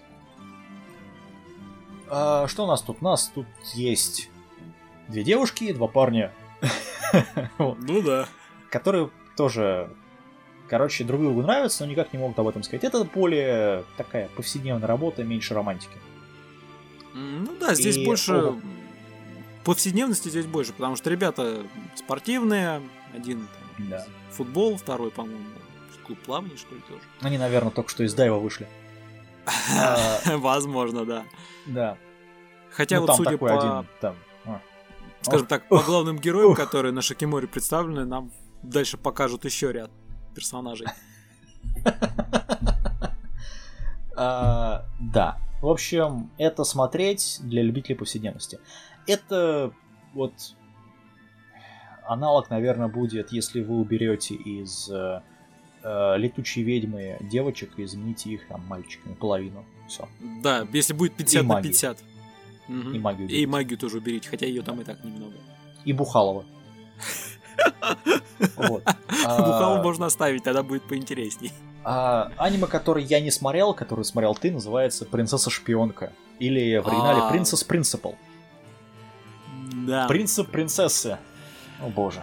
[2.09, 2.99] А, Что у нас тут?
[3.01, 4.31] У нас тут есть
[5.09, 6.33] две девушки и два парня.
[7.59, 8.27] Ну да.
[8.71, 9.91] которые тоже,
[10.69, 12.85] короче, друг другу нравятся, но никак не могут об этом сказать.
[12.85, 15.97] Это более такая повседневная работа, меньше романтики.
[17.15, 18.35] Ну да, здесь И больше...
[18.35, 18.61] оба-
[19.65, 21.65] Повседневности здесь больше, потому что ребята
[21.95, 22.81] спортивные,
[23.15, 23.47] один
[23.77, 24.07] там, Да.
[24.33, 25.45] футбол, второй, по-моему,
[26.13, 27.03] клуб плавания, что ли, тоже.
[27.21, 28.67] Они, наверное, только что из Дайва вышли.
[30.27, 31.25] Возможно, да.
[31.67, 31.99] Да.
[32.71, 33.85] Хотя Ну, вот судя по,
[34.45, 34.61] а.
[35.23, 38.31] скажем так, по главным героям, которые на Шакиморе представлены, нам
[38.63, 39.91] дальше покажут еще ряд
[40.35, 40.87] персонажей.
[44.15, 45.39] А, да.
[45.63, 48.61] В общем, это смотреть для любителей повседневности.
[49.07, 49.73] Это
[50.13, 50.35] вот
[52.05, 54.91] аналог, наверное, будет, если вы уберете из
[55.83, 59.65] э, летучей ведьмы девочек и замените их там мальчиками половину.
[59.89, 60.09] Все.
[60.43, 61.73] Да, если будет 50 на магию.
[61.73, 61.99] 50.
[62.69, 62.95] Мгм.
[62.95, 63.23] И магию.
[63.23, 63.47] И уберите.
[63.49, 65.35] магию тоже уберите, хотя ее там и так немного.
[65.85, 66.45] И Бухалова.
[68.57, 68.83] Вот.
[69.25, 71.53] А, Бухалу можно оставить, тогда будет поинтересней.
[71.85, 76.13] а, аниме, которое я не смотрел, которое смотрел ты, называется «Принцесса-шпионка».
[76.41, 77.31] Или в оригинале А.
[77.31, 78.17] «Принцесс Принципал».
[79.87, 80.07] Да.
[80.09, 81.19] Принцип принцессы.
[81.81, 82.23] О боже.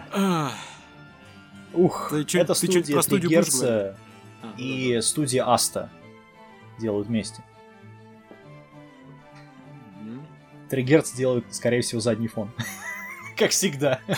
[1.72, 3.96] Ух, Ты это ты студия про студию Герца
[4.42, 5.90] а, и студия Аста
[6.78, 7.42] делают вместе.
[8.28, 10.00] да-да.
[10.02, 10.26] Мгм.
[10.68, 12.50] Три Герц делают, скорее всего, задний фон.
[13.36, 14.00] Как всегда.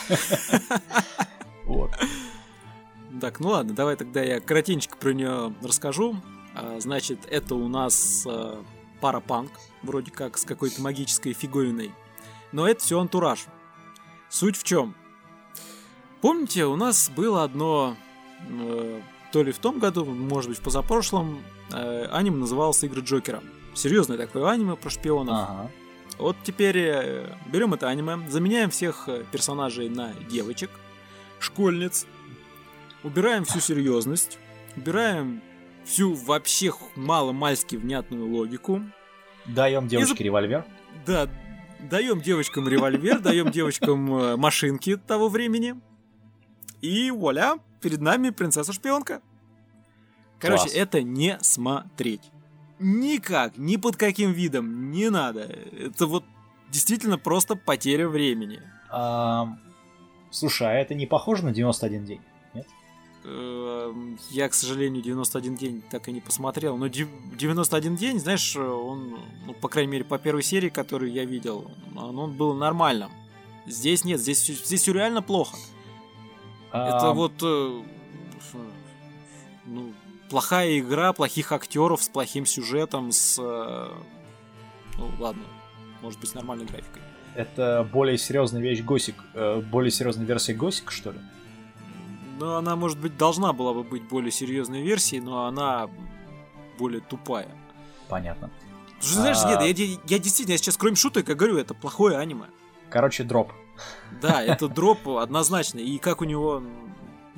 [1.64, 1.92] Вот.
[3.20, 6.16] Так, ну ладно, давай тогда я коротенько про нее расскажу.
[6.56, 8.62] А, Значит, это у нас а,
[9.00, 9.52] парапанк,
[9.82, 11.92] вроде как с какой-то магической фиговиной.
[12.50, 13.46] Но это все антураж.
[14.28, 14.94] Суть в чем?
[16.23, 17.97] Помните, у нас было одно,
[18.49, 19.01] э,
[19.32, 21.43] то ли в том году, может быть в позапрошлом,
[21.73, 23.43] э, аниме называлось «Игры Джокера».
[23.74, 25.35] Серьезное такое аниме про шпионов.
[25.35, 25.70] Ага.
[26.19, 30.70] Вот теперь э, берем это аниме, заменяем всех э, персонажей на девочек,
[31.40, 32.07] школьниц,
[33.03, 34.39] убираем всю серьезность,
[34.77, 35.43] убираем
[35.85, 38.81] всю вообще мало-мальски внятную логику.
[39.47, 40.65] Даем девочке зап- револьвер.
[41.05, 41.28] Да,
[41.81, 45.74] даем девочкам револьвер, даем девочкам э, машинки того времени.
[46.82, 49.22] И вуаля, перед нами принцесса-шпионка.
[50.38, 50.74] Короче, Класс.
[50.74, 52.30] это не смотреть.
[52.80, 55.42] Никак, ни под каким видом, не надо.
[55.42, 56.24] Это вот
[56.70, 58.60] действительно просто потеря времени.
[58.90, 59.59] Ам,
[60.30, 62.20] Слушай, а это не похоже на 91 день?
[63.24, 66.76] Эм, Я, к сожалению, 91 день так и не посмотрел.
[66.76, 71.24] Но дев- 91 день, знаешь, он, ну, по крайней мере, по первой серии, которую я
[71.24, 73.12] видел, он, он был нормальным.
[73.66, 75.56] Здесь нет, здесь, здесь все реально плохо.
[76.73, 77.82] Это вот э,
[79.66, 79.93] ну,
[80.31, 83.89] плохая игра, плохих актеров с плохим сюжетом, с э,
[84.99, 85.43] ну ладно,
[86.01, 87.03] может быть с нормальной графикой.
[87.35, 89.16] Это более серьезная вещь Госик.
[89.35, 91.19] э, Более серьезная версия Госик, что ли?
[92.39, 95.89] Но она, может быть, должна была бы быть более серьезной версией, но она
[96.78, 97.49] более тупая.
[98.09, 98.51] Понятно.
[98.86, 99.65] Потому что, знаешь, А.
[99.65, 102.47] нет, я, я действительно я сейчас, кроме шуток, я говорю, это плохое аниме.
[102.90, 103.53] Короче, дроп.
[104.20, 105.78] Да, это дроп однозначно.
[105.78, 106.62] И как у него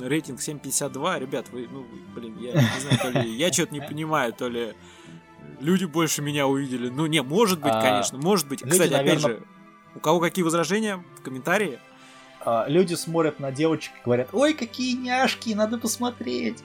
[0.01, 4.33] рейтинг 7.52, ребят, вы, ну, блин, я не знаю, то ли я что-то не понимаю,
[4.33, 4.75] то ли
[5.61, 6.89] люди больше меня увидели.
[6.89, 8.63] Ну, не, может быть, А, конечно, может быть.
[8.63, 9.43] Кстати, опять же,
[9.95, 11.79] у кого какие возражения, в комментарии.
[12.41, 16.63] А, Люди смотрят на девочек и говорят, ой, какие няшки, надо посмотреть.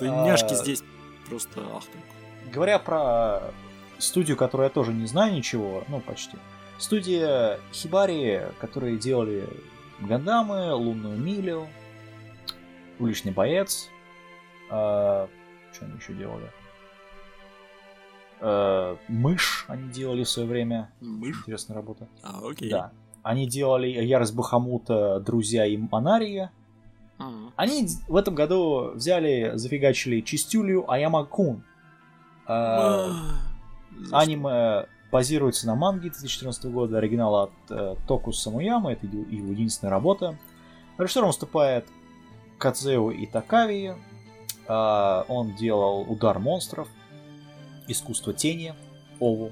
[0.00, 0.26] Да А.
[0.26, 0.82] няшки здесь
[1.28, 2.04] просто ахтунг.
[2.52, 3.52] Говоря про
[3.98, 6.36] студию, которую я тоже не знаю ничего, ну почти.
[6.78, 9.48] Студия Хибари, которые делали
[10.00, 11.66] Гандамы, Лунную милю,
[12.98, 13.88] Уличный боец.
[14.70, 15.28] а,
[15.72, 16.50] что они еще делали?
[18.40, 20.90] А, Мышь они делали в свое время.
[21.00, 21.40] Мышь?
[21.40, 22.08] Интересная работа.
[22.22, 22.70] А, окей.
[22.70, 22.92] Да.
[23.22, 26.52] Они делали Ярость Бахамута, Друзья и Монария.
[27.18, 27.52] Ага.
[27.56, 31.64] Они в этом году взяли, зафигачили Чистюлю Аяма Кун.
[32.46, 33.10] А,
[33.98, 39.90] За Аниме базируется на манге 2014 года, оригинал от э, Току Самуяма, это его единственная
[39.90, 40.36] работа.
[40.98, 41.86] Режиссером выступает
[42.58, 43.94] Кадзео Итакави.
[44.66, 46.88] А, он делал Удар монстров,
[47.86, 48.74] Искусство тени,
[49.18, 49.50] Ову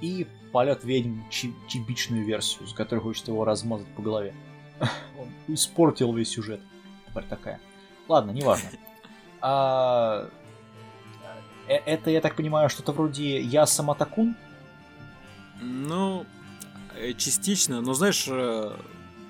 [0.00, 4.34] и Полет ведьм чибичную версию, с которой хочет его размазать по голове.
[5.18, 6.60] Он испортил весь сюжет.
[7.08, 7.58] Теперь такая.
[8.06, 8.68] Ладно, неважно.
[9.40, 10.41] А, э,
[11.68, 14.34] это, я так понимаю, что-то вроде Я Саматакун?
[15.60, 16.26] Ну,
[16.96, 18.76] э, частично, но знаешь, э,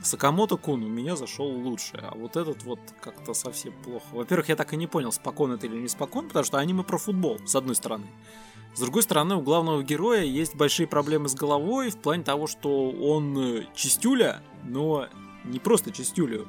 [0.02, 4.06] Сакамото Кун у меня зашел лучше, а вот этот вот как-то совсем плохо.
[4.12, 6.98] Во-первых, я так и не понял, спокон это или не спокон, потому что аниме про
[6.98, 8.06] футбол, с одной стороны.
[8.74, 12.90] С другой стороны, у главного героя есть большие проблемы с головой в плане того, что
[12.90, 15.08] он э, чистюля, но
[15.44, 16.40] не просто чистюля.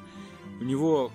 [0.62, 1.12] У него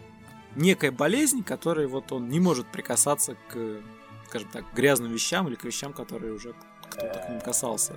[0.55, 3.81] некая болезнь, которой вот он не может прикасаться к,
[4.28, 6.55] скажем так, грязным вещам или к вещам, которые уже
[6.90, 7.96] кто-то к ним касался.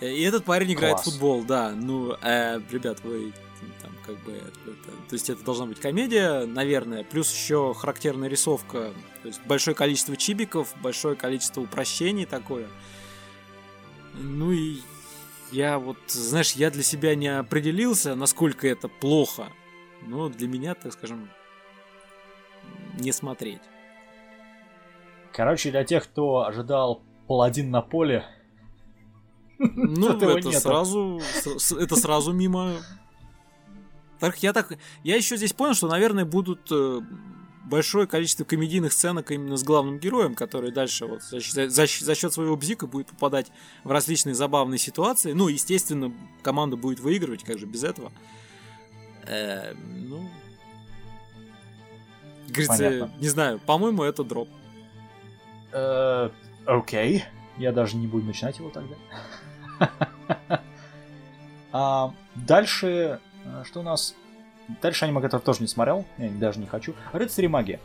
[0.00, 1.12] Э, И этот парень играет в Класс.
[1.12, 1.70] футбол, да.
[1.74, 3.32] Ну, э, ребят, вы
[3.82, 4.32] там как бы...
[4.32, 7.04] это- то есть это должна быть комедия, наверное.
[7.04, 8.92] Плюс еще характерная рисовка.
[9.22, 12.68] То есть большое количество чибиков, большое количество упрощений такое.
[14.14, 14.80] Ну и
[15.52, 19.48] я вот, знаешь, я для себя не определился, насколько это плохо.
[20.06, 21.28] Но для меня, так скажем,
[22.98, 23.60] не смотреть.
[25.32, 28.24] Короче, для тех, кто ожидал паладин на поле,
[29.58, 31.20] Ну, это сразу,
[31.78, 32.72] это сразу мимо.
[34.18, 34.72] Так, я так,
[35.04, 37.00] я еще здесь понял, что, наверное, будут э,
[37.64, 42.14] большое количество комедийных сценок именно с главным героем, который дальше вот за, счет- за за
[42.14, 43.50] счет своего бзика будет попадать
[43.84, 45.32] в различные забавные ситуации.
[45.32, 46.12] Ну, естественно,
[46.42, 48.12] команда будет выигрывать, как же без этого.
[49.26, 50.28] Э, ну,
[52.48, 53.12] говорится, Понятно.
[53.20, 54.48] не знаю, по-моему, это дроп.
[55.72, 56.30] Э,
[56.66, 57.24] окей,
[57.58, 58.96] я даже не буду начинать его тогда.
[61.72, 64.16] А, Дальше, э, что у нас?
[64.82, 66.94] Дальше аниме, который тоже не смотрел, я даже не хочу.
[67.12, 67.78] Рыцари магии.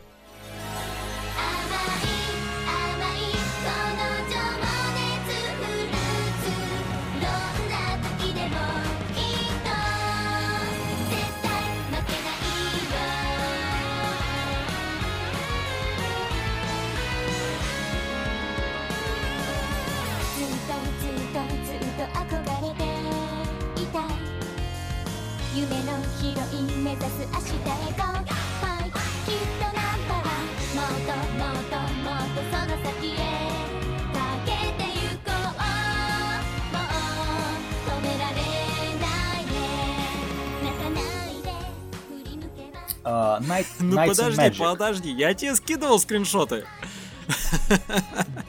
[44.06, 44.58] Ну Knights and подожди, Magic.
[44.72, 46.64] подожди, я тебе скидывал скриншоты.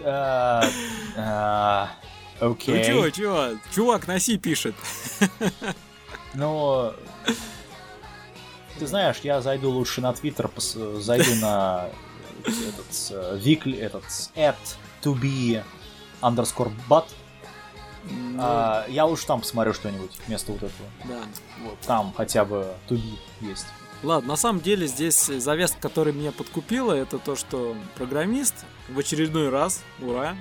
[0.04, 0.64] А,
[1.18, 1.90] а,
[2.40, 2.84] Ну Окей.
[2.86, 3.48] чего, чего?
[3.74, 4.76] Чувак на Си пишет.
[6.34, 6.94] Но
[8.80, 10.50] ты знаешь, я зайду лучше на Твиттер,
[11.00, 11.90] зайду на
[12.46, 14.04] этот э, Викли, этот
[14.36, 14.56] at
[15.02, 15.64] to be
[16.22, 17.06] underscore but.
[18.10, 20.90] Ну, А, я лучше там посмотрю что-нибудь вместо вот этого.
[21.06, 21.20] да.
[21.64, 23.66] Вот там хотя бы to be есть.
[24.04, 28.54] Ладно, на самом деле здесь завязка, которая меня подкупила, это то, что программист
[28.90, 30.36] в очередной раз, ура,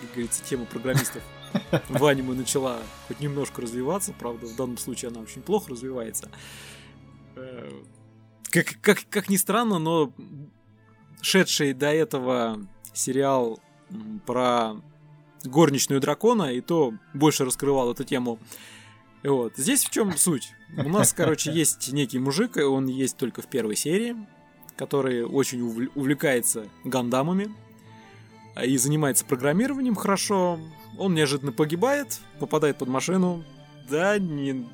[0.00, 1.22] как говорится, тема программистов
[1.88, 6.30] в аниме начала хоть немножко развиваться, правда, в данном случае она очень плохо развивается.
[7.36, 7.70] Э,
[8.50, 10.12] Как, как, как ни странно, но
[11.20, 13.60] шедший до этого сериал
[14.26, 14.76] про
[15.44, 18.38] горничную дракона, и то больше раскрывал эту тему.
[19.22, 19.54] Вот.
[19.56, 20.54] Здесь в чем суть?
[20.76, 24.16] У нас, короче, есть некий мужик, он есть только в первой серии,
[24.76, 27.50] который очень увл- увлекается гандамами
[28.54, 30.58] а, и занимается программированием хорошо.
[30.98, 33.44] Он неожиданно погибает, попадает под машину.
[33.88, 34.68] Да, не,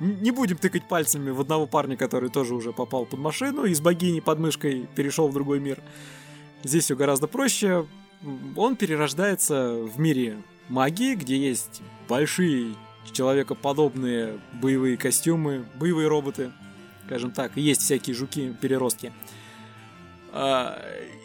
[0.00, 3.80] не будем тыкать пальцами в одного парня, который тоже уже попал под машину и с
[3.80, 5.80] богиней под мышкой перешел в другой мир.
[6.64, 7.86] Здесь все гораздо проще.
[8.56, 12.74] Он перерождается в мире магии, где есть большие
[13.12, 16.52] человекоподобные боевые костюмы, боевые роботы,
[17.06, 19.12] скажем так, есть всякие жуки-переростки.
[20.32, 20.78] А,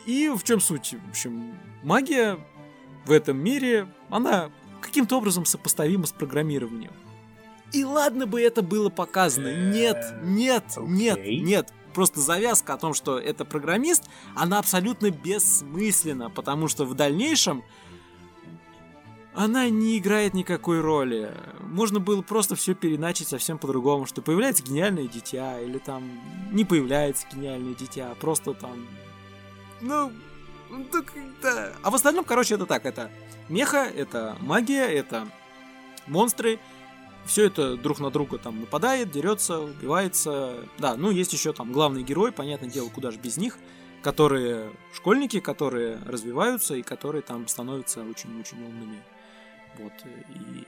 [0.06, 0.96] И в чем суть?
[1.08, 1.54] В общем,
[1.84, 2.38] магия
[3.06, 4.50] в этом мире, она
[4.82, 6.92] каким-то образом сопоставима с программированием.
[7.72, 9.72] И ладно бы это было показано.
[9.72, 11.40] Нет, нет, нет, окей.
[11.40, 11.72] нет.
[11.94, 14.04] Просто завязка о том, что это программист,
[14.36, 17.64] она абсолютно бессмысленна, потому что в дальнейшем
[19.34, 21.34] она не играет никакой роли.
[21.62, 26.04] Можно было просто все переначить совсем по-другому, что появляется гениальное дитя, или там
[26.52, 28.86] не появляется гениальное дитя, а просто там...
[29.80, 30.12] Ну,
[30.70, 30.86] ну,
[31.42, 31.74] да.
[31.82, 33.10] А в остальном, короче, это так, это
[33.50, 35.28] меха, это магия, это
[36.08, 36.60] монстры,
[37.26, 40.66] все это друг на друга там нападает, дерется, убивается.
[40.78, 43.58] Да, ну есть еще там главный герой, понятное дело, куда же без них,
[44.02, 49.02] которые школьники, которые развиваются и которые там становятся очень-очень умными.
[49.80, 50.66] Вот, и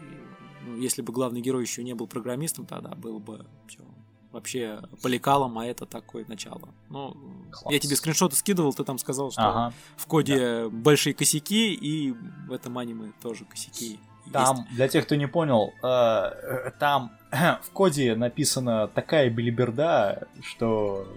[0.65, 3.83] ну, если бы главный герой еще не был программистом, тогда было бы всё
[4.31, 6.69] вообще поликалом, а это такое начало.
[6.89, 7.15] Ну,
[7.51, 7.71] Класс.
[7.71, 9.73] я тебе скриншоты скидывал, ты там сказал, что Ага.
[9.95, 12.13] в коде большие косяки, и
[12.47, 13.99] в этом аниме тоже косяки
[14.31, 17.11] Там, для тех, кто не понял, э, э, там
[17.61, 21.07] в коде написана такая билиберда, что...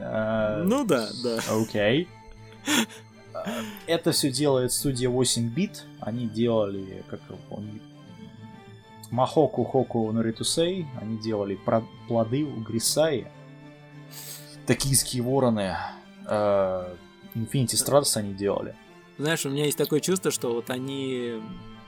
[0.00, 1.38] э, Ну да, да.
[1.48, 2.08] Окей.
[2.66, 2.70] Э,
[3.86, 5.84] Это все делает студия 8 бит.
[6.00, 7.80] Они делали, как они-
[9.10, 10.86] Махоку Хоку Наритусей.
[11.00, 11.58] Они делали
[12.08, 13.26] плоды у Грисаи.
[14.66, 15.76] Токийские вороны.
[16.26, 16.94] э,
[17.34, 18.74] Infinity Stratus они делали.
[19.18, 21.42] Знаешь, у меня есть такое чувство, что вот они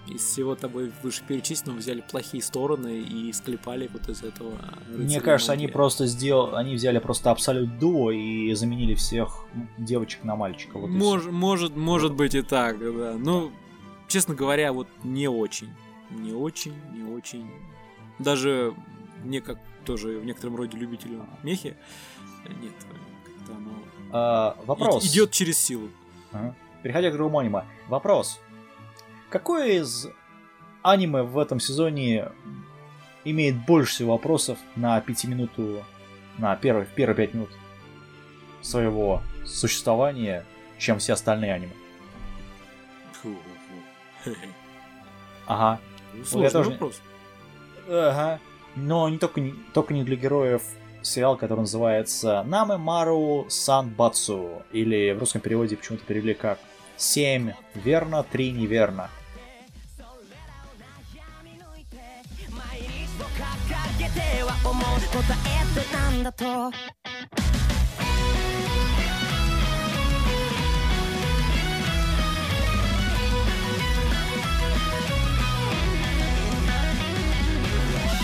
[0.08, 4.52] из всего тобой вышеперечисленного взяли плохие стороны и склепали вот из этого.
[4.88, 5.72] Мне кажется, они Монги.
[5.72, 9.44] просто сделали, они взяли просто абсолют дуо и заменили всех
[9.78, 10.78] девочек на мальчика.
[10.78, 10.90] Вот.
[10.90, 13.14] Мож- может, может быть и так, да.
[13.18, 13.50] Ну,
[14.08, 15.70] честно говоря, вот не очень.
[16.10, 17.50] Не очень, не очень.
[18.18, 18.74] Даже
[19.24, 21.76] мне, как тоже в некотором роде любителю мехи,
[22.60, 22.72] нет,
[23.24, 23.70] как-то оно
[24.12, 25.06] А, вопрос.
[25.06, 25.88] идет через силу.
[26.32, 26.54] Ага.
[26.82, 27.64] Переходя к другому аниме.
[27.88, 28.38] Вопрос.
[29.34, 30.06] Какое из
[30.82, 32.30] аниме в этом сезоне
[33.24, 35.84] имеет больше всего вопросов на пятиминуту,
[36.38, 37.50] на первые, в первые пять минут
[38.62, 40.44] своего существования,
[40.78, 41.72] чем все остальные аниме?
[45.48, 45.80] Ага.
[46.24, 47.02] Сложный тоже- вопрос.
[47.88, 48.38] Ага.
[48.76, 50.62] Но не только, не только не для героев
[51.02, 54.62] сериал, который называется Наме Мару Санбацу.
[54.70, 56.60] Или в русском переводе почему-то перевели как
[56.96, 59.10] 7 верно, 3 неверно.
[64.53, 66.45] は思う答えってなんだと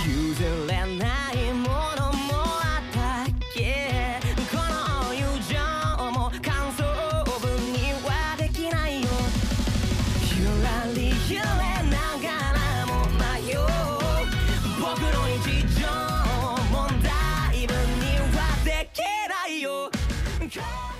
[0.06, 1.19] 譲れない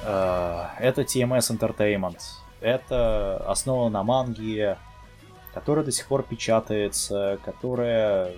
[0.03, 2.21] Это TMS Entertainment.
[2.61, 4.77] Это основано на манге,
[5.55, 8.33] которая до сих пор печатается, которая...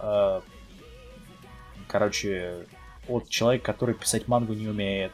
[0.00, 0.40] э,
[1.86, 2.66] Короче,
[3.08, 5.12] от человека, который писать мангу не умеет.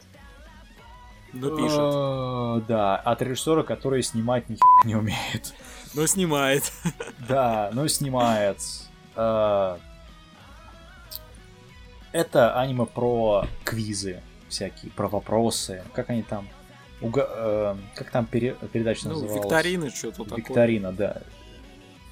[1.32, 1.78] Но пишет.
[1.78, 5.54] Э, Да, от режиссера, который снимать ни не умеет.
[5.94, 6.72] Но снимает.
[7.28, 8.58] Да, ну снимает.
[9.16, 9.76] Э,
[12.12, 15.82] Это аниме про квизы всякие, про вопросы.
[15.94, 16.46] Как они там?
[17.00, 19.42] Уга- э, Как там пере- передача Ну, называлась?
[19.44, 20.36] викторины, что-то такое.
[20.38, 21.22] Викторина, да.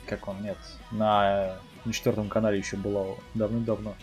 [0.06, 0.56] Как он, нет.
[0.90, 3.94] На, на четвертом канале еще было давно-давно.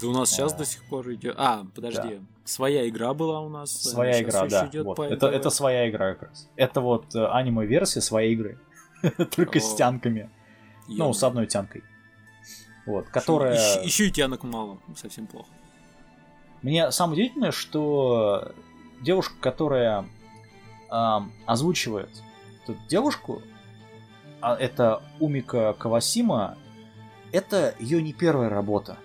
[0.00, 0.56] Да у нас сейчас А.
[0.58, 1.34] до сих пор идет.
[1.38, 2.20] А, подожди.
[2.44, 3.70] Своя игра была у нас.
[3.70, 4.82] Своя Щас игра, да.
[4.82, 4.98] вот.
[4.98, 6.48] Это, это своя игра как раз.
[6.56, 8.58] Это вот э, аниме-версия своей игры.
[9.36, 9.76] Только с О.
[9.76, 10.28] тянками.
[10.88, 11.84] Ну, с одной тянкой.
[12.86, 13.54] Вот, которая...
[13.54, 14.78] Еще, еще и тянок мало.
[14.96, 15.48] Совсем плохо.
[16.62, 18.52] Мне самое удивительное, что
[19.00, 20.06] девушка, которая
[20.90, 22.10] ам, озвучивает
[22.62, 23.42] эту девушку,
[24.40, 26.56] а это Умика Кавасима,
[27.32, 28.96] это ее не первая работа.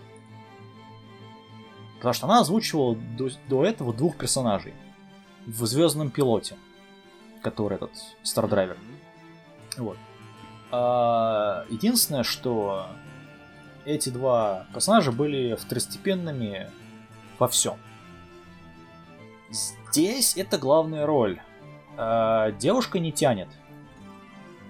[1.97, 4.73] Потому что она озвучивала до, до этого двух персонажей
[5.45, 6.55] в Звездном пилоте,
[7.41, 7.91] который этот
[8.23, 8.77] Стардрайвер.
[9.77, 9.97] Вот.
[10.71, 12.87] А, единственное, что
[13.85, 16.69] эти два персонажа были второстепенными
[17.39, 17.77] во всем.
[19.49, 21.39] Здесь это главная роль.
[21.97, 23.47] А, девушка не тянет.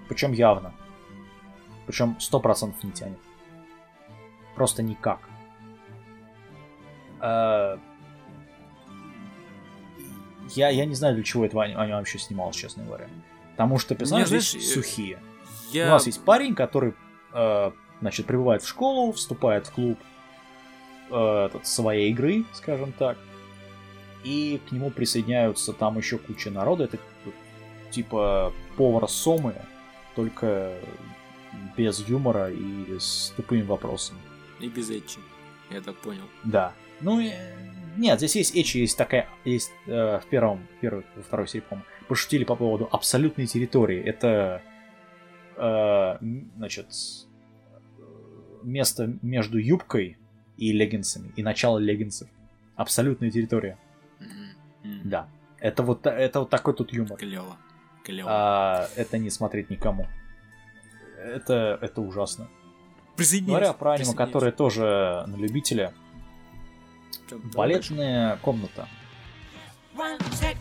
[0.07, 0.73] Причем явно.
[1.87, 3.19] Причем сто процентов не тянет.
[4.55, 5.19] Просто никак.
[7.19, 7.79] А,
[10.49, 13.07] я, я не знаю, для чего аниме аниме вообще снималось, честно говоря.
[13.51, 15.19] Потому что персонажи знаешь, здесь э, сухие.
[15.71, 15.87] Я...
[15.87, 16.93] У нас есть парень, который,
[17.33, 17.71] э,
[18.01, 19.97] значит, прибывает в школу, вступает в клуб
[21.11, 23.17] э, этот, своей игры, скажем так,
[24.23, 26.85] и к нему присоединяются там еще куча народа.
[26.85, 26.97] Это
[27.91, 29.55] типа повар Сомы,
[30.15, 30.73] только
[31.77, 34.19] без юмора и с тупыми вопросами.
[34.59, 35.19] И без Эчи.
[35.69, 36.23] Я так понял.
[36.43, 36.73] Да.
[37.01, 37.31] Ну, и-
[37.97, 41.87] нет, здесь есть Эчи, есть такая, есть э, в первом, первой, во второй серии, по-моему,
[42.07, 44.01] пошутили по поводу абсолютной территории.
[44.01, 44.61] Это,
[45.55, 46.17] э,
[46.57, 46.87] значит,
[48.63, 50.17] место между юбкой
[50.57, 52.27] и леггинсами, и начало леггинсов.
[52.75, 53.77] Абсолютная территория.
[55.03, 55.27] Да.
[55.59, 57.17] Это вот, это вот такой тут юмор.
[57.17, 57.57] Клево.
[58.03, 58.29] Клево.
[58.31, 60.07] А, это не смотреть никому.
[61.17, 62.47] Это, это ужасно.
[63.17, 65.93] Говоря про аниме, которое тоже на любителя,
[67.55, 68.87] балетная комната.
[69.95, 70.57] One, sec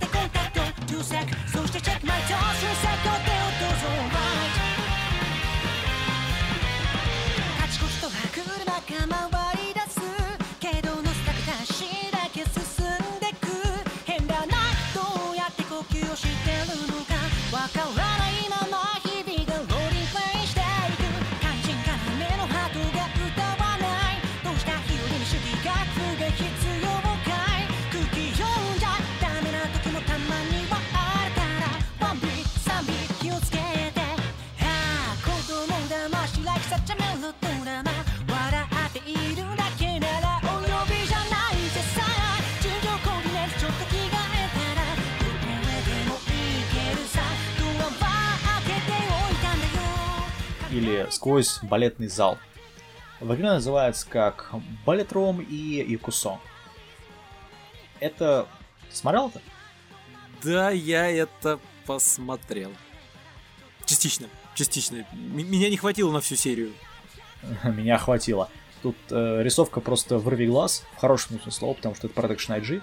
[50.84, 52.38] или сквозь балетный зал.
[53.20, 54.50] В оригинале называется как
[54.84, 56.38] Балетром и Якусон.
[58.00, 58.46] Это...
[58.92, 59.40] Смотрел это?
[60.42, 62.70] Да, я это посмотрел.
[63.86, 65.06] Частично, частично.
[65.12, 66.72] М- меня не хватило на всю серию.
[67.64, 68.48] Меня хватило.
[68.82, 72.82] Тут э, рисовка просто вырви глаз, в хорошем смысле слова, потому что это Production IG.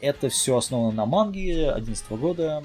[0.00, 2.64] Это все основано на манге 11 года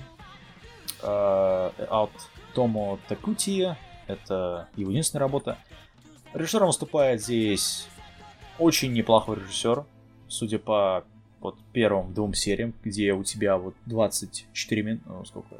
[1.02, 2.12] э, от
[2.54, 3.76] Томо Такути.
[4.12, 5.58] Это его единственная работа.
[6.34, 7.88] Режиссером выступает здесь
[8.58, 9.86] очень неплохой режиссер,
[10.28, 11.04] судя по
[11.40, 15.56] вот первым двум сериям, где у тебя вот 24 минут, ну, сколько,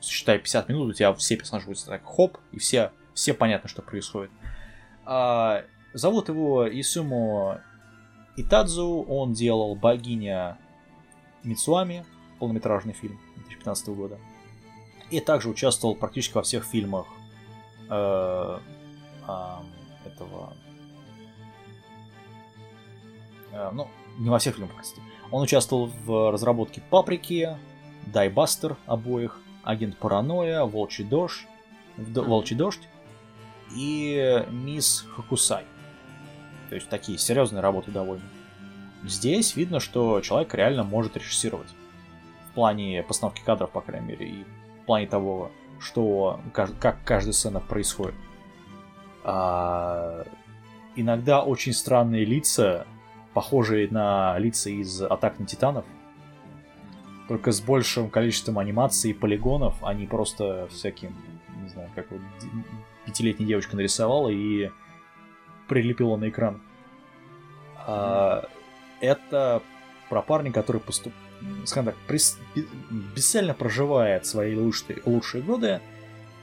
[0.00, 3.82] считай 50 минут, у тебя все персонажи будут так хоп, и все, все понятно, что
[3.82, 4.30] происходит.
[5.04, 5.64] А,
[5.94, 7.58] зовут его Исуму
[8.36, 10.58] Итадзу, он делал «Богиня
[11.42, 12.04] Мицуами»,
[12.38, 14.18] полнометражный фильм 2015 года.
[15.10, 17.06] И также участвовал практически во всех фильмах
[17.92, 18.58] э,
[19.26, 19.66] ам,
[20.04, 20.54] этого...
[23.52, 23.88] э, ну,
[24.18, 25.02] не во всех фильмах, простите.
[25.30, 27.56] Он участвовал в разработке «Паприки»,
[28.06, 31.46] «Дайбастер» обоих, «Агент Паранойя», «Волчий дождь»,
[31.96, 32.88] «Волчий дождь»
[33.74, 35.64] и «Мисс Хакусай».
[36.68, 38.24] То есть такие серьезные работы довольно.
[39.04, 41.68] Здесь видно, что человек реально может режиссировать.
[42.50, 44.44] В плане постановки кадров, по крайней мере, и
[44.82, 45.50] в плане того,
[45.82, 48.14] что как каждая сцена происходит.
[49.24, 50.24] А,
[50.96, 52.86] иногда очень странные лица,
[53.34, 55.84] похожие на лица из Атак на Титанов,
[57.28, 61.14] только с большим количеством анимаций и полигонов, они просто всяким,
[61.62, 62.20] не знаю, как вот
[63.06, 64.70] пятилетняя девочка нарисовала и
[65.68, 66.60] прилепила на экран.
[67.86, 68.48] А,
[69.00, 69.62] это
[70.08, 71.12] про парня, который поступ...
[71.64, 72.66] скажем так, прис- бе-
[73.14, 75.80] бесцельно проживает свои лучшие, лучшие годы,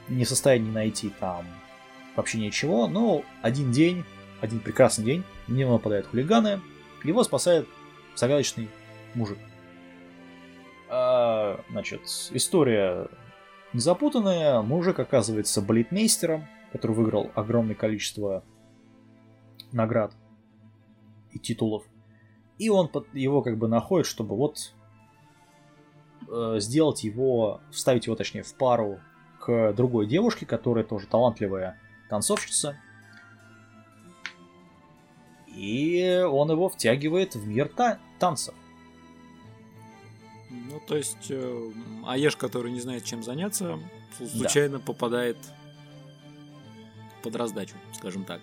[0.08, 1.46] не в состоянии найти там
[2.16, 4.04] вообще ничего, но один день,
[4.40, 6.60] один прекрасный день, на него нападают хулиганы,
[7.04, 7.68] его спасает
[8.16, 8.68] загадочный
[9.14, 9.38] мужик.
[10.88, 12.02] А, значит,
[12.32, 13.08] история
[13.72, 18.44] незапутанная, мужик оказывается балетмейстером, который выиграл огромное количество
[19.72, 20.12] наград
[21.30, 21.84] и титулов.
[22.58, 24.74] И он под- его как бы находит, чтобы вот
[26.28, 29.00] э, сделать его, вставить его точнее в пару
[29.38, 31.78] к другой девушке, которая тоже талантливая
[32.08, 32.76] танцовщица.
[35.48, 38.54] И он его втягивает в мир та- танцев.
[40.50, 41.70] Ну, то есть, э,
[42.06, 43.78] Аеш, который не знает, чем заняться,
[44.32, 45.36] случайно попадает
[47.22, 48.42] под раздачу, скажем так.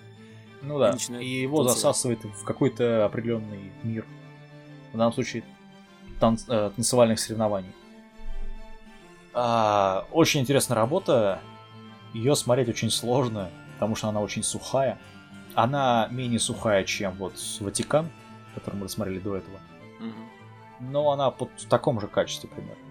[0.61, 0.91] Ну да.
[0.93, 1.75] начинает И его танцевать.
[1.81, 4.05] засасывает в какой-то определенный мир.
[4.93, 5.43] В данном случае
[6.19, 7.73] танц- э, танцевальных соревнований.
[9.33, 11.39] А, очень интересная работа.
[12.13, 14.97] Ее смотреть очень сложно, потому что она очень сухая.
[15.53, 18.09] Она менее сухая, чем вот Ватикан,
[18.55, 19.59] который мы смотрели до этого.
[19.99, 20.91] Мгм.
[20.91, 22.83] Но она под в таком же качестве примерно.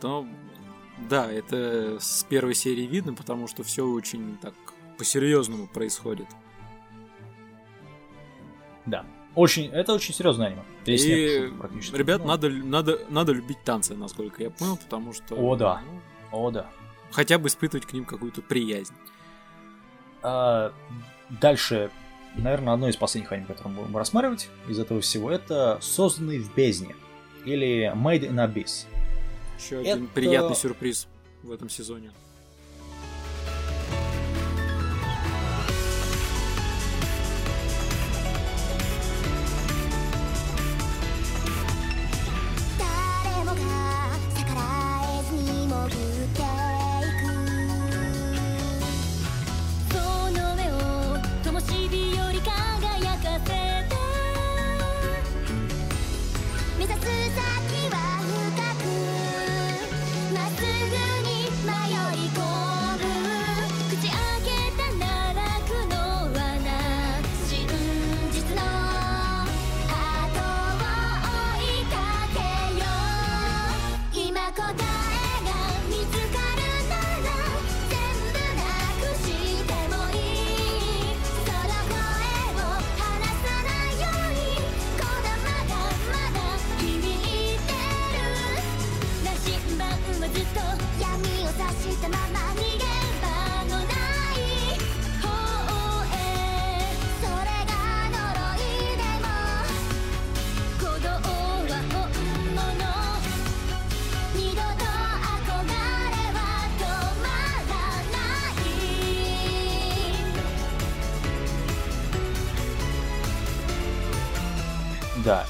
[0.00, 0.26] То,
[1.08, 4.54] да, это с первой серии видно, потому что все очень так
[4.98, 6.28] по-серьезному происходит.
[8.86, 9.04] Да.
[9.36, 10.62] Очень, это очень серьезное аниме.
[10.82, 11.94] Здесь И, практически.
[11.94, 15.34] ребят, Ну, надо, надо, надо любить танцы, насколько я понял, потому что...
[15.36, 15.82] О, да.
[16.32, 16.66] ну, О, да.
[17.12, 18.94] хотя бы испытывать к ним какую-то приязнь.
[20.22, 20.72] А,
[21.28, 21.90] дальше,
[22.34, 26.54] наверное, одно из последних аниме, которое мы будем рассматривать из этого всего, это «Созданный в
[26.54, 26.96] бездне»
[27.44, 28.86] или «Made in Abyss».
[29.58, 31.08] Еще один Это- приятный сюрприз
[31.42, 32.10] в этом сезоне.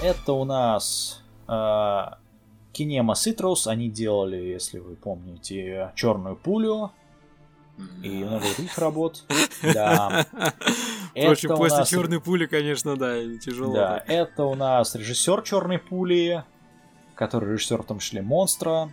[0.07, 3.66] Это у нас э, Kinema Citrus.
[3.69, 6.93] Они делали, если вы помните, черную пулю
[8.03, 9.24] и много других работ.
[9.62, 10.27] Да.
[11.11, 13.74] Впрочем, Это после нас- черной пули, конечно, да, тяжело.
[13.74, 14.05] Да, так.
[14.09, 16.45] это у нас режиссер Черной пули,
[17.15, 18.91] который режиссер в том числе монстра.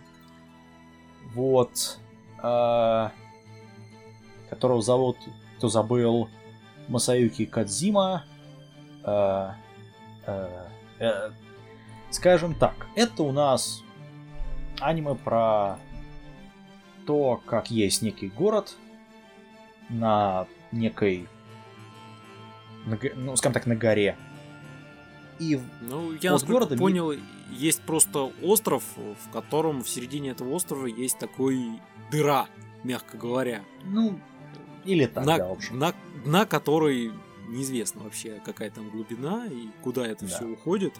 [1.34, 1.98] Вот.
[2.38, 3.12] а,
[4.50, 5.16] которого зовут,
[5.58, 6.28] кто забыл,
[6.88, 8.24] Масаюки Кадзима.
[9.02, 9.56] А,
[10.26, 10.63] э,
[12.10, 13.82] скажем так, это у нас
[14.80, 15.78] аниме про
[17.06, 18.76] то, как есть некий город
[19.88, 21.28] на некой,
[23.14, 24.16] ну, скажем так, на горе.
[25.38, 27.12] И Ну, я, От города ми- понял,
[27.50, 31.80] есть просто остров, в котором в середине этого острова есть такой
[32.10, 32.46] дыра,
[32.84, 33.62] мягко говоря.
[33.84, 34.18] Ну,
[34.84, 35.78] или так, на, да, в общем.
[35.78, 35.92] на,
[36.24, 37.12] на которой
[37.48, 40.30] неизвестно вообще, какая там глубина и куда это Да.
[40.30, 40.94] все уходит.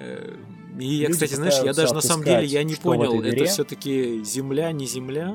[0.00, 0.36] Э,
[0.78, 4.70] И я, кстати, знаешь, я даже на самом деле я не понял, это все-таки земля,
[4.72, 5.34] не земля,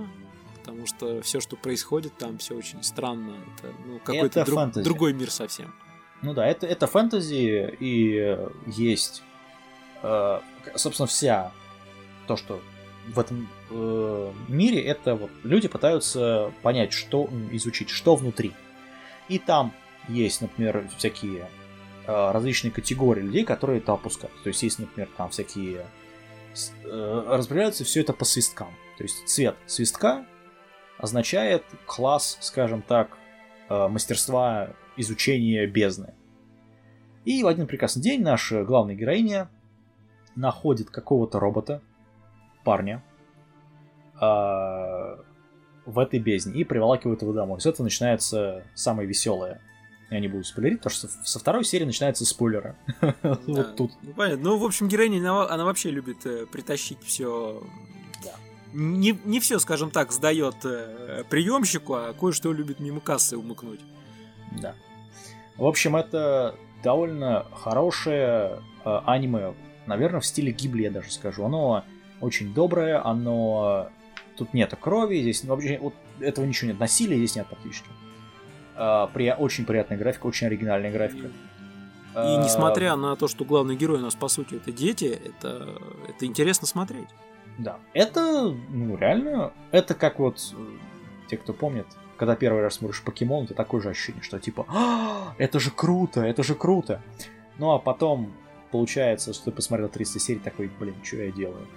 [0.59, 3.35] потому что все, что происходит там, все очень странно.
[3.57, 5.73] Это ну, какой-то друг- другой мир совсем.
[6.21, 9.23] Ну да, это, это фэнтези, и э, есть,
[10.03, 10.39] э,
[10.75, 11.51] собственно, вся
[12.27, 12.61] то, что
[13.13, 18.53] в этом э, мире, это вот люди пытаются понять, что изучить, что внутри.
[19.27, 19.73] И там
[20.07, 21.49] есть, например, всякие
[22.07, 24.35] э, различные категории людей, которые это опускают.
[24.43, 25.85] То есть есть, например, там всякие...
[26.83, 28.69] э, распределяется все это по свисткам.
[28.97, 30.25] То есть цвет свистка
[30.97, 33.17] означает класс, скажем так,
[33.69, 36.13] э, мастерства изучения бездны.
[37.25, 39.49] И в один прекрасный день наша главная героиня
[40.35, 41.81] находит какого-то робота,
[42.63, 43.03] парня,
[45.85, 47.59] в этой бездне и приволакивает его домой.
[47.59, 49.61] С этого начинается самое веселое.
[50.13, 52.75] Я не буду спойлерить, потому что со второй серии начинаются спойлеры.
[53.01, 53.39] Да.
[53.47, 53.91] Вот тут.
[54.03, 54.43] Ну, понятно.
[54.43, 57.63] Ну, в общем, героиня, она, она вообще любит э, притащить все.
[58.23, 58.31] Да.
[58.73, 63.79] Не, не все, скажем так, сдает э, приемщику, а кое-что любит мимо кассы умыкнуть.
[64.61, 64.75] Да.
[65.57, 69.55] В общем, это довольно хорошее э, аниме,
[69.87, 71.43] наверное, в стиле Гибли, я даже скажу.
[71.43, 71.85] Оно
[72.21, 73.89] очень доброе, оно...
[74.37, 76.79] Тут нет крови, здесь вообще вот этого ничего нет.
[76.79, 77.89] Насилия здесь нет практически.
[78.75, 79.31] А, при...
[79.31, 81.27] Очень приятная графика, очень оригинальная графика.
[82.15, 86.25] И несмотря на то, что главный герой у нас, по сути, это дети, это, это
[86.25, 87.07] интересно смотреть.
[87.57, 87.77] Да.
[87.93, 90.65] Это, ну, реально, это как вот, э,
[91.27, 91.87] те, кто помнит,
[92.17, 96.21] когда первый раз смотришь покемон, это такое же ощущение, что типа, «А, это же круто,
[96.21, 97.01] это же круто.
[97.57, 98.33] Ну, а потом
[98.71, 101.67] получается, что ты посмотрел 300 серий, такой, блин, что я делаю?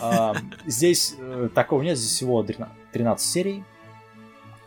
[0.00, 0.34] А,
[0.66, 3.64] Здесь э, такого нет, здесь всего 13 серий.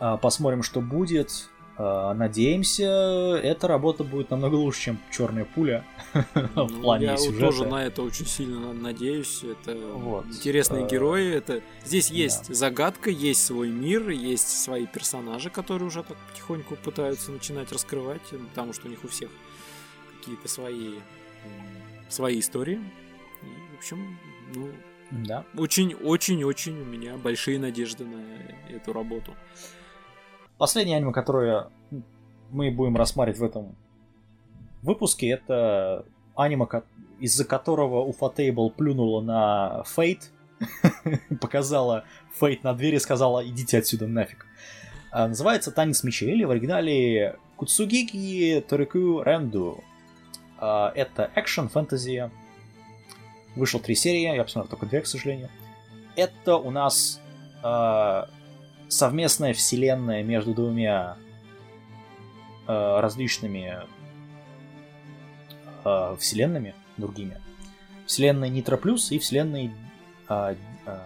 [0.00, 1.48] А, Посмотрим, что будет.
[1.78, 5.84] А, Надеемся, эта работа будет намного лучше, чем черная пуля
[6.14, 7.40] в Ну, плане я сюжета.
[7.46, 9.42] тоже на это очень сильно надеюсь.
[9.44, 10.26] Это Вот.
[10.26, 11.34] интересные Э, герои.
[11.34, 12.14] Это здесь да.
[12.14, 18.22] есть загадка, есть свой мир, есть свои персонажи, которые уже так потихоньку пытаются начинать раскрывать,
[18.32, 19.28] э, потому что у них у всех
[20.18, 20.94] какие-то свои
[22.08, 22.80] свои истории.
[23.42, 24.18] И, в общем,
[24.54, 24.68] ну,
[25.10, 25.44] Да.
[25.56, 28.22] очень-очень-очень у меня большие надежды на
[28.74, 29.34] эту работу.
[30.58, 31.68] Последнее аниме, которое
[32.50, 33.76] мы будем рассматривать в этом
[34.82, 36.66] выпуске, это аниме,
[37.20, 40.30] из-за которого Уфатейбл плюнула на Фейт,
[41.40, 42.04] показала
[42.40, 44.46] Фейт на двери и сказала «идите отсюда нафиг».
[45.10, 49.82] А, Называется «Танец мечей» или в оригинале «Куцугики Торику Ренду».
[50.58, 52.30] А, Это экшен, фэнтези.
[53.54, 55.48] Вышло три серии, я посмотрел только две, к сожалению.
[56.16, 57.20] Это у нас
[57.62, 58.28] а,
[58.88, 61.16] совместная вселенная между двумя
[62.66, 63.78] э, различными
[65.84, 67.40] э, вселенными другими.
[68.06, 69.72] Вселенной Нитро Плюс и вселенной
[70.28, 70.54] э,
[70.86, 70.98] э,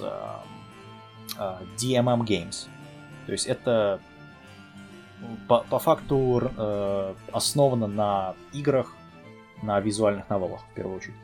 [0.00, 0.38] э,
[1.38, 2.68] э, DMM Games.
[3.26, 4.00] То есть это
[5.48, 8.94] по, по факту э, основано на играх,
[9.62, 11.16] на визуальных новеллах, в первую очередь.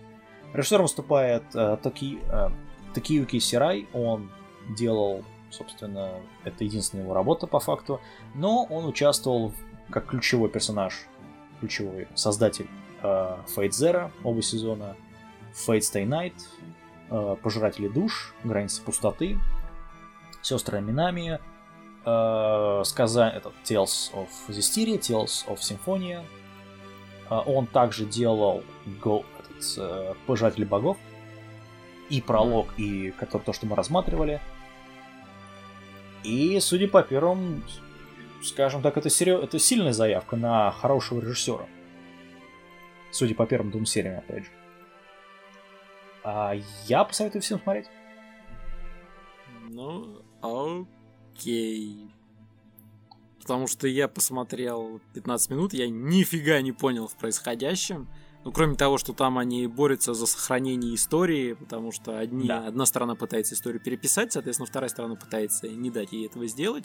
[0.54, 2.48] Режиссером выступает э, Таки, э,
[2.94, 3.86] Такиюки Сирай.
[3.92, 4.30] Он
[4.76, 6.12] делал, собственно,
[6.44, 8.00] это единственная его работа по факту.
[8.34, 9.52] Но он участвовал
[9.90, 11.06] как ключевой персонаж,
[11.60, 12.68] ключевой создатель
[13.02, 13.06] э,
[13.56, 14.96] Fate Zero оба сезона,
[15.52, 16.34] Fate Stay Night,
[17.10, 19.38] э, Пожиратели душ, Границы пустоты,
[20.42, 21.40] Сестры Минами,
[22.04, 23.28] э, сказа...
[23.28, 26.24] этот Tales of Zestiria, Tales of Symphonia.
[27.28, 28.62] Он также делал
[29.02, 29.24] Go...
[29.38, 30.96] этот, Пожиратели богов
[32.08, 34.40] и пролог, и который, то, что мы рассматривали.
[36.24, 37.64] И, судя по первым,
[38.42, 41.66] скажем так, это, серьё- это сильная заявка на хорошего режиссера.
[43.10, 44.50] Судя по первым двум сериям, опять же.
[46.24, 46.54] А
[46.86, 47.86] я посоветую всем смотреть.
[49.70, 52.10] Ну, окей.
[53.40, 58.08] Потому что я посмотрел 15 минут, я нифига не понял в происходящем.
[58.44, 62.66] Ну, кроме того, что там они борются за сохранение истории, потому что одни, Да.
[62.66, 66.84] одна сторона пытается историю переписать, соответственно, вторая сторона пытается не дать ей этого сделать.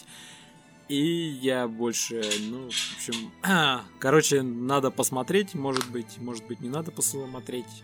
[0.89, 0.97] И
[1.41, 3.31] я больше, ну, в общем,
[3.99, 7.83] короче, надо посмотреть, может быть, может быть, не надо посмотреть.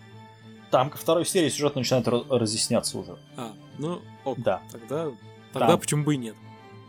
[0.71, 3.17] Там ко второй серии сюжет начинает разъясняться уже.
[3.37, 4.61] А, ну, ок, Да.
[4.71, 5.11] тогда,
[5.53, 5.79] тогда Там.
[5.79, 6.35] почему бы и нет?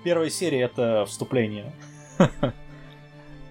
[0.03, 1.73] Первая серия это вступление.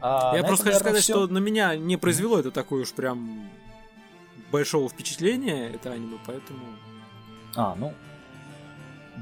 [0.01, 1.13] А Я просто этом, хочу наверное, сказать, всё.
[1.25, 3.49] что на меня не произвело это такое уж прям
[4.51, 6.59] большого впечатления, это аниме, поэтому
[7.55, 7.93] А, ну.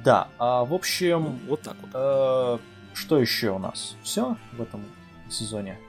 [0.04, 1.90] Да, а в ну, общем, вот так вот.
[1.94, 2.58] э,
[2.94, 3.96] что еще у нас?
[4.04, 4.86] Все в этом
[5.30, 5.80] сезоне?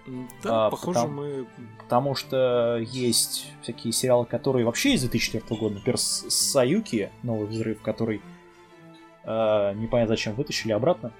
[0.43, 1.47] Да, а, похоже, потом- мы...
[1.79, 5.75] Потому что есть всякие сериалы, которые вообще из 2004 года.
[5.77, 8.21] Например, Саюки, новый взрыв, который
[9.25, 11.13] э, непонятно зачем вытащили обратно.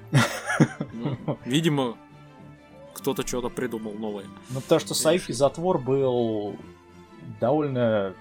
[0.93, 1.97] ну, видимо,
[2.99, 4.27] кто-то что-то придумал новое.
[4.51, 6.57] Ну, потому что Саюки Затвор был
[7.41, 8.15] довольно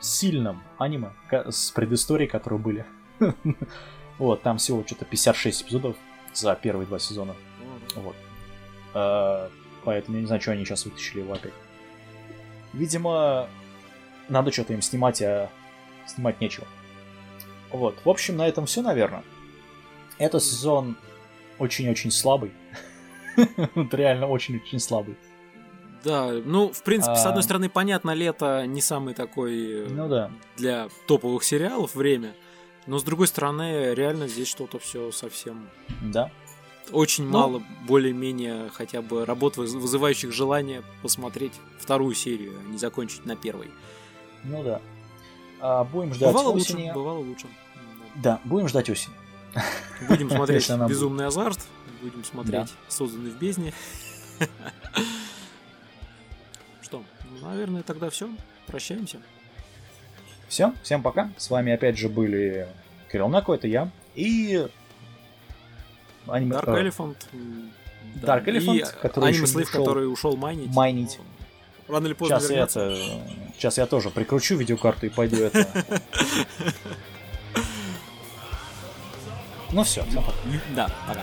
[0.00, 2.86] сильным аниме с предысторией, которые были.
[4.18, 5.96] Вот, там всего что-то 56 эпизодов
[6.34, 7.34] за первые два сезона.
[7.96, 8.14] Вот.
[8.92, 9.48] Э,
[9.84, 11.52] Поэтому я не знаю, что они сейчас вытащили его опять.
[12.72, 13.48] Видимо,
[14.28, 15.50] надо что-то им снимать, а
[16.06, 16.66] снимать нечего.
[17.70, 17.98] Вот.
[18.04, 19.24] В общем, на этом все, наверное.
[20.18, 20.96] Этот сезон
[21.58, 22.52] очень-очень слабый.
[23.74, 25.16] Вот Реально очень-очень слабый.
[26.04, 27.28] Да, ну, в принципе, с А.
[27.28, 30.30] одной стороны, понятно, лето не самый такой э, Ну да.
[30.56, 32.34] для топовых сериалов время,
[32.86, 35.68] но с другой стороны, реально здесь что-то все совсем
[36.00, 36.30] Да.
[36.90, 37.30] очень Ну.
[37.32, 43.36] мало более-менее хотя бы работ, выз- вызывающих желание посмотреть вторую серию, а не закончить на
[43.36, 43.70] первой.
[44.44, 44.80] Ну да.
[45.60, 46.90] А, будем ждать Бывало лучше, осени.
[46.94, 47.46] бывало лучше.
[48.16, 49.12] Да, будем ждать осени.
[49.54, 49.62] Да.
[50.08, 50.88] Будем смотреть будет.
[50.88, 51.58] «Безумный азарт»,
[52.00, 53.72] будем смотреть «Созданный в бездне».
[56.82, 58.28] Что, ну, наверное, тогда все.
[58.66, 59.18] Прощаемся.
[60.48, 61.30] Все, всем пока.
[61.36, 62.66] С вами опять же были
[63.10, 63.90] Кирилл Нако, это я.
[64.14, 64.66] И...
[66.26, 66.56] Аниме...
[66.56, 67.16] Dark э, Elephant.
[68.16, 68.38] да.
[68.38, 70.74] Dark Elephant, И который Аниме Slave, ушел который ушел майнить.
[70.74, 71.18] майнить.
[71.88, 72.80] Рано или поздно Сейчас вернется.
[72.80, 73.54] это...
[73.56, 75.66] Сейчас я тоже прикручу видеокарту и пойду это...
[79.72, 80.36] Ну все, всем пока.
[80.74, 81.20] Да, пока.